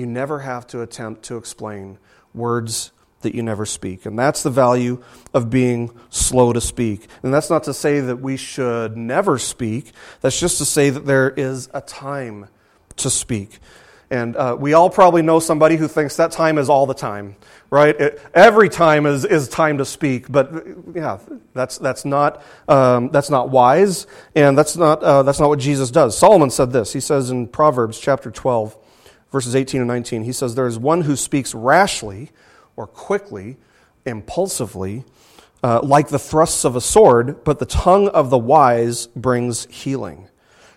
You 0.00 0.06
never 0.06 0.38
have 0.38 0.66
to 0.68 0.80
attempt 0.80 1.24
to 1.24 1.36
explain 1.36 1.98
words 2.32 2.90
that 3.20 3.34
you 3.34 3.42
never 3.42 3.66
speak. 3.66 4.06
And 4.06 4.18
that's 4.18 4.42
the 4.42 4.48
value 4.48 5.02
of 5.34 5.50
being 5.50 5.90
slow 6.08 6.54
to 6.54 6.60
speak. 6.60 7.06
And 7.22 7.34
that's 7.34 7.50
not 7.50 7.64
to 7.64 7.74
say 7.74 8.00
that 8.00 8.16
we 8.16 8.38
should 8.38 8.96
never 8.96 9.36
speak, 9.36 9.92
that's 10.22 10.40
just 10.40 10.56
to 10.56 10.64
say 10.64 10.88
that 10.88 11.04
there 11.04 11.28
is 11.30 11.68
a 11.74 11.82
time 11.82 12.48
to 12.96 13.10
speak. 13.10 13.58
And 14.10 14.36
uh, 14.36 14.56
we 14.58 14.72
all 14.72 14.88
probably 14.88 15.20
know 15.20 15.38
somebody 15.38 15.76
who 15.76 15.86
thinks 15.86 16.16
that 16.16 16.32
time 16.32 16.56
is 16.56 16.70
all 16.70 16.86
the 16.86 16.94
time, 16.94 17.36
right? 17.68 17.94
It, 17.94 18.22
every 18.32 18.70
time 18.70 19.04
is, 19.04 19.26
is 19.26 19.48
time 19.48 19.78
to 19.78 19.84
speak. 19.84 20.32
But 20.32 20.66
yeah, 20.94 21.18
that's, 21.52 21.76
that's, 21.76 22.06
not, 22.06 22.42
um, 22.68 23.10
that's 23.10 23.28
not 23.28 23.50
wise, 23.50 24.06
and 24.34 24.56
that's 24.56 24.78
not, 24.78 25.02
uh, 25.02 25.22
that's 25.24 25.38
not 25.38 25.50
what 25.50 25.60
Jesus 25.60 25.90
does. 25.90 26.16
Solomon 26.16 26.48
said 26.48 26.72
this. 26.72 26.94
He 26.94 27.00
says 27.00 27.30
in 27.30 27.48
Proverbs 27.48 28.00
chapter 28.00 28.30
12, 28.30 28.76
verses 29.30 29.54
18 29.54 29.80
and 29.80 29.88
19, 29.88 30.24
he 30.24 30.32
says, 30.32 30.54
There 30.54 30.66
is 30.66 30.78
one 30.78 31.02
who 31.02 31.16
speaks 31.16 31.54
rashly 31.54 32.30
or 32.76 32.86
quickly, 32.86 33.56
impulsively, 34.04 35.04
uh, 35.62 35.80
like 35.82 36.08
the 36.08 36.18
thrusts 36.18 36.64
of 36.64 36.76
a 36.76 36.80
sword, 36.80 37.44
but 37.44 37.58
the 37.58 37.66
tongue 37.66 38.08
of 38.08 38.30
the 38.30 38.38
wise 38.38 39.06
brings 39.08 39.66
healing. 39.66 40.28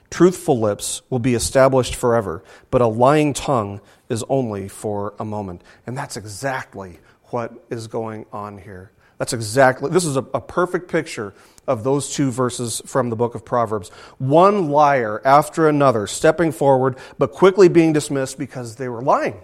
Truthful 0.09 0.59
lips 0.59 1.01
will 1.09 1.19
be 1.19 1.33
established 1.33 1.95
forever, 1.95 2.43
but 2.69 2.81
a 2.81 2.87
lying 2.87 3.33
tongue 3.33 3.81
is 4.09 4.23
only 4.29 4.67
for 4.67 5.15
a 5.17 5.25
moment. 5.25 5.63
And 5.87 5.97
that's 5.97 6.17
exactly 6.17 6.99
what 7.25 7.65
is 7.71 7.87
going 7.87 8.27
on 8.31 8.59
here. 8.59 8.91
That's 9.17 9.33
exactly, 9.33 9.89
this 9.89 10.05
is 10.05 10.17
a, 10.17 10.25
a, 10.33 10.41
perfect 10.41 10.89
picture 10.89 11.33
of 11.67 11.83
those 11.83 12.13
two 12.13 12.31
verses 12.31 12.81
from 12.85 13.09
the 13.09 13.15
book 13.15 13.35
of 13.35 13.45
Proverbs. 13.45 13.89
One 14.17 14.69
liar 14.69 15.21
after 15.23 15.69
another 15.69 16.07
stepping 16.07 16.51
forward, 16.51 16.97
but 17.17 17.31
quickly 17.31 17.69
being 17.69 17.93
dismissed 17.93 18.37
because 18.37 18.75
they 18.75 18.89
were 18.89 19.01
lying. 19.01 19.39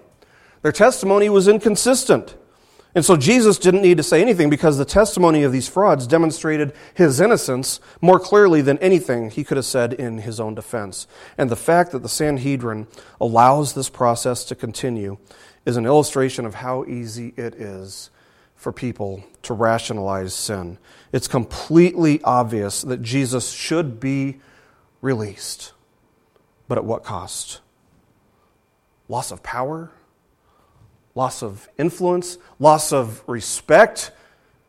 Their 0.64 0.72
testimony 0.72 1.30
was 1.30 1.48
inconsistent. 1.48 2.36
And 2.96 3.06
so 3.06 3.16
Jesus 3.16 3.60
didn't 3.60 3.84
need 3.84 3.98
to 3.98 4.04
say 4.04 4.22
anything 4.22 4.50
because 4.50 4.78
the 4.78 4.86
testimony 4.86 5.44
of 5.44 5.52
these 5.52 5.68
frauds 5.68 6.08
demonstrated 6.08 6.74
his 6.96 7.22
innocence 7.22 7.80
more 8.02 8.20
clearly 8.20 8.62
than 8.62 8.80
anything 8.80 9.30
he 9.30 9.44
could 9.44 9.58
have 9.58 9.66
said 9.66 9.94
in 9.94 10.18
his 10.20 10.40
own 10.40 10.56
defense. 10.56 11.06
And 11.38 11.52
the 11.52 11.56
fact 11.56 11.92
that 11.92 12.02
the 12.02 12.10
Sanhedrin 12.10 12.88
allows 13.22 13.74
this 13.74 13.90
process 13.90 14.44
to 14.46 14.56
continue 14.56 15.18
is 15.66 15.78
an 15.78 15.86
illustration 15.86 16.46
of 16.46 16.56
how 16.56 16.84
easy 16.86 17.34
it 17.38 17.54
is 17.54 18.10
for 18.60 18.72
people 18.72 19.24
to 19.42 19.56
rationalize 19.56 20.36
sin. 20.36 20.78
It's 21.12 21.28
completely 21.28 22.22
obvious 22.22 22.84
that 22.84 23.02
Jesus 23.02 23.50
should 23.50 24.00
be 24.00 24.40
released. 25.02 25.74
But 26.68 26.78
at 26.78 26.86
what 26.86 27.04
cost? 27.04 27.62
Loss 29.08 29.32
of 29.32 29.42
power? 29.42 29.92
loss 31.20 31.44
of 31.44 31.68
influence, 31.78 32.38
loss 32.60 32.94
of 32.94 33.22
respect. 33.28 34.12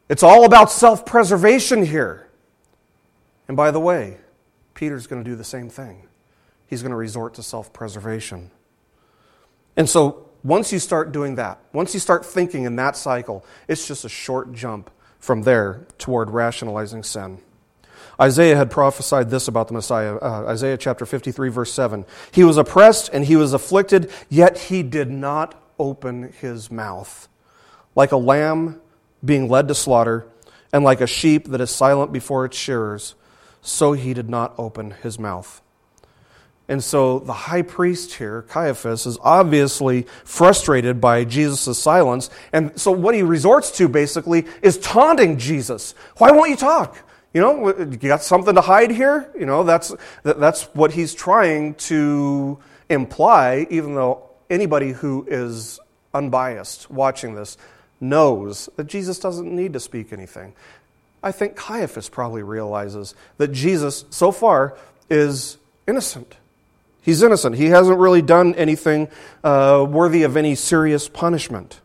It's 0.08 0.24
all 0.24 0.44
about 0.44 0.70
self 0.70 1.06
preservation 1.06 1.84
here. 1.84 2.28
And 3.46 3.56
by 3.56 3.70
the 3.70 3.80
way, 3.80 4.16
Peter's 4.74 5.06
going 5.06 5.22
to 5.22 5.30
do 5.30 5.36
the 5.36 5.44
same 5.44 5.68
thing. 5.68 6.08
He's 6.66 6.82
going 6.82 6.90
to 6.90 6.96
resort 6.96 7.34
to 7.34 7.42
self 7.42 7.72
preservation. 7.72 8.50
And 9.76 9.88
so, 9.88 10.28
once 10.42 10.72
you 10.72 10.78
start 10.78 11.12
doing 11.12 11.34
that, 11.36 11.58
once 11.72 11.94
you 11.94 12.00
start 12.00 12.24
thinking 12.24 12.64
in 12.64 12.76
that 12.76 12.96
cycle, 12.96 13.44
it's 13.68 13.86
just 13.86 14.04
a 14.04 14.08
short 14.08 14.52
jump 14.52 14.90
from 15.18 15.42
there 15.42 15.86
toward 15.98 16.30
rationalizing 16.30 17.02
sin. 17.02 17.38
Isaiah 18.20 18.56
had 18.56 18.70
prophesied 18.70 19.30
this 19.30 19.48
about 19.48 19.68
the 19.68 19.74
Messiah. 19.74 20.16
Uh, 20.16 20.44
Isaiah 20.48 20.76
chapter 20.76 21.06
53, 21.06 21.48
verse 21.48 21.72
7. 21.72 22.04
He 22.32 22.44
was 22.44 22.58
oppressed 22.58 23.10
and 23.12 23.24
he 23.24 23.36
was 23.36 23.52
afflicted, 23.52 24.10
yet 24.28 24.58
he 24.58 24.82
did 24.82 25.10
not 25.10 25.54
open 25.78 26.32
his 26.40 26.70
mouth. 26.70 27.28
Like 27.94 28.12
a 28.12 28.16
lamb 28.16 28.80
being 29.24 29.48
led 29.48 29.68
to 29.68 29.74
slaughter, 29.74 30.26
and 30.72 30.84
like 30.84 31.00
a 31.00 31.06
sheep 31.06 31.48
that 31.48 31.60
is 31.60 31.70
silent 31.70 32.12
before 32.12 32.44
its 32.44 32.56
shearers, 32.56 33.14
so 33.60 33.92
he 33.92 34.14
did 34.14 34.28
not 34.28 34.54
open 34.56 34.92
his 34.92 35.18
mouth. 35.18 35.60
And 36.70 36.84
so 36.84 37.18
the 37.18 37.32
high 37.32 37.62
priest 37.62 38.14
here, 38.14 38.42
Caiaphas, 38.42 39.04
is 39.04 39.18
obviously 39.22 40.06
frustrated 40.24 41.00
by 41.00 41.24
Jesus' 41.24 41.76
silence. 41.76 42.30
And 42.52 42.78
so 42.80 42.92
what 42.92 43.16
he 43.16 43.22
resorts 43.22 43.72
to 43.78 43.88
basically 43.88 44.46
is 44.62 44.78
taunting 44.78 45.36
Jesus. 45.36 45.96
Why 46.18 46.30
won't 46.30 46.50
you 46.50 46.56
talk? 46.56 46.96
You 47.34 47.40
know, 47.40 47.76
you 47.76 47.96
got 47.96 48.22
something 48.22 48.54
to 48.54 48.60
hide 48.60 48.92
here? 48.92 49.28
You 49.36 49.46
know, 49.46 49.64
that's, 49.64 49.92
that's 50.22 50.62
what 50.66 50.92
he's 50.92 51.12
trying 51.12 51.74
to 51.74 52.60
imply, 52.88 53.66
even 53.68 53.96
though 53.96 54.30
anybody 54.48 54.92
who 54.92 55.26
is 55.28 55.80
unbiased 56.14 56.88
watching 56.88 57.34
this 57.34 57.58
knows 58.00 58.68
that 58.76 58.86
Jesus 58.86 59.18
doesn't 59.18 59.52
need 59.52 59.72
to 59.72 59.80
speak 59.80 60.12
anything. 60.12 60.54
I 61.20 61.32
think 61.32 61.56
Caiaphas 61.56 62.08
probably 62.08 62.44
realizes 62.44 63.16
that 63.38 63.48
Jesus, 63.48 64.04
so 64.10 64.30
far, 64.30 64.78
is 65.10 65.58
innocent. 65.88 66.36
He's 67.00 67.22
innocent. 67.22 67.56
He 67.56 67.66
hasn't 67.66 67.98
really 67.98 68.22
done 68.22 68.54
anything 68.54 69.08
uh, 69.42 69.86
worthy 69.88 70.22
of 70.22 70.36
any 70.36 70.54
serious 70.54 71.08
punishment. 71.08 71.80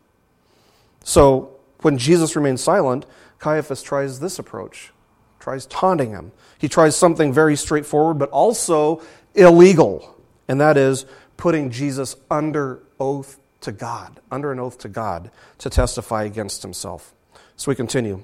So 1.03 1.55
when 1.81 1.97
Jesus 1.97 2.35
remains 2.35 2.61
silent, 2.61 3.05
Caiaphas 3.39 3.81
tries 3.81 4.19
this 4.19 4.39
approach, 4.39 4.91
tries 5.39 5.65
taunting 5.67 6.11
him. 6.11 6.31
He 6.57 6.67
tries 6.67 6.95
something 6.95 7.31
very 7.31 7.55
straightforward, 7.55 8.17
but 8.17 8.29
also 8.29 9.01
illegal, 9.35 10.17
and 10.47 10.59
that 10.59 10.77
is 10.77 11.05
putting 11.37 11.69
Jesus 11.69 12.15
under 12.31 12.81
oath 12.99 13.39
to 13.61 13.71
God, 13.71 14.19
under 14.31 14.51
an 14.51 14.59
oath 14.59 14.77
to 14.79 14.89
God, 14.89 15.31
to 15.59 15.69
testify 15.69 16.23
against 16.23 16.61
himself. 16.61 17.13
So 17.55 17.71
we 17.71 17.75
continue. 17.75 18.21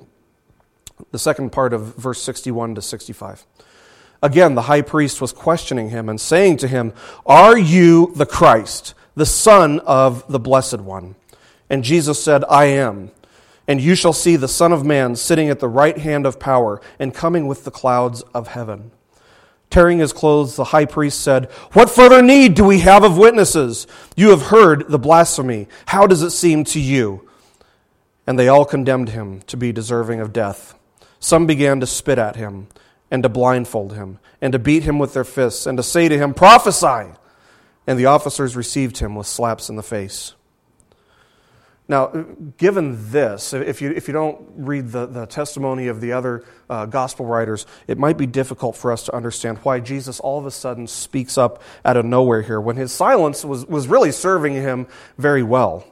The 1.12 1.20
second 1.20 1.52
part 1.52 1.74
of 1.74 1.96
verse 1.96 2.22
61 2.22 2.76
to 2.76 2.82
65. 2.82 3.46
Again, 4.22 4.56
the 4.56 4.64
high 4.64 4.82
priest 4.82 5.20
was 5.20 5.34
questioning 5.34 5.90
him 5.90 6.08
and 6.08 6.22
saying 6.22 6.58
to 6.58 6.68
him, 6.68 6.94
Are 7.26 7.58
you 7.58 8.14
the 8.16 8.26
Christ, 8.26 8.94
the 9.16 9.26
Son 9.26 9.80
of 9.80 10.28
the 10.32 10.40
Blessed 10.40 10.82
One? 10.82 11.16
And 11.70 11.84
Jesus 11.84 12.24
said, 12.24 12.44
I 12.50 12.66
am. 12.66 13.12
And 13.68 13.82
you 13.82 13.96
shall 13.96 14.14
see 14.14 14.36
the 14.36 14.48
Son 14.48 14.74
of 14.74 14.86
Man 14.86 15.16
sitting 15.16 15.50
at 15.50 15.60
the 15.60 15.70
right 15.70 15.98
hand 15.98 16.26
of 16.26 16.40
power 16.40 16.82
and 17.00 17.14
coming 17.14 17.48
with 17.48 17.64
the 17.64 17.72
clouds 17.72 18.22
of 18.34 18.50
heaven. 18.50 18.92
Tearing 19.70 20.00
his 20.00 20.12
clothes, 20.12 20.58
the 20.58 20.66
high 20.66 20.86
priest 20.86 21.22
said, 21.22 21.50
What 21.72 21.90
further 21.90 22.22
need 22.22 22.56
do 22.56 22.66
we 22.66 22.80
have 22.80 23.06
of 23.06 23.18
witnesses? 23.18 23.88
You 24.18 24.32
have 24.32 24.48
heard 24.48 24.90
the 24.90 25.00
blasphemy. 25.00 25.70
How 25.86 26.08
does 26.08 26.22
it 26.22 26.32
seem 26.32 26.66
to 26.66 26.80
you? 26.80 27.28
And 28.28 28.38
they 28.38 28.50
all 28.50 28.66
condemned 28.66 29.10
him 29.10 29.42
to 29.44 29.56
be 29.56 29.72
deserving 29.72 30.20
of 30.20 30.34
death. 30.34 30.76
Some 31.20 31.48
began 31.48 31.80
to 31.80 31.88
spit 31.88 32.18
at 32.18 32.36
him, 32.36 32.68
and 33.12 33.22
to 33.24 33.30
blindfold 33.30 33.94
him, 33.94 34.18
and 34.42 34.54
to 34.54 34.60
beat 34.60 34.84
him 34.84 34.98
with 34.98 35.14
their 35.14 35.26
fists, 35.26 35.68
and 35.68 35.78
to 35.78 35.84
say 35.84 36.10
to 36.10 36.18
him, 36.18 36.34
Prophesy! 36.34 37.12
And 37.86 38.00
the 38.00 38.06
officers 38.06 38.56
received 38.56 39.00
him 39.00 39.16
with 39.16 39.28
slaps 39.28 39.70
in 39.70 39.76
the 39.76 39.84
face. 39.84 40.34
Now, 41.92 42.08
given 42.58 43.12
this, 43.12 43.52
if 43.52 43.82
you, 43.82 43.92
if 43.92 44.08
you 44.08 44.14
don't 44.14 44.42
read 44.56 44.94
the, 44.94 45.08
the 45.08 45.26
testimony 45.26 45.88
of 45.88 46.00
the 46.00 46.14
other 46.14 46.46
uh, 46.70 46.86
gospel 46.86 47.26
writers, 47.26 47.66
it 47.86 47.98
might 47.98 48.18
be 48.18 48.26
difficult 48.26 48.78
for 48.78 48.94
us 48.94 49.04
to 49.08 49.14
understand 49.14 49.58
why 49.58 49.82
Jesus 49.82 50.22
all 50.22 50.40
of 50.40 50.46
a 50.46 50.52
sudden 50.52 50.88
speaks 50.88 51.38
up 51.38 51.62
out 51.84 51.98
of 51.98 52.06
nowhere 52.06 52.44
here 52.44 52.62
when 52.62 52.78
his 52.78 52.94
silence 52.94 53.44
was, 53.44 53.66
was 53.66 53.88
really 53.88 54.14
serving 54.14 54.54
him 54.54 54.88
very 55.18 55.44
well. 55.44 55.86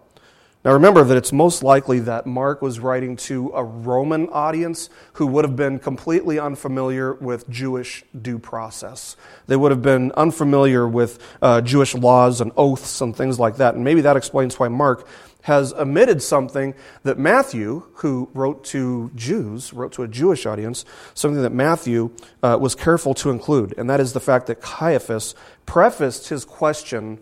Now, 0.65 0.73
remember 0.73 1.05
that 1.05 1.15
it's 1.15 1.31
most 1.31 1.63
likely 1.63 1.99
that 1.99 2.25
Mark 2.25 2.61
was 2.61 2.81
writing 2.81 3.15
to 3.15 3.49
a 3.55 3.63
Roman 3.63 4.27
audience 4.27 4.89
who 5.13 5.25
would 5.27 5.45
have 5.45 5.55
been 5.55 5.79
completely 5.79 6.37
unfamiliar 6.37 7.13
with 7.13 7.49
Jewish 7.49 8.03
due 8.21 8.39
process. 8.39 9.15
They 9.47 9.55
would 9.55 9.71
have 9.71 9.81
been 9.81 10.11
unfamiliar 10.17 10.85
with 10.85 11.17
uh, 11.41 11.61
Jewish 11.61 11.95
laws 11.95 12.41
and 12.41 12.51
oaths 12.57 12.99
and 12.99 13.15
things 13.15 13.39
like 13.39 13.55
that. 13.55 13.75
And 13.75 13.85
maybe 13.85 14.01
that 14.01 14.17
explains 14.17 14.59
why 14.59 14.67
Mark 14.67 15.07
has 15.43 15.71
omitted 15.71 16.21
something 16.21 16.73
that 17.03 17.17
Matthew, 17.17 17.83
who 17.93 18.29
wrote 18.33 18.65
to 18.65 19.11
Jews, 19.15 19.71
wrote 19.71 19.93
to 19.93 20.03
a 20.03 20.09
Jewish 20.09 20.45
audience, 20.45 20.83
something 21.13 21.41
that 21.41 21.53
Matthew 21.53 22.11
uh, 22.43 22.57
was 22.59 22.75
careful 22.75 23.13
to 23.15 23.29
include, 23.29 23.73
and 23.77 23.89
that 23.89 24.01
is 24.01 24.11
the 24.11 24.19
fact 24.19 24.47
that 24.47 24.59
Caiaphas 24.59 25.35
prefaced 25.65 26.27
his 26.27 26.43
question 26.43 27.19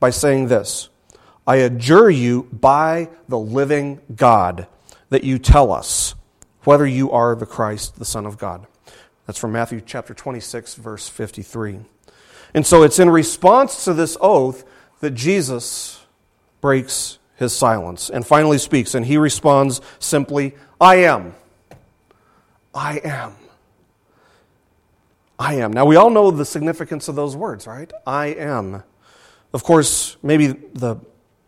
by 0.00 0.10
saying 0.10 0.48
this 0.48 0.88
I 1.46 1.56
adjure 1.56 2.10
you 2.10 2.44
by 2.52 3.08
the 3.28 3.38
living 3.38 4.00
God 4.14 4.66
that 5.10 5.24
you 5.24 5.38
tell 5.38 5.72
us 5.72 6.14
whether 6.64 6.86
you 6.86 7.10
are 7.10 7.34
the 7.34 7.46
Christ, 7.46 7.98
the 7.98 8.04
Son 8.04 8.26
of 8.26 8.38
God. 8.38 8.66
That's 9.26 9.38
from 9.38 9.52
Matthew 9.52 9.80
chapter 9.84 10.14
26, 10.14 10.74
verse 10.76 11.08
53. 11.08 11.80
And 12.54 12.66
so 12.66 12.82
it's 12.82 12.98
in 12.98 13.10
response 13.10 13.84
to 13.84 13.94
this 13.94 14.16
oath 14.20 14.64
that 15.00 15.12
Jesus 15.12 16.04
breaks 16.60 17.18
his 17.36 17.54
silence 17.54 18.08
and 18.08 18.26
finally 18.26 18.58
speaks, 18.58 18.94
and 18.94 19.06
he 19.06 19.16
responds 19.16 19.80
simply, 19.98 20.54
I 20.80 20.96
am. 20.96 21.34
I 22.74 23.00
am. 23.04 23.34
I 25.38 25.54
am. 25.56 25.72
Now, 25.72 25.84
we 25.86 25.96
all 25.96 26.10
know 26.10 26.30
the 26.30 26.44
significance 26.44 27.08
of 27.08 27.16
those 27.16 27.34
words, 27.34 27.66
right? 27.66 27.92
I 28.06 28.26
am. 28.26 28.84
Of 29.52 29.64
course, 29.64 30.16
maybe 30.22 30.46
the 30.46 30.96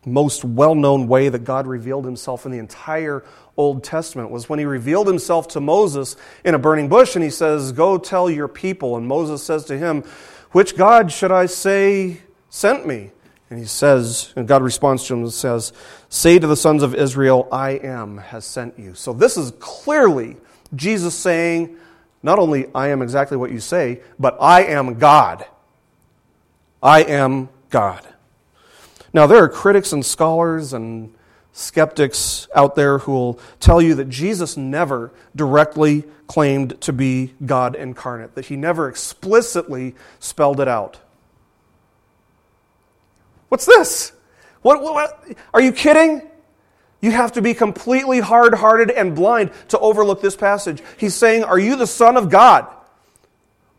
most 0.07 0.45
well 0.45 0.75
known 0.75 1.09
way 1.09 1.29
that 1.29 1.45
God 1.45 1.67
revealed 1.67 2.05
himself 2.05 2.47
in 2.47 2.53
the 2.53 2.59
entire 2.59 3.25
Old 3.57 3.85
Testament 3.85 4.31
was 4.31 4.49
when 4.49 4.59
he 4.59 4.64
revealed 4.64 5.07
himself 5.07 5.49
to 5.49 5.61
Moses 5.61 6.17
in 6.45 6.55
a 6.55 6.59
burning 6.59 6.88
bush 6.88 7.14
and 7.14 7.25
he 7.25 7.31
says, 7.31 7.73
Go 7.73 7.99
tell 7.99 8.29
your 8.29 8.49
people. 8.49 8.97
And 8.97 9.07
Moses 9.07 9.43
says 9.43 9.64
to 9.67 9.79
him, 9.79 10.03
Which 10.51 10.77
God 10.77 11.12
should 11.12 11.31
I 11.31 11.47
say 11.47 12.19
sent 12.51 12.87
me? 12.87 13.11
And 13.51 13.59
he 13.59 13.67
says, 13.67 14.33
and 14.35 14.49
God 14.49 14.62
responds 14.62 15.07
to 15.07 15.14
him 15.14 15.23
and 15.23 15.33
says, 15.33 15.73
Say 16.09 16.38
to 16.38 16.47
the 16.47 16.57
sons 16.57 16.83
of 16.83 16.95
Israel, 16.95 17.47
I 17.53 17.73
am 17.73 18.19
has 18.19 18.45
sent 18.45 18.79
you. 18.79 18.95
So 18.95 19.12
this 19.12 19.37
is 19.37 19.53
clearly 19.61 20.37
Jesus 20.75 21.14
saying, 21.14 21.77
Not 22.23 22.40
only 22.40 22.67
I 22.75 22.88
am 22.88 23.03
exactly 23.03 23.37
what 23.37 23.53
you 23.53 23.61
say, 23.61 24.01
but 24.19 24.37
I 24.40 24.64
am 24.64 24.99
God. 24.99 25.47
I 26.83 27.03
am 27.05 27.49
God. 27.71 28.05
Now, 29.14 29.29
there 29.29 29.42
are 29.44 29.48
critics 29.48 29.92
and 29.92 30.05
scholars 30.05 30.72
and 30.72 31.14
skeptics 31.53 32.48
out 32.53 32.74
there 32.74 32.98
who 32.98 33.12
will 33.12 33.40
tell 33.61 33.81
you 33.81 33.94
that 33.94 34.09
Jesus 34.09 34.57
never 34.57 35.12
directly 35.37 36.03
claimed 36.27 36.81
to 36.81 36.92
be 36.92 37.33
God 37.46 37.77
incarnate, 37.77 38.35
that 38.35 38.46
he 38.46 38.57
never 38.57 38.88
explicitly 38.88 39.94
spelled 40.18 40.59
it 40.59 40.66
out. 40.66 40.98
What's 43.48 43.66
this? 43.66 44.12
What, 44.62 44.83
what, 44.83 44.94
what? 44.94 45.38
Are 45.55 45.61
you 45.61 45.70
kidding? 45.70 46.22
You 47.00 47.12
have 47.12 47.33
to 47.33 47.42
be 47.42 47.55
completely 47.55 48.18
hard 48.18 48.55
hearted 48.55 48.90
and 48.90 49.14
blind 49.14 49.53
to 49.68 49.79
overlook 49.79 50.22
this 50.22 50.35
passage. 50.35 50.83
He's 50.96 51.14
saying, 51.14 51.44
Are 51.44 51.59
you 51.59 51.77
the 51.77 51.87
Son 51.87 52.16
of 52.16 52.31
God? 52.31 52.66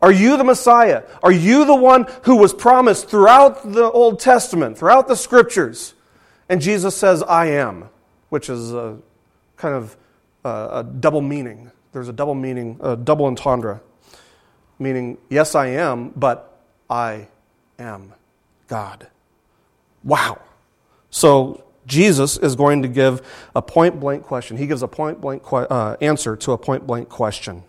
Are 0.02 0.12
you 0.12 0.36
the 0.36 0.44
Messiah? 0.44 1.04
Are 1.22 1.32
you 1.32 1.64
the 1.64 1.74
one 1.74 2.06
who 2.24 2.36
was 2.36 2.52
promised 2.52 3.08
throughout 3.08 3.72
the 3.72 3.90
Old 3.90 4.20
Testament, 4.20 4.76
throughout 4.78 5.08
the 5.08 5.16
scriptures? 5.16 5.94
And 6.48 6.60
Jesus 6.60 6.96
says, 6.96 7.22
I 7.22 7.46
am, 7.46 7.88
which 8.28 8.48
is 8.48 8.72
a 8.72 8.98
kind 9.56 9.74
of 9.74 9.96
a, 10.44 10.68
a 10.72 10.84
double 10.84 11.22
meaning. 11.22 11.70
There's 11.92 12.08
a 12.08 12.12
double 12.12 12.34
meaning, 12.34 12.78
a 12.80 12.96
double 12.96 13.24
entendre, 13.24 13.80
meaning, 14.78 15.18
yes, 15.30 15.54
I 15.54 15.68
am, 15.68 16.10
but 16.10 16.60
I 16.90 17.28
am 17.78 18.12
God. 18.68 19.06
Wow. 20.04 20.40
So 21.10 21.64
Jesus 21.86 22.36
is 22.36 22.54
going 22.54 22.82
to 22.82 22.88
give 22.88 23.22
a 23.54 23.62
point 23.62 23.98
blank 23.98 24.24
question. 24.24 24.56
He 24.56 24.66
gives 24.66 24.82
a 24.82 24.88
point 24.88 25.20
blank 25.20 25.42
uh, 25.50 25.96
answer 26.00 26.36
to 26.36 26.52
a 26.52 26.58
point 26.58 26.86
blank 26.86 27.08
question. 27.08 27.64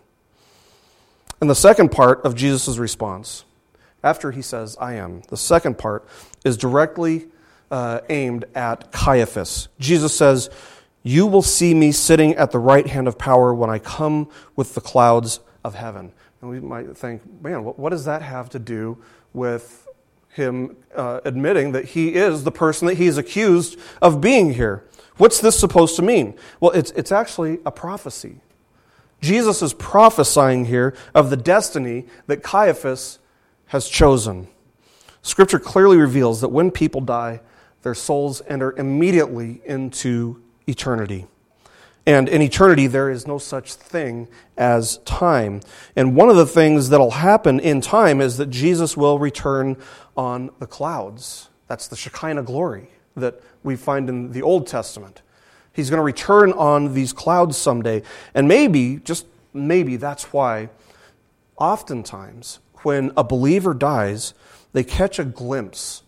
And 1.40 1.48
the 1.48 1.54
second 1.54 1.90
part 1.90 2.24
of 2.24 2.34
Jesus' 2.34 2.78
response, 2.78 3.44
after 4.02 4.30
he 4.32 4.42
says, 4.42 4.76
I 4.80 4.94
am, 4.94 5.22
the 5.28 5.36
second 5.36 5.78
part 5.78 6.06
is 6.44 6.56
directly 6.56 7.26
uh, 7.70 8.00
aimed 8.08 8.44
at 8.54 8.90
Caiaphas. 8.92 9.68
Jesus 9.78 10.16
says, 10.16 10.50
You 11.02 11.26
will 11.26 11.42
see 11.42 11.74
me 11.74 11.92
sitting 11.92 12.34
at 12.34 12.50
the 12.50 12.58
right 12.58 12.86
hand 12.86 13.08
of 13.08 13.18
power 13.18 13.54
when 13.54 13.70
I 13.70 13.78
come 13.78 14.28
with 14.56 14.74
the 14.74 14.80
clouds 14.80 15.40
of 15.64 15.74
heaven. 15.74 16.12
And 16.40 16.50
we 16.50 16.60
might 16.60 16.96
think, 16.96 17.22
man, 17.42 17.64
what, 17.64 17.90
does 17.90 18.04
that 18.04 18.22
have 18.22 18.48
to 18.50 18.58
do 18.58 18.98
with 19.32 19.86
him 20.30 20.76
uh, 20.94 21.20
admitting 21.24 21.72
that 21.72 21.84
he 21.84 22.14
is 22.14 22.44
the 22.44 22.52
person 22.52 22.86
that 22.86 22.96
he's 22.96 23.18
accused 23.18 23.78
of 24.00 24.20
being 24.20 24.54
here? 24.54 24.84
What's 25.16 25.40
this 25.40 25.58
supposed 25.58 25.96
to 25.96 26.02
mean? 26.02 26.36
Well, 26.60 26.70
it's, 26.70 26.92
it's 26.92 27.10
actually 27.10 27.58
a 27.66 27.72
prophecy. 27.72 28.40
Jesus 29.20 29.62
is 29.62 29.74
prophesying 29.74 30.66
here 30.66 30.94
of 31.14 31.30
the 31.30 31.36
destiny 31.36 32.06
that 32.26 32.42
Caiaphas 32.42 33.18
has 33.66 33.88
chosen. 33.88 34.48
Scripture 35.22 35.58
clearly 35.58 35.98
reveals 35.98 36.40
that 36.40 36.48
when 36.48 36.70
people 36.70 37.00
die, 37.00 37.40
their 37.82 37.94
souls 37.94 38.42
enter 38.46 38.76
immediately 38.76 39.60
into 39.64 40.42
eternity. 40.66 41.26
And 42.06 42.28
in 42.28 42.40
eternity, 42.40 42.86
there 42.86 43.10
is 43.10 43.26
no 43.26 43.36
such 43.36 43.74
thing 43.74 44.28
as 44.56 44.96
time. 44.98 45.60
And 45.94 46.16
one 46.16 46.30
of 46.30 46.36
the 46.36 46.46
things 46.46 46.88
that'll 46.88 47.10
happen 47.10 47.60
in 47.60 47.82
time 47.82 48.22
is 48.22 48.38
that 48.38 48.48
Jesus 48.48 48.96
will 48.96 49.18
return 49.18 49.76
on 50.16 50.50
the 50.58 50.66
clouds. 50.66 51.50
That's 51.66 51.86
the 51.86 51.96
Shekinah 51.96 52.44
glory 52.44 52.88
that 53.14 53.42
we 53.62 53.76
find 53.76 54.08
in 54.08 54.32
the 54.32 54.40
Old 54.40 54.66
Testament. 54.66 55.20
He's 55.78 55.90
going 55.90 55.98
to 55.98 56.02
return 56.02 56.52
on 56.54 56.92
these 56.92 57.12
clouds 57.12 57.56
someday. 57.56 58.02
And 58.34 58.48
maybe, 58.48 58.96
just 58.96 59.26
maybe, 59.54 59.94
that's 59.94 60.32
why 60.32 60.70
oftentimes 61.56 62.58
when 62.78 63.12
a 63.16 63.22
believer 63.22 63.74
dies, 63.74 64.34
they 64.72 64.82
catch 64.82 65.20
a 65.20 65.24
glimpse 65.24 66.02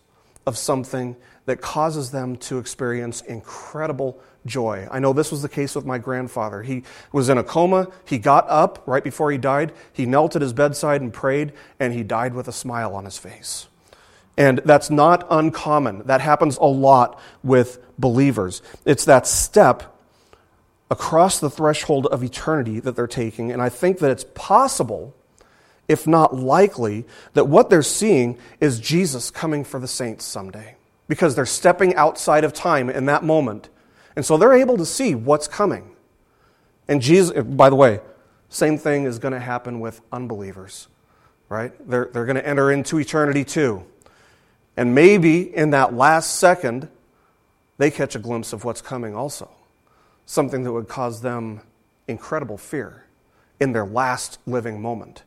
of 0.45 0.57
something 0.57 1.15
that 1.45 1.61
causes 1.61 2.11
them 2.11 2.35
to 2.35 2.57
experience 2.57 3.21
incredible 3.21 4.19
joy. 4.45 4.89
I 4.91 4.99
know 4.99 5.13
this 5.13 5.31
was 5.31 5.41
the 5.41 5.47
case 5.47 5.73
with 5.73 5.85
my 5.85 5.99
grandfather. 5.99 6.63
He 6.63 6.83
was 7.13 7.29
in 7.29 7.37
a 7.37 7.43
coma. 7.43 7.87
He 8.03 8.17
got 8.17 8.45
up 8.49 8.83
right 8.85 9.05
before 9.05 9.31
he 9.31 9.37
died. 9.37 9.71
He 9.93 10.05
knelt 10.05 10.35
at 10.35 10.41
his 10.41 10.51
bedside 10.51 10.99
and 10.99 11.13
prayed, 11.13 11.53
and 11.79 11.93
he 11.93 12.03
died 12.03 12.33
with 12.33 12.49
a 12.49 12.53
smile 12.53 12.93
on 12.93 13.05
his 13.05 13.17
face. 13.17 13.67
And 14.37 14.61
that's 14.65 14.89
not 14.89 15.27
uncommon. 15.29 16.03
That 16.05 16.21
happens 16.21 16.57
a 16.57 16.65
lot 16.65 17.19
with 17.43 17.79
believers. 17.99 18.61
It's 18.85 19.05
that 19.05 19.27
step 19.27 19.95
across 20.89 21.39
the 21.39 21.49
threshold 21.49 22.07
of 22.07 22.23
eternity 22.23 22.79
that 22.79 22.95
they're 22.95 23.07
taking. 23.07 23.51
And 23.51 23.61
I 23.61 23.69
think 23.69 23.99
that 23.99 24.11
it's 24.11 24.25
possible, 24.33 25.15
if 25.87 26.07
not 26.07 26.35
likely, 26.35 27.05
that 27.33 27.47
what 27.47 27.69
they're 27.69 27.83
seeing 27.83 28.37
is 28.59 28.79
Jesus 28.79 29.31
coming 29.31 29.63
for 29.63 29.79
the 29.79 29.87
saints 29.87 30.25
someday. 30.25 30.75
Because 31.07 31.35
they're 31.35 31.45
stepping 31.45 31.95
outside 31.95 32.43
of 32.43 32.53
time 32.53 32.89
in 32.89 33.05
that 33.05 33.23
moment. 33.23 33.69
And 34.15 34.25
so 34.25 34.37
they're 34.37 34.53
able 34.53 34.77
to 34.77 34.85
see 34.85 35.15
what's 35.15 35.47
coming. 35.47 35.91
And 36.87 37.01
Jesus, 37.01 37.43
by 37.43 37.69
the 37.69 37.75
way, 37.75 37.99
same 38.49 38.77
thing 38.77 39.05
is 39.05 39.19
going 39.19 39.33
to 39.33 39.39
happen 39.39 39.79
with 39.79 40.01
unbelievers, 40.11 40.89
right? 41.47 41.71
They're, 41.89 42.09
they're 42.11 42.25
going 42.25 42.35
to 42.35 42.45
enter 42.45 42.69
into 42.69 42.99
eternity 42.99 43.45
too. 43.45 43.85
And 44.77 44.95
maybe 44.95 45.55
in 45.55 45.71
that 45.71 45.93
last 45.93 46.35
second, 46.35 46.87
they 47.77 47.91
catch 47.91 48.15
a 48.15 48.19
glimpse 48.19 48.53
of 48.53 48.63
what's 48.63 48.81
coming 48.81 49.15
also. 49.15 49.49
Something 50.25 50.63
that 50.63 50.71
would 50.71 50.87
cause 50.87 51.21
them 51.21 51.61
incredible 52.07 52.57
fear 52.57 53.05
in 53.59 53.73
their 53.73 53.85
last 53.85 54.39
living 54.45 54.81
moment. 54.81 55.23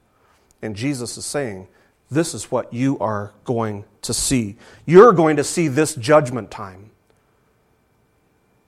And 0.63 0.75
Jesus 0.75 1.17
is 1.17 1.27
saying, 1.27 1.69
This 2.11 2.35
is 2.35 2.51
what 2.51 2.73
you 2.73 2.99
are 2.99 3.33
going 3.45 3.85
to 4.03 4.15
see. 4.15 4.57
You're 4.87 5.13
going 5.13 5.37
to 5.37 5.45
see 5.45 5.69
this 5.69 5.95
judgment 5.95 6.51
time. 6.51 6.91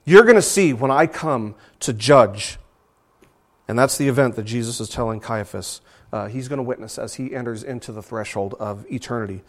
You're 0.05 0.23
going 0.23 0.35
to 0.35 0.41
see 0.41 0.73
when 0.73 0.91
I 0.91 1.07
come 1.07 1.55
to 1.81 1.91
judge. 1.91 2.57
And 3.67 3.77
that's 3.77 3.97
the 3.97 4.07
event 4.07 4.35
that 4.35 4.43
Jesus 4.43 4.79
is 4.79 4.89
telling 4.89 5.19
Caiaphas 5.19 5.81
uh, 6.11 6.27
he's 6.27 6.47
going 6.47 6.57
to 6.57 6.63
witness 6.63 6.97
as 6.97 7.15
he 7.15 7.33
enters 7.35 7.63
into 7.63 7.91
the 7.91 8.01
threshold 8.01 8.55
of 8.59 8.89
eternity. 8.91 9.41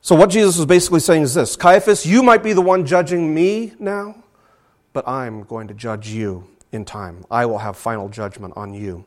So, 0.00 0.14
what 0.14 0.30
Jesus 0.30 0.58
is 0.58 0.66
basically 0.66 1.00
saying 1.00 1.22
is 1.22 1.34
this 1.34 1.56
Caiaphas, 1.56 2.06
you 2.06 2.22
might 2.22 2.42
be 2.42 2.52
the 2.52 2.62
one 2.62 2.86
judging 2.86 3.34
me 3.34 3.72
now, 3.78 4.22
but 4.92 5.06
I'm 5.08 5.42
going 5.42 5.68
to 5.68 5.74
judge 5.74 6.08
you 6.08 6.48
in 6.72 6.84
time. 6.84 7.24
I 7.30 7.46
will 7.46 7.58
have 7.58 7.76
final 7.76 8.08
judgment 8.08 8.54
on 8.56 8.74
you. 8.74 9.04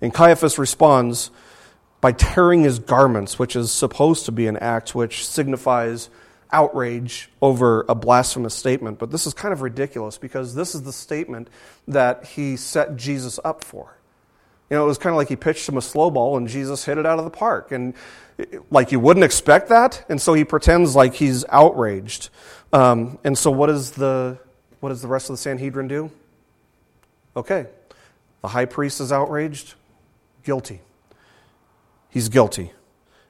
And 0.00 0.12
Caiaphas 0.12 0.58
responds 0.58 1.30
by 2.00 2.12
tearing 2.12 2.62
his 2.62 2.78
garments, 2.78 3.38
which 3.38 3.56
is 3.56 3.72
supposed 3.72 4.26
to 4.26 4.32
be 4.32 4.46
an 4.46 4.56
act 4.58 4.94
which 4.94 5.26
signifies 5.26 6.10
outrage 6.52 7.30
over 7.42 7.84
a 7.88 7.94
blasphemous 7.94 8.54
statement. 8.54 8.98
But 8.98 9.10
this 9.10 9.26
is 9.26 9.34
kind 9.34 9.52
of 9.52 9.62
ridiculous 9.62 10.18
because 10.18 10.54
this 10.54 10.74
is 10.74 10.82
the 10.82 10.92
statement 10.92 11.48
that 11.86 12.24
he 12.24 12.56
set 12.56 12.96
Jesus 12.96 13.40
up 13.44 13.64
for. 13.64 13.96
You 14.70 14.76
know, 14.76 14.84
it 14.84 14.88
was 14.88 14.98
kind 14.98 15.12
of 15.12 15.16
like 15.16 15.28
he 15.28 15.36
pitched 15.36 15.68
him 15.68 15.76
a 15.76 15.82
slow 15.82 16.10
ball 16.10 16.36
and 16.36 16.46
Jesus 16.46 16.84
hit 16.84 16.98
it 16.98 17.06
out 17.06 17.18
of 17.18 17.24
the 17.24 17.30
park. 17.30 17.72
And 17.72 17.94
like 18.70 18.92
you 18.92 19.00
wouldn't 19.00 19.24
expect 19.24 19.68
that. 19.68 20.04
And 20.08 20.20
so 20.20 20.34
he 20.34 20.44
pretends 20.44 20.94
like 20.94 21.14
he's 21.14 21.44
outraged. 21.48 22.30
Um, 22.72 23.18
and 23.24 23.36
so 23.36 23.50
what, 23.50 23.70
is 23.70 23.92
the, 23.92 24.38
what 24.80 24.90
does 24.90 25.02
the 25.02 25.08
rest 25.08 25.30
of 25.30 25.34
the 25.34 25.38
Sanhedrin 25.38 25.88
do? 25.88 26.10
Okay. 27.36 27.66
The 28.42 28.48
high 28.48 28.66
priest 28.66 29.00
is 29.00 29.12
outraged. 29.12 29.74
Guilty. 30.44 30.80
He's 32.10 32.28
guilty. 32.28 32.72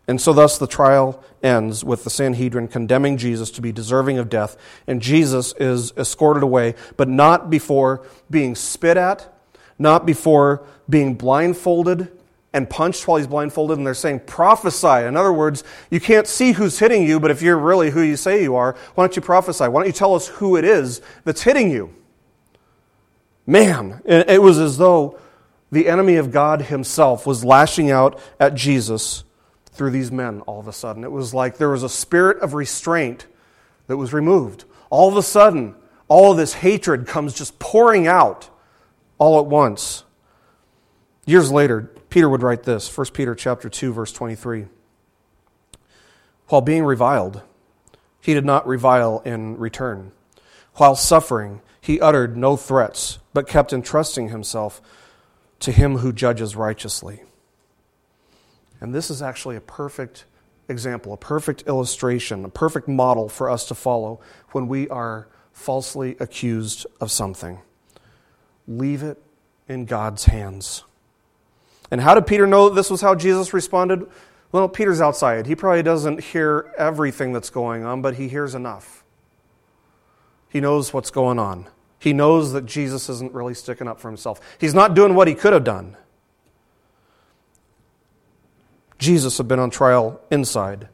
And 0.07 0.18
so, 0.18 0.33
thus, 0.33 0.57
the 0.57 0.66
trial 0.66 1.23
ends 1.42 1.85
with 1.85 2.03
the 2.03 2.09
Sanhedrin 2.09 2.68
condemning 2.68 3.18
Jesus 3.18 3.51
to 3.53 3.61
be 3.61 3.73
deserving 3.73 4.16
of 4.16 4.31
death, 4.31 4.57
and 4.87 5.03
Jesus 5.03 5.53
is 5.61 5.92
escorted 5.99 6.42
away, 6.42 6.75
but 6.97 7.09
not 7.09 7.51
before 7.51 8.07
being 8.31 8.55
spit 8.55 8.97
at, 8.97 9.31
not 9.79 10.07
before 10.07 10.64
being 10.88 11.14
blindfolded 11.14 12.17
and 12.53 12.69
punched 12.69 13.07
while 13.07 13.19
he's 13.19 13.27
blindfolded, 13.27 13.77
and 13.77 13.87
they're 13.87 13.95
saying, 13.95 14.21
prophesy. 14.21 15.07
In 15.07 15.17
other 15.17 15.33
words, 15.33 15.65
you 15.91 16.01
can't 16.01 16.27
see 16.27 16.53
who's 16.53 16.79
hitting 16.79 17.07
you, 17.07 17.21
but 17.21 17.31
if 17.31 17.43
you're 17.43 17.59
really 17.59 17.91
who 17.91 18.01
you 18.01 18.17
say 18.17 18.43
you 18.43 18.57
are, 18.57 18.75
why 18.95 19.05
don't 19.05 19.17
you 19.17 19.23
prophesy? 19.23 19.65
Why 19.65 19.81
don't 19.81 19.87
you 19.87 19.93
tell 19.93 20.15
us 20.15 20.29
who 20.29 20.57
it 20.57 20.65
is 20.65 21.03
that's 21.25 21.43
hitting 21.43 21.71
you? 21.71 21.95
Man, 23.47 24.03
it 24.05 24.43
was 24.43 24.59
as 24.59 24.79
though 24.79 25.19
the 25.71 25.89
enemy 25.89 26.17
of 26.17 26.33
God 26.33 26.63
himself 26.63 27.27
was 27.27 27.45
lashing 27.45 27.91
out 27.91 28.19
at 28.41 28.55
Jesus 28.55 29.25
through 29.73 29.91
these 29.91 30.11
men 30.11 30.41
all 30.43 30.59
of 30.59 30.69
a 30.69 30.73
sudden. 30.73 31.05
It 31.05 31.13
was 31.13 31.33
like 31.35 31.57
there 31.57 31.71
was 31.71 31.83
a 31.83 31.89
spirit 31.89 32.39
of 32.41 32.55
restraint 32.55 33.27
that 33.87 33.97
was 33.97 34.13
removed. 34.13 34.65
All 34.91 35.09
of 35.09 35.17
a 35.17 35.23
sudden, 35.23 35.75
all 36.09 36.33
of 36.33 36.39
this 36.39 36.55
hatred 36.55 37.07
comes 37.07 37.35
just 37.35 37.59
pouring 37.59 38.07
out 38.07 38.49
all 39.19 39.39
at 39.39 39.47
once. 39.47 40.05
Years 41.27 41.53
later, 41.53 41.91
Peter 42.11 42.29
would 42.29 42.42
write 42.42 42.62
this 42.62 42.97
1 42.97 43.09
Peter 43.12 43.35
chapter 43.35 43.68
2 43.68 43.92
verse 43.92 44.12
23. 44.12 44.66
While 46.49 46.62
being 46.62 46.85
reviled, 46.85 47.42
he 48.21 48.35
did 48.35 48.44
not 48.44 48.66
revile 48.66 49.21
in 49.25 49.59
return. 49.59 50.12
While 50.75 50.97
suffering, 50.97 51.61
he 51.81 52.01
uttered 52.01 52.37
no 52.37 52.57
threats, 52.57 53.18
but 53.33 53.49
kept 53.49 53.73
entrusting 53.73 54.29
himself 54.29 54.81
to 55.61 55.73
him 55.73 55.99
who 55.99 56.12
judges 56.12 56.57
righteously. 56.57 57.23
And 58.81 58.94
this 58.94 59.11
is 59.11 59.21
actually 59.21 59.57
a 59.57 59.61
perfect 59.61 60.25
example, 60.68 61.12
a 61.12 61.16
perfect 61.16 61.62
illustration, 61.66 62.44
a 62.44 62.49
perfect 62.49 62.88
model 62.88 63.29
for 63.29 63.51
us 63.51 63.66
to 63.68 63.75
follow 63.75 64.21
when 64.53 64.68
we 64.68 64.88
are 64.88 65.29
falsely 65.53 66.16
accused 66.21 66.87
of 67.01 67.11
something. 67.11 67.59
Leave 68.66 69.03
it 69.03 69.21
in 69.66 69.85
God's 69.85 70.27
hands. 70.27 70.85
And 71.90 72.01
how 72.01 72.14
did 72.14 72.27
Peter 72.27 72.46
know 72.46 72.68
this 72.68 72.90
was 72.90 73.01
how 73.01 73.14
Jesus 73.14 73.53
responded? 73.53 74.07
Well, 74.53 74.68
Peter's 74.68 75.01
outside. 75.01 75.46
He 75.46 75.55
probably 75.55 75.83
doesn't 75.83 76.24
hear 76.24 76.72
everything 76.79 77.33
that's 77.33 77.51
going 77.51 77.85
on, 77.85 78.03
but 78.03 78.14
he 78.14 78.29
hears 78.29 78.55
enough. 78.55 79.05
He 80.48 80.61
knows 80.61 80.92
what's 80.92 81.11
going 81.11 81.38
on. 81.38 81.68
He 81.98 82.12
knows 82.12 82.53
that 82.53 82.64
Jesus 82.64 83.09
isn't 83.09 83.35
really 83.35 83.55
sticking 83.55 83.88
up 83.88 84.01
for 84.01 84.09
himself. 84.09 84.40
He's 84.59 84.74
not 84.74 84.94
doing 84.94 85.14
what 85.14 85.29
he 85.29 85.35
could 85.35 85.53
have 85.53 85.64
done. 85.64 85.96
Jesus 88.98 89.37
had 89.38 89.48
been 89.48 89.59
on 89.59 89.70
trial 89.70 90.20
inside. 90.31 90.88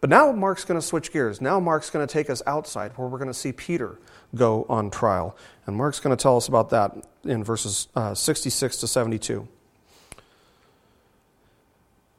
But 0.00 0.10
now 0.10 0.30
Mark's 0.32 0.64
going 0.64 0.80
to 0.80 0.86
switch 0.86 1.12
gears. 1.12 1.40
Now 1.40 1.58
Mark's 1.58 1.90
going 1.90 2.06
to 2.06 2.12
take 2.12 2.30
us 2.30 2.42
outside 2.46 2.92
where 2.96 3.08
we're 3.08 3.18
going 3.18 3.30
to 3.30 3.34
see 3.34 3.52
Peter 3.52 3.98
go 4.34 4.64
on 4.68 4.90
trial. 4.90 5.36
And 5.66 5.76
Mark's 5.76 5.98
going 5.98 6.16
to 6.16 6.22
tell 6.22 6.36
us 6.36 6.46
about 6.46 6.70
that 6.70 6.96
in 7.24 7.42
verses 7.42 7.88
uh, 7.96 8.14
66 8.14 8.76
to 8.78 8.86
72. 8.86 9.48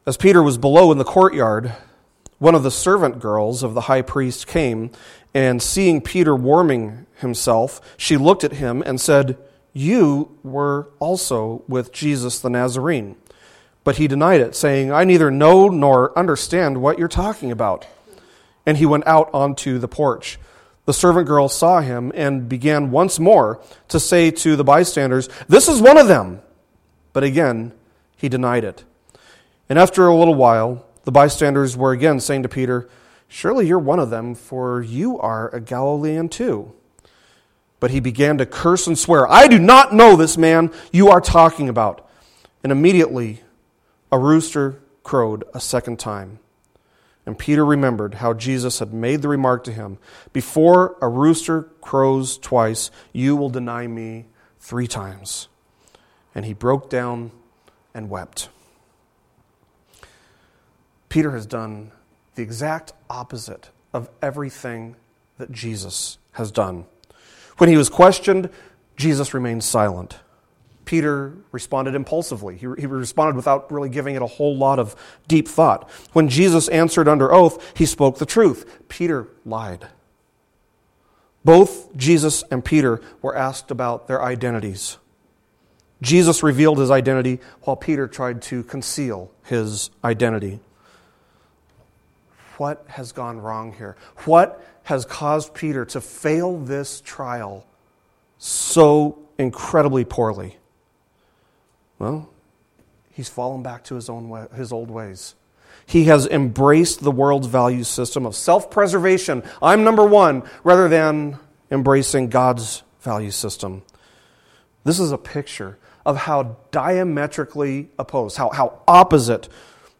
As 0.09 0.17
Peter 0.17 0.41
was 0.41 0.57
below 0.57 0.91
in 0.91 0.97
the 0.97 1.03
courtyard, 1.03 1.71
one 2.39 2.55
of 2.55 2.63
the 2.63 2.71
servant 2.71 3.19
girls 3.19 3.61
of 3.61 3.75
the 3.75 3.81
high 3.81 4.01
priest 4.01 4.47
came, 4.47 4.89
and 5.35 5.61
seeing 5.61 6.01
Peter 6.01 6.35
warming 6.35 7.05
himself, 7.17 7.79
she 7.95 8.17
looked 8.17 8.43
at 8.43 8.53
him 8.53 8.81
and 8.81 8.99
said, 8.99 9.37
You 9.71 10.35
were 10.41 10.89
also 10.97 11.61
with 11.67 11.93
Jesus 11.93 12.39
the 12.39 12.49
Nazarene. 12.49 13.17
But 13.83 13.97
he 13.97 14.07
denied 14.07 14.41
it, 14.41 14.55
saying, 14.55 14.91
I 14.91 15.03
neither 15.03 15.29
know 15.29 15.67
nor 15.67 16.17
understand 16.17 16.81
what 16.81 16.97
you're 16.97 17.07
talking 17.07 17.51
about. 17.51 17.85
And 18.65 18.77
he 18.77 18.87
went 18.87 19.05
out 19.05 19.29
onto 19.31 19.77
the 19.77 19.87
porch. 19.87 20.39
The 20.85 20.93
servant 20.93 21.27
girl 21.27 21.49
saw 21.49 21.81
him 21.81 22.11
and 22.15 22.49
began 22.49 22.89
once 22.89 23.19
more 23.19 23.61
to 23.89 23.99
say 23.99 24.31
to 24.31 24.55
the 24.55 24.63
bystanders, 24.63 25.29
This 25.47 25.67
is 25.67 25.79
one 25.79 25.99
of 25.99 26.07
them. 26.07 26.41
But 27.13 27.23
again, 27.23 27.73
he 28.17 28.27
denied 28.27 28.63
it. 28.63 28.83
And 29.69 29.77
after 29.77 30.07
a 30.07 30.15
little 30.15 30.35
while, 30.35 30.85
the 31.05 31.11
bystanders 31.11 31.77
were 31.77 31.91
again 31.91 32.19
saying 32.19 32.43
to 32.43 32.49
Peter, 32.49 32.89
Surely 33.27 33.67
you're 33.67 33.77
one 33.77 33.99
of 33.99 34.09
them, 34.09 34.33
for 34.33 34.81
you 34.81 35.19
are 35.19 35.53
a 35.53 35.61
Galilean 35.61 36.27
too. 36.27 36.73
But 37.79 37.91
he 37.91 37.99
began 37.99 38.39
to 38.39 38.45
curse 38.45 38.87
and 38.87 38.97
swear, 38.97 39.29
I 39.31 39.47
do 39.47 39.59
not 39.59 39.93
know 39.93 40.15
this 40.15 40.37
man 40.37 40.71
you 40.91 41.09
are 41.09 41.21
talking 41.21 41.69
about. 41.69 42.09
And 42.63 42.71
immediately 42.71 43.41
a 44.11 44.19
rooster 44.19 44.81
crowed 45.03 45.43
a 45.53 45.59
second 45.59 45.99
time. 45.99 46.39
And 47.25 47.37
Peter 47.37 47.63
remembered 47.63 48.15
how 48.15 48.33
Jesus 48.33 48.79
had 48.79 48.91
made 48.91 49.21
the 49.21 49.27
remark 49.27 49.63
to 49.65 49.71
him 49.71 49.99
Before 50.33 50.97
a 50.99 51.07
rooster 51.07 51.63
crows 51.79 52.37
twice, 52.39 52.89
you 53.13 53.35
will 53.35 53.49
deny 53.49 53.85
me 53.85 54.25
three 54.59 54.87
times. 54.87 55.47
And 56.33 56.45
he 56.45 56.53
broke 56.53 56.89
down 56.89 57.31
and 57.93 58.09
wept. 58.09 58.49
Peter 61.09 61.31
has 61.31 61.45
done 61.45 61.91
the 62.35 62.43
exact 62.43 62.93
opposite 63.09 63.69
of 63.93 64.09
everything 64.21 64.95
that 65.37 65.51
Jesus 65.51 66.17
has 66.33 66.51
done. 66.51 66.85
When 67.57 67.69
he 67.69 67.77
was 67.77 67.89
questioned, 67.89 68.49
Jesus 68.95 69.33
remained 69.33 69.63
silent. 69.63 70.19
Peter 70.85 71.33
responded 71.51 71.93
impulsively. 71.93 72.55
He, 72.55 72.67
he, 72.79 72.87
responded 72.87 73.35
without 73.35 73.71
really 73.71 73.89
giving 73.89 74.15
it 74.15 74.21
a 74.21 74.27
whole 74.27 74.57
lot 74.57 74.79
of 74.79 74.95
deep 75.27 75.47
thought. 75.47 75.89
When 76.13 76.29
Jesus 76.29 76.67
answered 76.69 77.07
under 77.07 77.31
oath, 77.31 77.77
he 77.77 77.85
spoke 77.85 78.17
the 78.17 78.25
truth. 78.25 78.87
Peter 78.89 79.27
lied. 79.45 79.87
Both 81.45 81.95
Jesus 81.95 82.43
and 82.49 82.65
Peter 82.65 83.01
were 83.21 83.35
asked 83.35 83.71
about 83.71 84.07
their 84.07 84.21
identities. 84.21 84.97
Jesus 86.01 86.43
revealed 86.43 86.79
his 86.79 86.91
identity 86.91 87.39
while 87.61 87.75
Peter 87.75 88.07
tried 88.07 88.41
to 88.43 88.63
conceal 88.63 89.31
his 89.43 89.91
identity. 90.03 90.59
What 92.59 92.83
has 92.89 93.13
gone 93.13 93.39
wrong 93.39 93.71
here? 93.71 93.95
What 94.25 94.61
has 94.83 95.05
caused 95.05 95.53
Peter 95.53 95.85
to 95.85 96.01
fail 96.01 96.57
this 96.57 96.99
trial 96.99 97.65
so 98.37 99.17
incredibly 99.37 100.03
poorly? 100.03 100.57
Well, 101.99 102.29
he's 103.11 103.29
fallen 103.29 103.63
back 103.63 103.85
to 103.85 103.95
his, 103.95 104.09
own 104.09 104.27
way, 104.27 104.45
his 104.53 104.73
old 104.73 104.91
ways. 104.91 105.35
He 105.85 106.05
has 106.05 106.27
embraced 106.27 107.01
the 107.01 107.11
world's 107.11 107.47
value 107.47 107.85
system 107.85 108.25
of 108.25 108.35
self 108.35 108.69
preservation. 108.69 109.41
I'm 109.61 109.85
number 109.85 110.05
one, 110.05 110.43
rather 110.65 110.89
than 110.89 111.39
embracing 111.71 112.27
God's 112.27 112.83
value 112.99 113.31
system. 113.31 113.83
This 114.83 114.99
is 114.99 115.13
a 115.13 115.17
picture 115.17 115.77
of 116.05 116.17
how 116.17 116.57
diametrically 116.71 117.87
opposed, 117.97 118.35
how, 118.35 118.49
how 118.49 118.81
opposite 118.85 119.47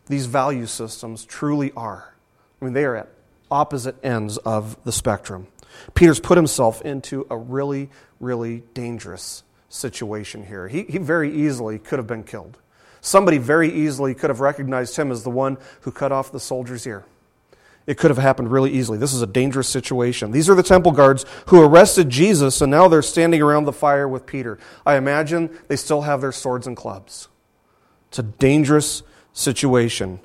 these 0.08 0.26
value 0.26 0.66
systems 0.66 1.24
truly 1.24 1.72
are. 1.72 2.16
I 2.62 2.66
mean, 2.66 2.74
they 2.74 2.86
are 2.86 2.96
at 2.96 3.10
opposite 3.52 3.96
ends 4.04 4.38
of 4.38 4.82
the 4.84 4.92
spectrum. 4.92 5.48
Peter's 5.94 6.20
put 6.20 6.38
himself 6.38 6.82
into 6.82 7.26
a 7.30 7.38
really, 7.38 7.90
really 8.20 8.64
dangerous 8.74 9.44
situation 9.70 10.46
here. 10.46 10.68
He, 10.68 10.84
he 10.84 10.98
very 10.98 11.34
easily 11.34 11.80
could 11.80 12.00
have 12.00 12.08
been 12.08 12.24
killed. 12.24 12.58
Somebody 13.02 13.38
very 13.38 13.72
easily 13.72 14.14
could 14.14 14.30
have 14.30 14.40
recognized 14.40 14.96
him 14.98 15.12
as 15.12 15.24
the 15.24 15.30
one 15.30 15.58
who 15.82 15.92
cut 15.92 16.12
off 16.12 16.32
the 16.32 16.40
soldier's 16.40 16.86
ear. 16.86 17.06
It 17.88 17.98
could 17.98 18.12
have 18.12 18.18
happened 18.18 18.52
really 18.52 18.72
easily. 18.72 18.98
This 18.98 19.14
is 19.14 19.22
a 19.22 19.28
dangerous 19.28 19.68
situation. 19.68 20.32
These 20.32 20.50
are 20.50 20.56
the 20.56 20.64
temple 20.64 20.92
guards 20.92 21.26
who 21.48 21.64
arrested 21.64 22.10
Jesus, 22.10 22.62
and 22.62 22.70
now 22.70 22.88
they're 22.88 23.02
standing 23.02 23.42
around 23.42 23.66
the 23.66 23.74
fire 23.74 24.08
with 24.08 24.26
Peter. 24.26 24.60
I 24.86 24.96
imagine 24.96 25.58
they 25.70 25.76
still 25.76 26.02
have 26.02 26.22
their 26.22 26.32
swords 26.32 26.68
and 26.68 26.78
clubs. 26.78 27.30
It's 28.10 28.20
a 28.20 28.24
dangerous 28.24 29.02
situation. 29.34 30.20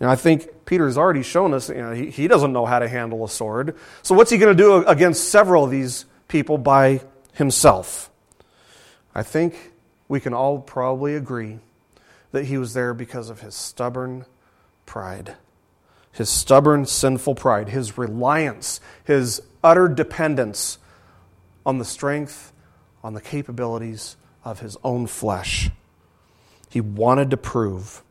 And 0.00 0.08
I 0.08 0.16
think 0.16 0.64
Peter 0.64 0.86
has 0.86 0.96
already 0.96 1.22
shown 1.22 1.52
us 1.54 1.68
you 1.68 1.76
know, 1.76 1.92
he, 1.92 2.10
he 2.10 2.28
doesn't 2.28 2.52
know 2.52 2.66
how 2.66 2.78
to 2.78 2.88
handle 2.88 3.24
a 3.24 3.28
sword. 3.28 3.76
So, 4.02 4.14
what's 4.14 4.30
he 4.30 4.38
going 4.38 4.56
to 4.56 4.62
do 4.62 4.86
against 4.86 5.30
several 5.30 5.64
of 5.64 5.70
these 5.70 6.04
people 6.28 6.58
by 6.58 7.00
himself. 7.32 8.10
I 9.14 9.22
think 9.22 9.72
we 10.06 10.20
can 10.20 10.34
all 10.34 10.58
probably 10.58 11.14
agree 11.14 11.58
that 12.30 12.44
he 12.44 12.58
was 12.58 12.74
there 12.74 12.92
because 12.92 13.30
of 13.30 13.40
his 13.40 13.54
stubborn 13.54 14.26
pride. 14.86 15.36
His 16.12 16.28
stubborn, 16.28 16.84
sinful 16.84 17.34
pride, 17.36 17.70
his 17.70 17.96
reliance, 17.96 18.80
his 19.04 19.40
utter 19.64 19.88
dependence 19.88 20.78
on 21.64 21.78
the 21.78 21.84
strength, 21.84 22.52
on 23.02 23.14
the 23.14 23.20
capabilities 23.20 24.16
of 24.44 24.60
his 24.60 24.76
own 24.84 25.06
flesh. 25.06 25.70
He 26.68 26.80
wanted 26.80 27.30
to 27.30 27.36
prove 27.36 28.02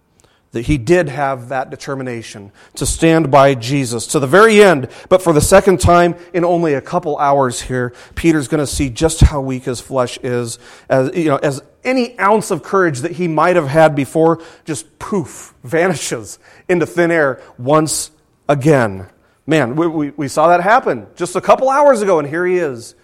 that 0.52 0.66
he 0.66 0.78
did 0.78 1.10
have 1.10 1.50
that 1.50 1.70
determination 1.70 2.52
to 2.76 2.86
stand 2.86 3.30
by 3.30 3.54
Jesus 3.54 4.08
to 4.08 4.20
the 4.20 4.28
very 4.28 4.62
end. 4.62 4.88
But 5.10 5.22
for 5.22 5.34
the 5.34 5.42
second 5.42 5.80
time 5.80 6.16
in 6.34 6.46
only 6.46 6.74
a 6.74 6.82
couple 6.82 7.18
hours 7.18 7.62
here, 7.62 7.94
Peter's 8.16 8.48
going 8.48 8.60
to 8.60 8.68
see 8.68 8.90
just 8.90 9.22
how 9.22 9.42
weak 9.42 9.64
his 9.64 9.82
flesh 9.82 10.18
is. 10.24 10.58
As, 10.90 11.16
you 11.16 11.26
know, 11.26 11.38
as 11.38 11.62
any 11.84 12.18
ounce 12.20 12.50
of 12.50 12.64
courage 12.64 13.00
that 13.00 13.14
he 13.14 13.28
might 13.28 13.56
have 13.56 13.68
had 13.68 13.96
before 13.96 14.42
just 14.66 15.00
poof, 15.00 15.54
vanishes 15.64 16.40
into 16.70 16.86
thin 16.86 17.12
air 17.12 17.42
once 17.58 18.12
again. 18.48 19.08
Man, 19.46 19.76
we, 19.76 19.88
we, 19.88 20.10
we 20.12 20.28
saw 20.28 20.48
that 20.50 20.62
happen 20.62 21.08
just 21.16 21.36
a 21.36 21.42
couple 21.42 21.70
hours 21.70 22.02
ago, 22.02 22.20
and 22.20 22.28
here 22.28 22.46
he 22.46 22.58
is. 22.58 22.96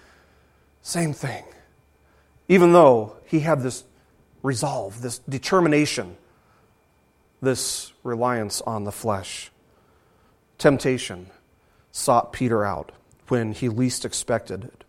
Same 0.82 1.14
thing. 1.14 1.44
Even 2.48 2.74
though 2.74 3.16
he 3.26 3.40
had 3.40 3.62
this 3.62 3.84
resolve, 4.42 5.02
this 5.02 5.20
determination 5.20 6.18
this 7.44 7.92
reliance 8.04 8.62
on 8.62 8.86
the 8.86 8.92
flesh. 8.92 9.52
Temptation 10.58 11.30
sought 11.92 12.32
Peter 12.32 12.64
out 12.66 12.92
when 13.28 13.52
he 13.52 13.68
least 13.68 14.06
expected 14.06 14.64
it. 14.64 14.84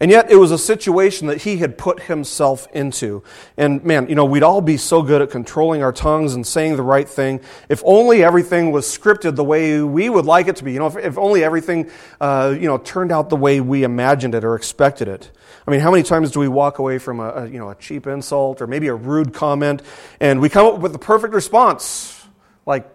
And 0.00 0.10
yet, 0.10 0.32
it 0.32 0.36
was 0.36 0.50
a 0.50 0.58
situation 0.58 1.28
that 1.28 1.42
he 1.42 1.58
had 1.58 1.78
put 1.78 2.02
himself 2.02 2.66
into. 2.72 3.22
And 3.56 3.84
man, 3.84 4.08
you 4.08 4.16
know, 4.16 4.24
we'd 4.24 4.42
all 4.42 4.60
be 4.60 4.76
so 4.76 5.00
good 5.00 5.22
at 5.22 5.30
controlling 5.30 5.80
our 5.84 5.92
tongues 5.92 6.34
and 6.34 6.44
saying 6.44 6.74
the 6.74 6.82
right 6.82 7.08
thing 7.08 7.40
if 7.68 7.82
only 7.84 8.24
everything 8.24 8.72
was 8.72 8.84
scripted 8.84 9.36
the 9.36 9.44
way 9.44 9.80
we 9.80 10.10
would 10.10 10.24
like 10.24 10.48
it 10.48 10.56
to 10.56 10.64
be. 10.64 10.72
You 10.72 10.80
know, 10.80 10.88
if, 10.88 10.96
if 10.96 11.18
only 11.18 11.44
everything, 11.44 11.88
uh, 12.20 12.52
you 12.58 12.66
know, 12.66 12.78
turned 12.78 13.12
out 13.12 13.30
the 13.30 13.36
way 13.36 13.60
we 13.60 13.84
imagined 13.84 14.34
it 14.34 14.42
or 14.42 14.56
expected 14.56 15.06
it. 15.06 15.30
I 15.68 15.70
mean, 15.70 15.78
how 15.78 15.92
many 15.92 16.02
times 16.02 16.32
do 16.32 16.40
we 16.40 16.48
walk 16.48 16.80
away 16.80 16.98
from 16.98 17.20
a, 17.20 17.28
a 17.28 17.46
you 17.48 17.60
know, 17.60 17.70
a 17.70 17.76
cheap 17.76 18.08
insult 18.08 18.60
or 18.60 18.66
maybe 18.66 18.88
a 18.88 18.94
rude 18.94 19.32
comment 19.32 19.82
and 20.18 20.40
we 20.40 20.48
come 20.48 20.66
up 20.66 20.80
with 20.80 20.92
the 20.92 20.98
perfect 20.98 21.32
response 21.32 22.26
like 22.66 22.90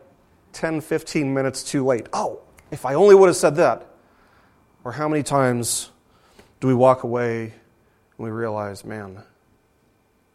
10, 0.51 0.81
15 0.81 1.33
minutes 1.33 1.63
too 1.63 1.85
late? 1.85 2.07
Oh, 2.11 2.41
if 2.69 2.85
I 2.85 2.95
only 2.95 3.15
would 3.15 3.27
have 3.27 3.37
said 3.37 3.55
that. 3.55 3.87
Or 4.83 4.91
how 4.91 5.07
many 5.07 5.23
times 5.23 5.89
do 6.59 6.67
we 6.67 6.73
walk 6.73 7.03
away 7.03 7.43
and 7.43 7.53
we 8.17 8.29
realize, 8.29 8.83
man, 8.83 9.23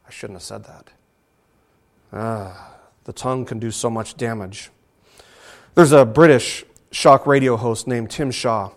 I 0.07 0.11
shouldn't 0.11 0.37
have 0.37 0.43
said 0.43 0.64
that? 0.64 0.91
Ah, 2.12 2.75
the 3.05 3.12
tongue 3.12 3.45
can 3.45 3.59
do 3.59 3.70
so 3.70 3.91
much 3.91 4.16
damage. 4.16 4.70
There's 5.75 5.93
a 5.93 6.05
British 6.05 6.64
shock 6.91 7.27
radio 7.27 7.57
host 7.57 7.87
named 7.87 8.11
Tim 8.11 8.31
Shaw 8.31 8.70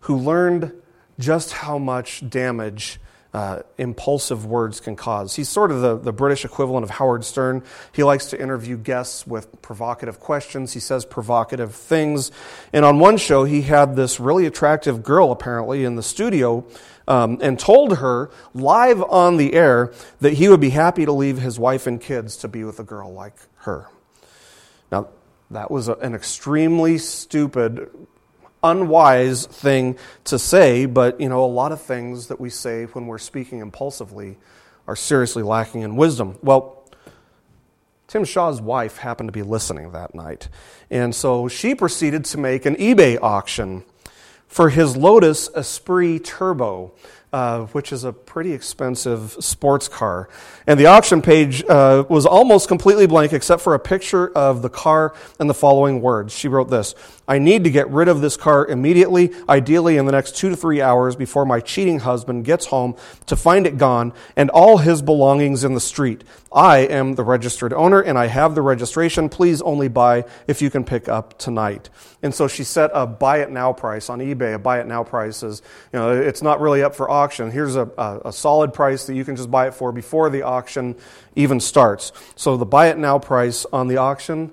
who 0.00 0.16
learned 0.16 0.72
just 1.18 1.52
how 1.52 1.78
much 1.78 2.28
damage 2.30 3.00
uh, 3.36 3.60
impulsive 3.76 4.46
words 4.46 4.80
can 4.80 4.96
cause. 4.96 5.36
He's 5.36 5.50
sort 5.50 5.70
of 5.70 5.82
the, 5.82 5.98
the 5.98 6.12
British 6.12 6.46
equivalent 6.46 6.84
of 6.84 6.88
Howard 6.88 7.22
Stern. 7.22 7.64
He 7.92 8.02
likes 8.02 8.30
to 8.30 8.40
interview 8.40 8.78
guests 8.78 9.26
with 9.26 9.60
provocative 9.60 10.18
questions. 10.18 10.72
He 10.72 10.80
says 10.80 11.04
provocative 11.04 11.74
things. 11.74 12.30
And 12.72 12.82
on 12.82 12.98
one 12.98 13.18
show, 13.18 13.44
he 13.44 13.60
had 13.60 13.94
this 13.94 14.18
really 14.18 14.46
attractive 14.46 15.02
girl 15.02 15.32
apparently 15.32 15.84
in 15.84 15.96
the 15.96 16.02
studio 16.02 16.64
um, 17.06 17.36
and 17.42 17.58
told 17.58 17.98
her 17.98 18.30
live 18.54 19.02
on 19.02 19.36
the 19.36 19.52
air 19.52 19.92
that 20.20 20.32
he 20.32 20.48
would 20.48 20.60
be 20.60 20.70
happy 20.70 21.04
to 21.04 21.12
leave 21.12 21.36
his 21.36 21.58
wife 21.58 21.86
and 21.86 22.00
kids 22.00 22.38
to 22.38 22.48
be 22.48 22.64
with 22.64 22.80
a 22.80 22.84
girl 22.84 23.12
like 23.12 23.36
her. 23.56 23.90
Now, 24.90 25.08
that 25.50 25.70
was 25.70 25.88
an 25.88 26.14
extremely 26.14 26.96
stupid 26.96 27.90
unwise 28.70 29.46
thing 29.46 29.98
to 30.24 30.38
say, 30.38 30.86
but 30.86 31.20
you 31.20 31.28
know, 31.28 31.44
a 31.44 31.46
lot 31.46 31.72
of 31.72 31.80
things 31.80 32.28
that 32.28 32.40
we 32.40 32.50
say 32.50 32.84
when 32.86 33.06
we're 33.06 33.18
speaking 33.18 33.60
impulsively 33.60 34.36
are 34.86 34.96
seriously 34.96 35.42
lacking 35.42 35.82
in 35.82 35.96
wisdom. 35.96 36.38
Well, 36.42 36.88
Tim 38.06 38.24
Shaw's 38.24 38.60
wife 38.60 38.98
happened 38.98 39.28
to 39.28 39.32
be 39.32 39.42
listening 39.42 39.92
that 39.92 40.14
night, 40.14 40.48
and 40.90 41.14
so 41.14 41.48
she 41.48 41.74
proceeded 41.74 42.24
to 42.26 42.38
make 42.38 42.64
an 42.64 42.76
eBay 42.76 43.18
auction 43.20 43.84
for 44.46 44.70
his 44.70 44.96
Lotus 44.96 45.50
Esprit 45.54 46.20
Turbo 46.20 46.92
uh, 47.32 47.66
which 47.66 47.92
is 47.92 48.04
a 48.04 48.12
pretty 48.12 48.52
expensive 48.52 49.36
sports 49.40 49.88
car. 49.88 50.28
And 50.66 50.78
the 50.78 50.86
auction 50.86 51.22
page 51.22 51.64
uh, 51.64 52.04
was 52.08 52.24
almost 52.24 52.68
completely 52.68 53.06
blank 53.06 53.32
except 53.32 53.62
for 53.62 53.74
a 53.74 53.78
picture 53.78 54.28
of 54.36 54.62
the 54.62 54.68
car 54.68 55.14
and 55.38 55.50
the 55.50 55.54
following 55.54 56.00
words. 56.00 56.32
She 56.32 56.48
wrote 56.48 56.70
this 56.70 56.94
I 57.28 57.38
need 57.38 57.64
to 57.64 57.70
get 57.70 57.90
rid 57.90 58.08
of 58.08 58.20
this 58.20 58.36
car 58.36 58.66
immediately, 58.66 59.32
ideally 59.48 59.96
in 59.96 60.06
the 60.06 60.12
next 60.12 60.36
two 60.36 60.48
to 60.50 60.56
three 60.56 60.80
hours 60.80 61.16
before 61.16 61.44
my 61.44 61.60
cheating 61.60 62.00
husband 62.00 62.44
gets 62.44 62.66
home 62.66 62.94
to 63.26 63.36
find 63.36 63.66
it 63.66 63.78
gone 63.78 64.12
and 64.36 64.48
all 64.50 64.78
his 64.78 65.02
belongings 65.02 65.64
in 65.64 65.74
the 65.74 65.80
street. 65.80 66.22
I 66.52 66.78
am 66.78 67.16
the 67.16 67.24
registered 67.24 67.72
owner 67.72 68.00
and 68.00 68.16
I 68.16 68.26
have 68.26 68.54
the 68.54 68.62
registration. 68.62 69.28
Please 69.28 69.60
only 69.60 69.88
buy 69.88 70.24
if 70.46 70.62
you 70.62 70.70
can 70.70 70.84
pick 70.84 71.08
up 71.08 71.36
tonight. 71.38 71.90
And 72.22 72.34
so 72.34 72.48
she 72.48 72.64
set 72.64 72.90
a 72.94 73.06
buy 73.06 73.40
it 73.40 73.50
now 73.50 73.72
price 73.72 74.08
on 74.08 74.20
eBay. 74.20 74.54
A 74.54 74.58
buy 74.58 74.80
it 74.80 74.86
now 74.86 75.04
price 75.04 75.42
is, 75.42 75.62
you 75.92 75.98
know, 75.98 76.10
it's 76.12 76.42
not 76.42 76.60
really 76.60 76.82
up 76.82 76.94
for 76.94 77.10
auction. 77.16 77.50
Here's 77.50 77.76
a, 77.76 77.90
a, 77.98 78.20
a 78.26 78.32
solid 78.32 78.72
price 78.72 79.06
that 79.06 79.14
you 79.14 79.24
can 79.24 79.36
just 79.36 79.50
buy 79.50 79.66
it 79.66 79.74
for 79.74 79.92
before 79.92 80.30
the 80.30 80.42
auction 80.42 80.96
even 81.34 81.60
starts. 81.60 82.12
So 82.36 82.56
the 82.56 82.66
buy 82.66 82.88
it 82.88 82.98
now 82.98 83.18
price 83.18 83.66
on 83.72 83.88
the 83.88 83.96
auction 83.96 84.52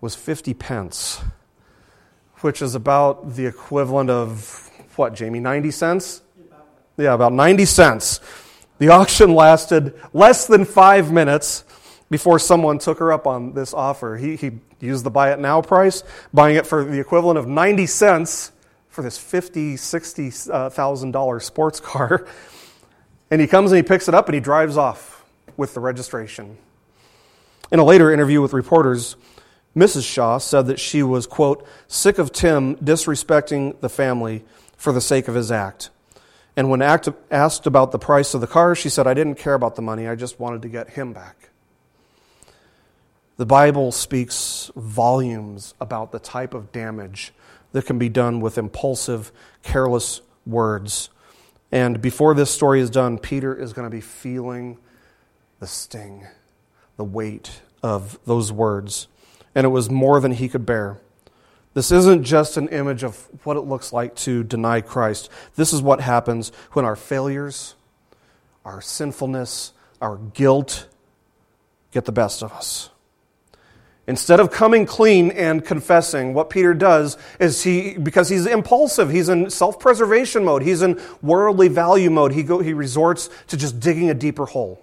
was 0.00 0.14
50 0.14 0.54
pence, 0.54 1.20
which 2.40 2.62
is 2.62 2.74
about 2.74 3.34
the 3.34 3.46
equivalent 3.46 4.10
of 4.10 4.70
what, 4.96 5.14
Jamie, 5.14 5.40
90 5.40 5.70
cents? 5.70 6.22
Yeah, 6.96 7.12
about 7.12 7.32
90 7.32 7.64
cents. 7.64 8.20
The 8.78 8.88
auction 8.88 9.34
lasted 9.34 9.94
less 10.12 10.46
than 10.46 10.64
five 10.64 11.12
minutes 11.12 11.64
before 12.10 12.38
someone 12.38 12.78
took 12.78 12.98
her 12.98 13.12
up 13.12 13.26
on 13.26 13.52
this 13.52 13.74
offer. 13.74 14.16
He, 14.16 14.36
he 14.36 14.52
used 14.80 15.04
the 15.04 15.10
buy 15.10 15.32
it 15.32 15.38
now 15.38 15.60
price, 15.60 16.04
buying 16.32 16.56
it 16.56 16.66
for 16.66 16.84
the 16.84 17.00
equivalent 17.00 17.38
of 17.38 17.46
90 17.46 17.86
cents 17.86 18.52
for 18.96 19.02
this 19.02 19.18
$50,000, 19.18 20.50
uh, 20.50 20.70
$60,000 20.70 21.42
sports 21.42 21.80
car. 21.92 22.26
And 23.30 23.42
he 23.42 23.46
comes 23.46 23.70
and 23.70 23.76
he 23.76 23.82
picks 23.82 24.08
it 24.08 24.14
up 24.14 24.26
and 24.26 24.34
he 24.34 24.40
drives 24.40 24.78
off 24.78 25.22
with 25.58 25.74
the 25.74 25.80
registration. 25.80 26.56
In 27.70 27.78
a 27.78 27.84
later 27.84 28.10
interview 28.10 28.40
with 28.40 28.54
reporters, 28.54 29.16
Mrs. 29.76 30.10
Shaw 30.10 30.38
said 30.38 30.68
that 30.68 30.80
she 30.80 31.02
was, 31.02 31.26
quote, 31.26 31.66
sick 31.86 32.16
of 32.16 32.32
Tim 32.32 32.76
disrespecting 32.76 33.78
the 33.80 33.90
family 33.90 34.44
for 34.78 34.94
the 34.94 35.02
sake 35.02 35.28
of 35.28 35.34
his 35.34 35.52
act. 35.52 35.90
And 36.56 36.70
when 36.70 36.80
asked 36.80 37.66
about 37.66 37.92
the 37.92 37.98
price 37.98 38.32
of 38.32 38.40
the 38.40 38.46
car, 38.46 38.74
she 38.74 38.88
said, 38.88 39.06
I 39.06 39.12
didn't 39.12 39.34
care 39.34 39.52
about 39.52 39.76
the 39.76 39.82
money, 39.82 40.08
I 40.08 40.14
just 40.14 40.40
wanted 40.40 40.62
to 40.62 40.68
get 40.68 40.88
him 40.90 41.12
back. 41.12 41.50
The 43.36 43.44
Bible 43.44 43.92
speaks 43.92 44.70
volumes 44.74 45.74
about 45.82 46.12
the 46.12 46.18
type 46.18 46.54
of 46.54 46.72
damage 46.72 47.34
that 47.76 47.84
can 47.84 47.98
be 47.98 48.08
done 48.08 48.40
with 48.40 48.56
impulsive, 48.56 49.30
careless 49.62 50.22
words. 50.46 51.10
And 51.70 52.00
before 52.00 52.32
this 52.32 52.50
story 52.50 52.80
is 52.80 52.88
done, 52.88 53.18
Peter 53.18 53.54
is 53.54 53.74
going 53.74 53.84
to 53.84 53.94
be 53.94 54.00
feeling 54.00 54.78
the 55.60 55.66
sting, 55.66 56.26
the 56.96 57.04
weight 57.04 57.60
of 57.82 58.18
those 58.24 58.50
words. 58.50 59.08
And 59.54 59.66
it 59.66 59.68
was 59.68 59.90
more 59.90 60.20
than 60.20 60.32
he 60.32 60.48
could 60.48 60.64
bear. 60.64 61.02
This 61.74 61.92
isn't 61.92 62.24
just 62.24 62.56
an 62.56 62.68
image 62.68 63.04
of 63.04 63.28
what 63.44 63.58
it 63.58 63.66
looks 63.66 63.92
like 63.92 64.16
to 64.16 64.42
deny 64.42 64.80
Christ. 64.80 65.28
This 65.56 65.74
is 65.74 65.82
what 65.82 66.00
happens 66.00 66.52
when 66.72 66.86
our 66.86 66.96
failures, 66.96 67.74
our 68.64 68.80
sinfulness, 68.80 69.74
our 70.00 70.16
guilt 70.16 70.88
get 71.90 72.06
the 72.06 72.12
best 72.12 72.42
of 72.42 72.54
us. 72.54 72.88
Instead 74.08 74.38
of 74.38 74.52
coming 74.52 74.86
clean 74.86 75.32
and 75.32 75.64
confessing, 75.64 76.32
what 76.32 76.48
Peter 76.48 76.74
does 76.74 77.18
is 77.40 77.64
he, 77.64 77.98
because 77.98 78.28
he's 78.28 78.46
impulsive, 78.46 79.10
he's 79.10 79.28
in 79.28 79.50
self 79.50 79.80
preservation 79.80 80.44
mode, 80.44 80.62
he's 80.62 80.80
in 80.80 81.00
worldly 81.22 81.66
value 81.66 82.08
mode, 82.08 82.32
he, 82.32 82.44
go, 82.44 82.60
he 82.60 82.72
resorts 82.72 83.28
to 83.48 83.56
just 83.56 83.80
digging 83.80 84.08
a 84.08 84.14
deeper 84.14 84.46
hole. 84.46 84.80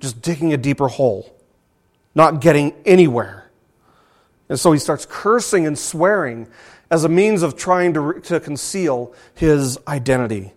Just 0.00 0.20
digging 0.20 0.52
a 0.52 0.56
deeper 0.56 0.88
hole, 0.88 1.34
not 2.14 2.40
getting 2.40 2.74
anywhere. 2.84 3.50
And 4.48 4.58
so 4.60 4.72
he 4.72 4.78
starts 4.78 5.06
cursing 5.08 5.66
and 5.66 5.78
swearing 5.78 6.48
as 6.90 7.04
a 7.04 7.08
means 7.08 7.42
of 7.42 7.56
trying 7.56 7.94
to, 7.94 8.20
to 8.24 8.38
conceal 8.40 9.14
his 9.34 9.78
identity, 9.88 10.52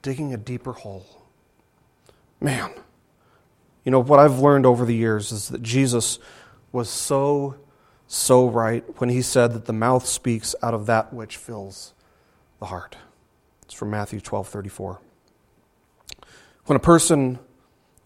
digging 0.00 0.32
a 0.32 0.36
deeper 0.38 0.72
hole. 0.72 1.04
Man, 2.40 2.70
you 3.84 3.92
know, 3.92 4.00
what 4.00 4.18
I've 4.18 4.38
learned 4.38 4.64
over 4.64 4.86
the 4.86 4.94
years 4.94 5.32
is 5.32 5.48
that 5.48 5.62
Jesus 5.62 6.18
was 6.76 6.90
so, 6.90 7.56
so 8.06 8.46
right 8.46 8.84
when 9.00 9.08
he 9.08 9.22
said 9.22 9.54
that 9.54 9.64
the 9.64 9.72
mouth 9.72 10.06
speaks 10.06 10.54
out 10.62 10.74
of 10.74 10.84
that 10.84 11.10
which 11.10 11.38
fills 11.38 11.94
the 12.60 12.66
heart. 12.66 12.96
It's 13.62 13.72
from 13.72 13.90
Matthew 13.90 14.20
12 14.20 14.46
34. 14.46 15.00
When 16.66 16.76
a 16.76 16.80
person 16.80 17.38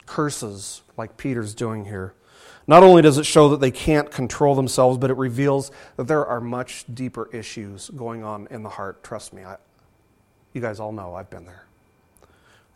curses, 0.07 0.83
like 0.97 1.17
Peter's 1.17 1.53
doing 1.53 1.87
here, 1.87 2.15
not 2.69 2.85
only 2.85 3.03
does 3.03 3.19
it 3.19 3.27
show 3.27 3.49
that 3.49 3.61
they 3.61 3.73
can't 3.73 4.09
control 4.09 4.55
themselves, 4.55 4.99
but 4.99 5.11
it 5.11 5.17
reveals 5.17 5.73
that 5.97 6.05
there 6.05 6.25
are 6.25 6.41
much 6.41 6.85
deeper 6.95 7.29
issues 7.33 7.91
going 7.91 8.23
on 8.23 8.47
in 8.53 8.63
the 8.63 8.69
heart. 8.69 9.03
Trust 9.03 9.33
me, 9.33 9.43
I, 9.43 9.57
you 10.53 10.61
guys 10.61 10.79
all 10.79 10.93
know 10.93 11.17
I've 11.17 11.29
been 11.29 11.45
there. 11.45 11.67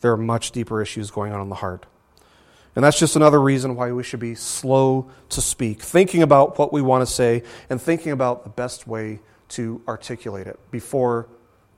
There 0.01 0.11
are 0.11 0.17
much 0.17 0.51
deeper 0.51 0.83
issues 0.83 1.13
going 1.13 1.33
on 1.33 1.41
in 1.41 1.51
the 1.51 1.55
heart. 1.55 1.87
And 2.77 2.85
that's 2.85 2.99
just 2.99 3.15
another 3.15 3.41
reason 3.41 3.77
why 3.77 3.93
we 3.93 4.03
should 4.03 4.21
be 4.21 4.35
slow 4.35 5.11
to 5.31 5.41
speak, 5.41 5.81
thinking 5.81 6.23
about 6.23 6.59
what 6.59 6.73
we 6.73 6.83
want 6.83 7.07
to 7.07 7.13
say 7.13 7.45
and 7.71 7.81
thinking 7.81 8.13
about 8.13 8.43
the 8.43 8.51
best 8.51 8.87
way 8.87 9.21
to 9.51 9.81
articulate 9.87 10.47
it 10.47 10.59
before 10.71 11.29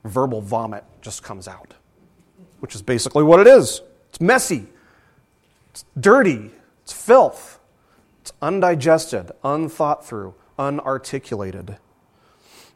verbal 0.03 0.41
vomit 0.41 0.83
just 1.01 1.21
comes 1.23 1.47
out, 1.47 1.75
which 2.59 2.73
is 2.73 2.81
basically 2.81 3.23
what 3.23 3.39
it 3.39 3.47
is. 3.47 3.81
It's 4.09 4.21
messy, 4.21 4.67
it's 5.69 5.85
dirty, 5.99 6.51
it's 6.81 6.93
filth, 6.93 7.59
it's 8.21 8.33
undigested, 8.41 9.31
unthought 9.43 10.05
through, 10.05 10.33
unarticulated. 10.57 11.77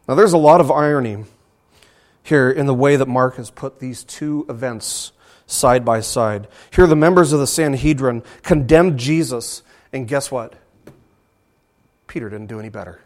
Now, 0.08 0.16
there's 0.16 0.34
a 0.34 0.38
lot 0.38 0.62
of 0.62 0.70
irony 0.70 1.26
here 2.24 2.52
in 2.52 2.68
the 2.68 2.74
way 2.74 2.96
that 2.98 3.08
Mark 3.08 3.38
has 3.38 3.50
put 3.50 3.80
these 3.80 4.04
two 4.04 4.46
events 4.48 5.12
side 5.52 5.86
by 5.86 6.02
side. 6.02 6.48
Here, 6.72 6.88
the 6.88 6.96
members 6.96 7.34
of 7.34 7.40
the 7.40 7.48
Sanhedrin 7.48 8.24
condemned 8.44 8.98
Jesus, 8.98 9.64
and 9.92 10.08
guess 10.08 10.32
what? 10.32 10.54
Peter 12.08 12.30
didn't 12.30 12.48
do 12.48 12.60
any 12.60 12.70
better. 12.70 13.02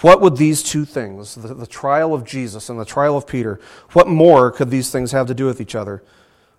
What 0.00 0.20
would 0.20 0.36
these 0.36 0.62
two 0.62 0.84
things, 0.84 1.34
the, 1.34 1.54
the, 1.54 1.66
trial 1.66 2.12
of 2.12 2.24
Jesus 2.24 2.68
and 2.68 2.78
the 2.78 2.84
trial 2.84 3.16
of 3.16 3.26
Peter, 3.26 3.58
what 3.92 4.06
more 4.06 4.50
could 4.50 4.70
these 4.70 4.90
things 4.90 5.12
have 5.12 5.26
to 5.28 5.34
do 5.34 5.46
with 5.46 5.60
each 5.60 5.74
other? 5.74 6.02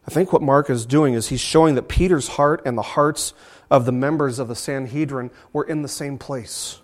I 0.07 0.11
think 0.11 0.33
what 0.33 0.41
Mark 0.41 0.69
is 0.69 0.85
doing 0.85 1.13
is 1.13 1.27
he's 1.27 1.41
showing 1.41 1.75
that 1.75 1.87
Peter's 1.87 2.29
heart 2.29 2.63
and 2.65 2.77
the 2.77 2.81
hearts 2.81 3.33
of 3.69 3.85
the 3.85 3.91
members 3.91 4.39
of 4.39 4.47
the 4.47 4.55
Sanhedrin 4.55 5.29
were 5.53 5.63
in 5.63 5.81
the 5.81 5.87
same 5.87 6.17
place, 6.17 6.79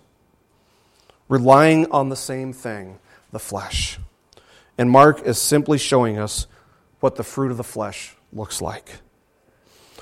relying 1.28 1.90
on 1.90 2.08
the 2.08 2.16
same 2.16 2.52
thing, 2.52 2.98
the 3.32 3.38
flesh. 3.40 3.98
And 4.78 4.90
Mark 4.90 5.22
is 5.22 5.40
simply 5.40 5.78
showing 5.78 6.18
us 6.18 6.46
what 7.04 7.16
the 7.16 7.22
fruit 7.22 7.50
of 7.50 7.58
the 7.58 7.62
flesh 7.62 8.16
looks 8.32 8.62
like. 8.62 8.88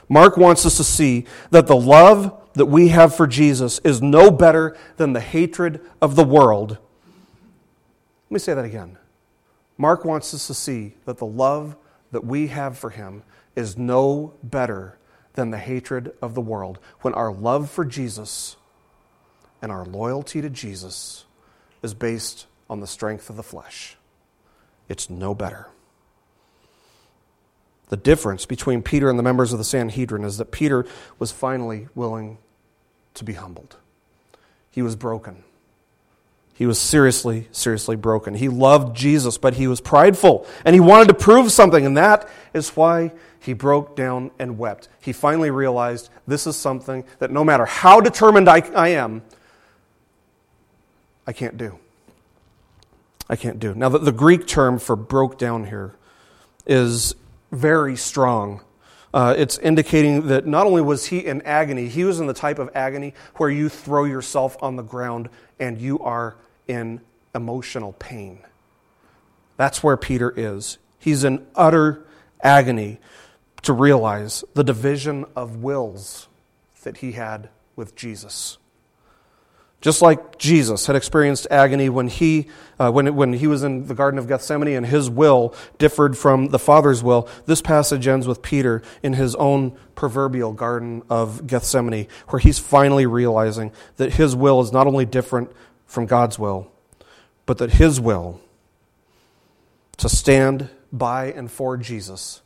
Mark 0.08 0.36
wants 0.36 0.64
us 0.64 0.76
to 0.76 0.84
see 0.84 1.26
that 1.50 1.66
the 1.66 1.74
love 1.74 2.32
that 2.52 2.66
we 2.66 2.90
have 2.90 3.12
for 3.12 3.26
Jesus 3.26 3.80
is 3.80 4.00
no 4.00 4.30
better 4.30 4.76
than 4.98 5.12
the 5.12 5.20
hatred 5.20 5.80
of 6.00 6.14
the 6.14 6.22
world. 6.22 6.70
Let 6.70 8.30
me 8.30 8.38
say 8.38 8.54
that 8.54 8.64
again. 8.64 8.98
Mark 9.76 10.04
wants 10.04 10.32
us 10.32 10.46
to 10.46 10.54
see 10.54 10.94
that 11.04 11.18
the 11.18 11.26
love 11.26 11.74
that 12.12 12.24
we 12.24 12.46
have 12.46 12.78
for 12.78 12.90
him 12.90 13.24
is 13.56 13.76
no 13.76 14.34
better 14.40 14.96
than 15.32 15.50
the 15.50 15.58
hatred 15.58 16.12
of 16.22 16.34
the 16.34 16.40
world. 16.40 16.78
When 17.00 17.14
our 17.14 17.32
love 17.32 17.68
for 17.68 17.84
Jesus 17.84 18.54
and 19.60 19.72
our 19.72 19.84
loyalty 19.84 20.40
to 20.40 20.48
Jesus 20.48 21.24
is 21.82 21.94
based 21.94 22.46
on 22.70 22.78
the 22.78 22.86
strength 22.86 23.28
of 23.28 23.34
the 23.34 23.42
flesh, 23.42 23.96
it's 24.88 25.10
no 25.10 25.34
better. 25.34 25.71
The 27.92 27.98
difference 27.98 28.46
between 28.46 28.80
Peter 28.80 29.10
and 29.10 29.18
the 29.18 29.22
members 29.22 29.52
of 29.52 29.58
the 29.58 29.66
Sanhedrin 29.66 30.24
is 30.24 30.38
that 30.38 30.50
Peter 30.50 30.86
was 31.18 31.30
finally 31.30 31.88
willing 31.94 32.38
to 33.12 33.22
be 33.22 33.34
humbled. 33.34 33.76
He 34.70 34.80
was 34.80 34.96
broken. 34.96 35.44
He 36.54 36.64
was 36.64 36.78
seriously, 36.78 37.48
seriously 37.52 37.96
broken. 37.96 38.32
He 38.32 38.48
loved 38.48 38.96
Jesus, 38.96 39.36
but 39.36 39.52
he 39.52 39.66
was 39.66 39.82
prideful 39.82 40.46
and 40.64 40.72
he 40.72 40.80
wanted 40.80 41.08
to 41.08 41.14
prove 41.14 41.52
something, 41.52 41.84
and 41.84 41.94
that 41.98 42.26
is 42.54 42.70
why 42.70 43.12
he 43.38 43.52
broke 43.52 43.94
down 43.94 44.30
and 44.38 44.58
wept. 44.58 44.88
He 44.98 45.12
finally 45.12 45.50
realized 45.50 46.08
this 46.26 46.46
is 46.46 46.56
something 46.56 47.04
that 47.18 47.30
no 47.30 47.44
matter 47.44 47.66
how 47.66 48.00
determined 48.00 48.48
I, 48.48 48.60
I 48.74 48.88
am, 48.88 49.20
I 51.26 51.34
can't 51.34 51.58
do. 51.58 51.78
I 53.28 53.36
can't 53.36 53.60
do. 53.60 53.74
Now, 53.74 53.90
the, 53.90 53.98
the 53.98 54.12
Greek 54.12 54.46
term 54.46 54.78
for 54.78 54.96
broke 54.96 55.36
down 55.36 55.66
here 55.66 55.94
is 56.66 57.16
very 57.52 57.96
strong. 57.96 58.62
Uh, 59.14 59.34
it's 59.36 59.58
indicating 59.58 60.28
that 60.28 60.46
not 60.46 60.66
only 60.66 60.80
was 60.80 61.06
he 61.06 61.18
in 61.18 61.42
agony, 61.42 61.86
he 61.86 62.02
was 62.02 62.18
in 62.18 62.26
the 62.26 62.34
type 62.34 62.58
of 62.58 62.70
agony 62.74 63.14
where 63.36 63.50
you 63.50 63.68
throw 63.68 64.04
yourself 64.04 64.56
on 64.62 64.76
the 64.76 64.82
ground 64.82 65.28
and 65.60 65.78
you 65.78 65.98
are 66.00 66.36
in 66.66 67.00
emotional 67.34 67.92
pain. 67.92 68.38
That's 69.58 69.82
where 69.82 69.98
Peter 69.98 70.32
is. 70.34 70.78
He's 70.98 71.24
in 71.24 71.46
utter 71.54 72.06
agony 72.42 73.00
to 73.62 73.72
realize 73.72 74.44
the 74.54 74.64
division 74.64 75.26
of 75.36 75.56
wills 75.56 76.28
that 76.82 76.98
he 76.98 77.12
had 77.12 77.50
with 77.76 77.94
Jesus. 77.94 78.58
Just 79.82 80.00
like 80.00 80.38
Jesus 80.38 80.86
had 80.86 80.94
experienced 80.94 81.48
agony 81.50 81.88
when 81.88 82.06
he, 82.06 82.46
uh, 82.78 82.92
when, 82.92 83.16
when 83.16 83.32
he 83.32 83.48
was 83.48 83.64
in 83.64 83.88
the 83.88 83.96
Garden 83.96 84.16
of 84.16 84.28
Gethsemane 84.28 84.76
and 84.76 84.86
his 84.86 85.10
will 85.10 85.56
differed 85.76 86.16
from 86.16 86.46
the 86.46 86.58
Father's 86.58 87.02
will, 87.02 87.28
this 87.46 87.60
passage 87.60 88.06
ends 88.06 88.28
with 88.28 88.42
Peter 88.42 88.80
in 89.02 89.14
his 89.14 89.34
own 89.34 89.76
proverbial 89.96 90.52
Garden 90.52 91.02
of 91.10 91.48
Gethsemane, 91.48 92.06
where 92.28 92.38
he's 92.38 92.60
finally 92.60 93.06
realizing 93.06 93.72
that 93.96 94.14
his 94.14 94.36
will 94.36 94.60
is 94.60 94.72
not 94.72 94.86
only 94.86 95.04
different 95.04 95.50
from 95.84 96.06
God's 96.06 96.38
will, 96.38 96.70
but 97.44 97.58
that 97.58 97.72
his 97.72 98.00
will 98.00 98.40
to 99.96 100.08
stand 100.08 100.70
by 100.92 101.32
and 101.32 101.50
for 101.50 101.76
Jesus 101.76 102.40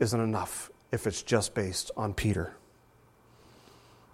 isn't 0.00 0.20
enough 0.20 0.68
if 0.90 1.06
it's 1.06 1.22
just 1.22 1.54
based 1.54 1.92
on 1.96 2.12
Peter. 2.12 2.54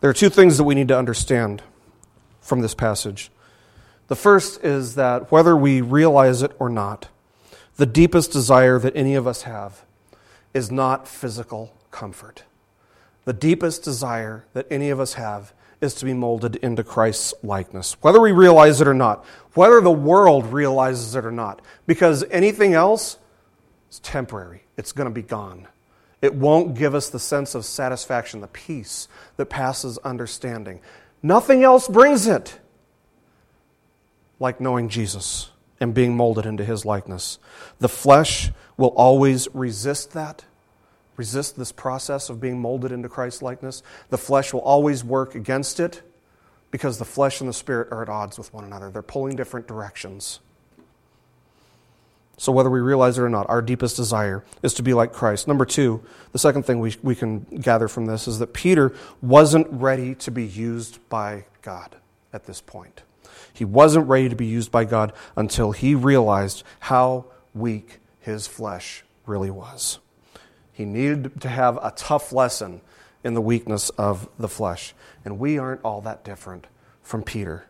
There 0.01 0.11
are 0.11 0.15
two 0.15 0.29
things 0.29 0.59
that 0.59 0.65
we 0.65 0.75
need 0.75 0.89
to 0.89 0.99
understand 0.99 1.63
from 2.47 2.61
this 2.61 2.75
passage. 2.75 3.31
The 4.09 4.17
first 4.17 4.63
is 4.65 4.95
that 4.95 5.33
whether 5.33 5.57
we 5.57 5.81
realize 5.81 6.43
it 6.43 6.53
or 6.59 6.69
not, 6.69 7.09
the 7.77 7.87
deepest 7.87 8.33
desire 8.33 8.79
that 8.79 8.97
any 8.97 9.15
of 9.15 9.27
us 9.27 9.43
have 9.43 9.85
is 10.55 10.71
not 10.71 11.09
physical 11.09 11.75
comfort. 11.91 12.45
The 13.25 13.33
deepest 13.33 13.83
desire 13.83 14.47
that 14.53 14.67
any 14.71 14.91
of 14.91 15.01
us 15.01 15.15
have 15.15 15.53
is 15.81 15.95
to 15.97 16.05
be 16.05 16.15
molded 16.15 16.57
into 16.57 16.83
Christ's 16.83 17.35
likeness, 17.43 17.97
whether 18.01 18.21
we 18.21 18.33
realize 18.33 18.81
it 18.81 18.89
or 18.89 18.95
not, 18.95 19.25
whether 19.55 19.81
the 19.81 19.91
world 19.91 20.47
realizes 20.47 21.15
it 21.15 21.25
or 21.25 21.33
not, 21.33 21.61
because 21.87 22.25
anything 22.31 22.73
else 22.73 23.19
is 23.91 23.99
temporary, 23.99 24.63
it's 24.77 24.93
going 24.93 25.09
to 25.09 25.15
be 25.15 25.23
gone. 25.23 25.67
It 26.23 26.35
won't 26.35 26.75
give 26.75 26.95
us 26.95 27.11
the 27.11 27.19
sense 27.19 27.55
of 27.55 27.65
satisfaction, 27.65 28.41
the 28.41 28.47
peace 28.47 29.07
that 29.37 29.47
passes 29.47 29.99
understanding. 29.99 30.81
Nothing 31.27 31.65
else 31.65 31.89
brings 31.89 32.29
it 32.29 32.61
like 34.39 34.61
knowing 34.61 34.89
Jesus 34.89 35.51
and 35.81 35.93
being 35.93 36.17
molded 36.17 36.47
into 36.47 36.65
his 36.65 36.85
likeness. 36.85 37.41
The 37.81 37.89
flesh 37.89 38.53
will 38.77 38.91
always 38.91 39.49
resist 39.53 40.13
that, 40.13 40.45
resist 41.17 41.57
this 41.57 41.73
process 41.73 42.31
of 42.31 42.41
being 42.41 42.61
molded 42.61 42.93
into 42.93 43.09
Christ's 43.09 43.43
likeness. 43.43 43.83
The 44.09 44.19
flesh 44.19 44.53
will 44.53 44.61
always 44.61 45.03
work 45.03 45.35
against 45.35 45.81
it 45.81 46.01
because 46.71 46.99
the 46.99 47.05
flesh 47.05 47.41
and 47.41 47.49
the 47.49 47.55
spirit 47.55 47.89
are 47.91 48.03
at 48.03 48.09
odds 48.09 48.39
with 48.39 48.55
one 48.55 48.63
another. 48.63 48.93
They're 48.93 49.03
pulling 49.03 49.35
different 49.35 49.67
directions. 49.67 50.39
So, 52.39 52.53
whether 52.53 52.69
we 52.69 52.81
realize 52.81 53.19
it 53.19 53.23
or 53.23 53.31
not, 53.31 53.49
our 53.49 53.63
deepest 53.63 53.97
desire 53.97 54.45
is 54.63 54.75
to 54.75 54.83
be 54.83 54.93
like 54.93 55.13
Christ. 55.13 55.49
Number 55.49 55.65
two, 55.65 56.03
the 56.33 56.39
second 56.39 56.65
thing 56.65 56.81
we, 56.81 56.95
we 57.03 57.15
can 57.15 57.41
gather 57.41 57.89
from 57.89 58.07
this 58.07 58.29
is 58.29 58.39
that 58.41 58.53
Peter 58.53 58.95
wasn't 59.23 59.67
ready 59.71 60.15
to 60.17 60.31
be 60.31 60.45
used 60.45 60.99
by 61.09 61.47
God 61.63 61.97
at 62.33 62.45
this 62.45 62.61
point. 62.61 63.03
He 63.53 63.65
wasn't 63.65 64.07
ready 64.07 64.29
to 64.29 64.37
be 64.37 64.47
used 64.47 64.71
by 64.71 64.85
God 64.85 65.15
until 65.35 65.73
he 65.73 65.95
realized 65.95 66.63
how 66.81 67.25
weak 67.55 68.01
his 68.21 68.47
flesh 68.47 69.03
really 69.25 69.51
was. 69.51 69.99
He 70.73 70.85
needed 70.85 71.41
to 71.41 71.49
have 71.49 71.79
a 71.79 71.93
tough 71.97 72.33
lesson 72.33 72.83
in 73.25 73.33
the 73.33 73.41
weakness 73.41 73.89
of 73.91 74.29
the 74.39 74.49
flesh. 74.49 74.95
And 75.25 75.39
we 75.39 75.59
aren't 75.59 75.83
all 75.83 76.03
that 76.03 76.23
different 76.23 76.67
from 77.03 77.23
Peter. 77.23 77.67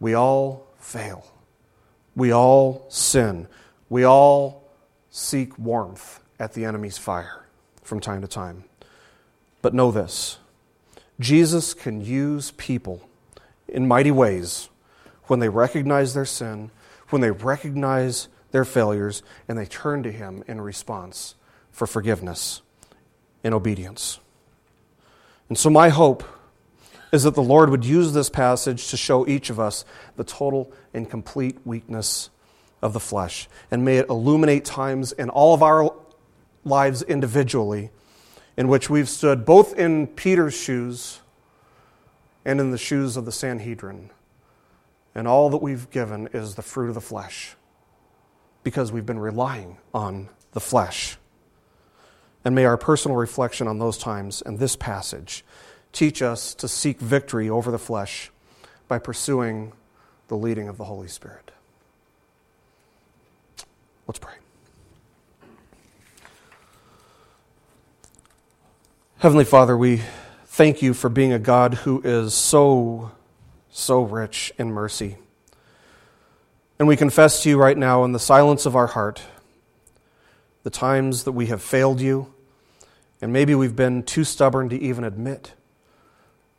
We 0.00 0.12
all 0.12 0.66
fail. 0.76 1.33
We 2.16 2.32
all 2.32 2.86
sin. 2.88 3.48
We 3.88 4.04
all 4.04 4.68
seek 5.10 5.58
warmth 5.58 6.20
at 6.38 6.52
the 6.54 6.64
enemy's 6.64 6.98
fire 6.98 7.44
from 7.82 8.00
time 8.00 8.22
to 8.22 8.28
time. 8.28 8.64
But 9.62 9.74
know 9.74 9.90
this 9.90 10.38
Jesus 11.20 11.74
can 11.74 12.04
use 12.04 12.50
people 12.52 13.08
in 13.68 13.86
mighty 13.86 14.10
ways 14.10 14.68
when 15.24 15.40
they 15.40 15.48
recognize 15.48 16.14
their 16.14 16.24
sin, 16.24 16.70
when 17.10 17.22
they 17.22 17.30
recognize 17.30 18.28
their 18.50 18.64
failures, 18.64 19.22
and 19.48 19.58
they 19.58 19.66
turn 19.66 20.02
to 20.02 20.12
Him 20.12 20.44
in 20.46 20.60
response 20.60 21.34
for 21.70 21.86
forgiveness 21.86 22.62
and 23.42 23.54
obedience. 23.54 24.20
And 25.48 25.58
so, 25.58 25.70
my 25.70 25.88
hope 25.88 26.24
is 27.14 27.22
that 27.22 27.36
the 27.36 27.42
Lord 27.42 27.70
would 27.70 27.84
use 27.84 28.12
this 28.12 28.28
passage 28.28 28.88
to 28.88 28.96
show 28.96 29.24
each 29.28 29.48
of 29.48 29.60
us 29.60 29.84
the 30.16 30.24
total 30.24 30.72
and 30.92 31.08
complete 31.08 31.56
weakness 31.64 32.28
of 32.82 32.92
the 32.92 32.98
flesh. 32.98 33.48
And 33.70 33.84
may 33.84 33.98
it 33.98 34.08
illuminate 34.08 34.64
times 34.64 35.12
in 35.12 35.30
all 35.30 35.54
of 35.54 35.62
our 35.62 35.94
lives 36.64 37.02
individually 37.02 37.90
in 38.56 38.66
which 38.66 38.90
we've 38.90 39.08
stood 39.08 39.44
both 39.44 39.78
in 39.78 40.08
Peter's 40.08 40.60
shoes 40.60 41.20
and 42.44 42.58
in 42.58 42.72
the 42.72 42.78
shoes 42.78 43.16
of 43.16 43.26
the 43.26 43.32
Sanhedrin. 43.32 44.10
And 45.14 45.28
all 45.28 45.50
that 45.50 45.62
we've 45.62 45.88
given 45.90 46.28
is 46.32 46.56
the 46.56 46.62
fruit 46.62 46.88
of 46.88 46.94
the 46.94 47.00
flesh 47.00 47.54
because 48.64 48.90
we've 48.90 49.06
been 49.06 49.20
relying 49.20 49.78
on 49.94 50.30
the 50.50 50.60
flesh. 50.60 51.16
And 52.44 52.56
may 52.56 52.64
our 52.64 52.76
personal 52.76 53.16
reflection 53.16 53.68
on 53.68 53.78
those 53.78 53.98
times 53.98 54.42
and 54.44 54.58
this 54.58 54.74
passage 54.74 55.44
teach 55.94 56.20
us 56.20 56.54
to 56.54 56.68
seek 56.68 56.98
victory 57.00 57.48
over 57.48 57.70
the 57.70 57.78
flesh 57.78 58.30
by 58.88 58.98
pursuing 58.98 59.72
the 60.28 60.36
leading 60.36 60.68
of 60.68 60.76
the 60.76 60.84
Holy 60.84 61.08
Spirit. 61.08 61.52
Let's 64.06 64.18
pray. 64.18 64.34
Heavenly 69.18 69.44
Father, 69.44 69.76
we 69.76 70.02
thank 70.46 70.82
you 70.82 70.92
for 70.92 71.08
being 71.08 71.32
a 71.32 71.38
God 71.38 71.74
who 71.74 72.02
is 72.02 72.34
so, 72.34 73.12
so 73.70 74.02
rich 74.02 74.52
in 74.58 74.70
mercy. 74.70 75.16
And 76.78 76.86
we 76.88 76.96
confess 76.96 77.42
to 77.42 77.48
you 77.48 77.56
right 77.56 77.78
now 77.78 78.04
in 78.04 78.12
the 78.12 78.18
silence 78.18 78.66
of 78.66 78.76
our 78.76 78.88
heart 78.88 79.22
the 80.64 80.70
times 80.70 81.24
that 81.24 81.32
we 81.32 81.46
have 81.46 81.62
failed 81.62 82.00
you, 82.00 82.34
and 83.22 83.32
maybe 83.32 83.54
we've 83.54 83.76
been 83.76 84.02
too 84.02 84.24
stubborn 84.24 84.68
to 84.70 84.78
even 84.78 85.04
admit 85.04 85.52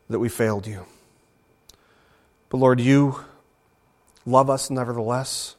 that 0.10 0.20
we 0.20 0.30
failed 0.30 0.68
you. 0.68 0.86
But 2.50 2.58
Lord, 2.58 2.80
you 2.80 3.26
love 4.26 4.50
us 4.50 4.70
nevertheless. 4.70 5.56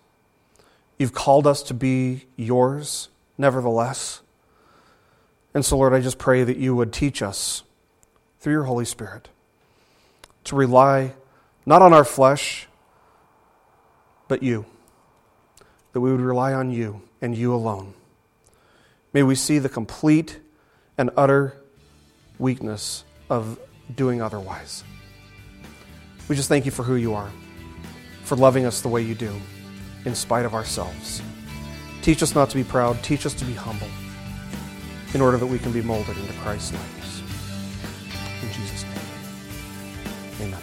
You've 0.99 1.13
called 1.13 1.47
us 1.47 1.63
to 1.65 1.75
be 1.75 2.27
yours 2.37 3.09
nevertheless. 3.37 4.23
And 5.53 5.65
so, 5.65 5.79
Lord, 5.79 5.93
I 5.93 6.01
just 6.01 6.19
pray 6.19 6.45
that 6.45 6.57
you 6.57 6.75
would 6.77 6.93
teach 6.93 7.23
us 7.23 7.63
through 8.41 8.53
your 8.53 8.65
Holy 8.65 8.85
Spirit 8.85 9.29
to 10.45 10.57
rely 10.57 11.15
not 11.65 11.83
on 11.83 11.93
our 11.93 12.05
flesh, 12.05 12.69
but 14.29 14.43
you. 14.43 14.67
That 15.93 16.01
we 16.01 16.13
would 16.13 16.21
rely 16.21 16.53
on 16.53 16.71
you 16.71 17.03
and 17.21 17.37
you 17.37 17.55
alone. 17.55 17.95
May 19.13 19.23
we 19.23 19.35
see 19.35 19.59
the 19.59 19.69
complete 19.69 20.39
and 20.99 21.11
utter 21.17 21.57
weakness 22.39 23.05
of 23.29 23.59
doing 23.95 24.21
otherwise. 24.21 24.85
We 26.29 26.37
just 26.37 26.49
thank 26.49 26.65
you 26.65 26.73
for 26.73 26.83
who 26.83 26.97
you 26.97 27.15
are, 27.15 27.31
for 28.25 28.37
loving 28.37 28.67
us 28.67 28.81
the 28.81 28.89
way 28.89 29.03
you 29.03 29.15
do, 29.15 29.33
in 30.05 30.15
spite 30.15 30.45
of 30.45 30.55
ourselves. 30.55 31.23
Teach 32.03 32.23
us 32.23 32.35
not 32.35 32.51
to 32.51 32.57
be 32.57 32.65
proud, 32.65 33.03
teach 33.03 33.27
us 33.27 33.35
to 33.35 33.45
be 33.45 33.55
humble, 33.55 33.89
in 35.15 35.21
order 35.21 35.37
that 35.39 35.47
we 35.47 35.59
can 35.59 35.73
be 35.73 35.83
molded 35.83 36.17
into 36.17 36.33
Christ's 36.35 36.73
likeness. 36.73 37.23
In 38.43 38.53
Jesus' 38.53 38.83
name, 38.85 40.49
amen. 40.49 40.63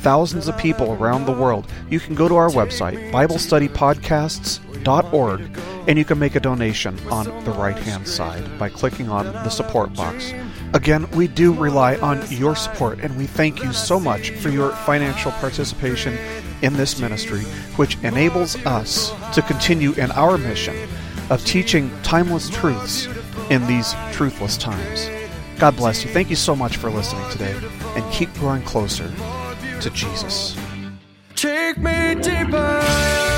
thousands 0.00 0.48
of 0.48 0.56
people 0.56 0.94
around 0.94 1.26
the 1.26 1.32
world, 1.32 1.70
you 1.88 2.00
can 2.00 2.14
go 2.14 2.26
to 2.28 2.36
our 2.36 2.48
website, 2.48 3.12
BibleStudyPodcasts.org, 3.12 5.58
and 5.86 5.98
you 5.98 6.04
can 6.04 6.18
make 6.18 6.34
a 6.34 6.40
donation 6.40 6.98
on 7.10 7.26
the 7.44 7.52
right 7.52 7.76
hand 7.76 8.08
side 8.08 8.58
by 8.58 8.70
clicking 8.70 9.10
on 9.10 9.26
the 9.26 9.50
support 9.50 9.92
box. 9.94 10.32
Again, 10.72 11.10
we 11.10 11.26
do 11.26 11.52
rely 11.52 11.96
on 11.96 12.24
your 12.30 12.54
support, 12.56 13.00
and 13.00 13.18
we 13.18 13.26
thank 13.26 13.62
you 13.62 13.72
so 13.72 13.98
much 14.00 14.30
for 14.30 14.48
your 14.48 14.70
financial 14.70 15.32
participation 15.32 16.16
in 16.62 16.72
this 16.74 17.00
ministry, 17.00 17.42
which 17.76 17.98
enables 18.02 18.56
us 18.66 19.12
to 19.34 19.42
continue 19.42 19.92
in 19.94 20.12
our 20.12 20.38
mission 20.38 20.76
of 21.28 21.44
teaching 21.44 21.90
timeless 22.02 22.48
truths 22.50 23.08
in 23.50 23.66
these 23.66 23.92
truthless 24.12 24.56
times. 24.58 25.10
God 25.58 25.76
bless 25.76 26.04
you. 26.04 26.10
Thank 26.10 26.30
you 26.30 26.36
so 26.36 26.56
much 26.56 26.78
for 26.78 26.90
listening 26.90 27.28
today, 27.30 27.54
and 27.96 28.12
keep 28.12 28.32
growing 28.34 28.62
closer 28.62 29.10
to 29.80 29.88
Jesus. 29.90 30.56
Take 31.34 31.78
me 31.78 32.14
deeper. 32.16 33.29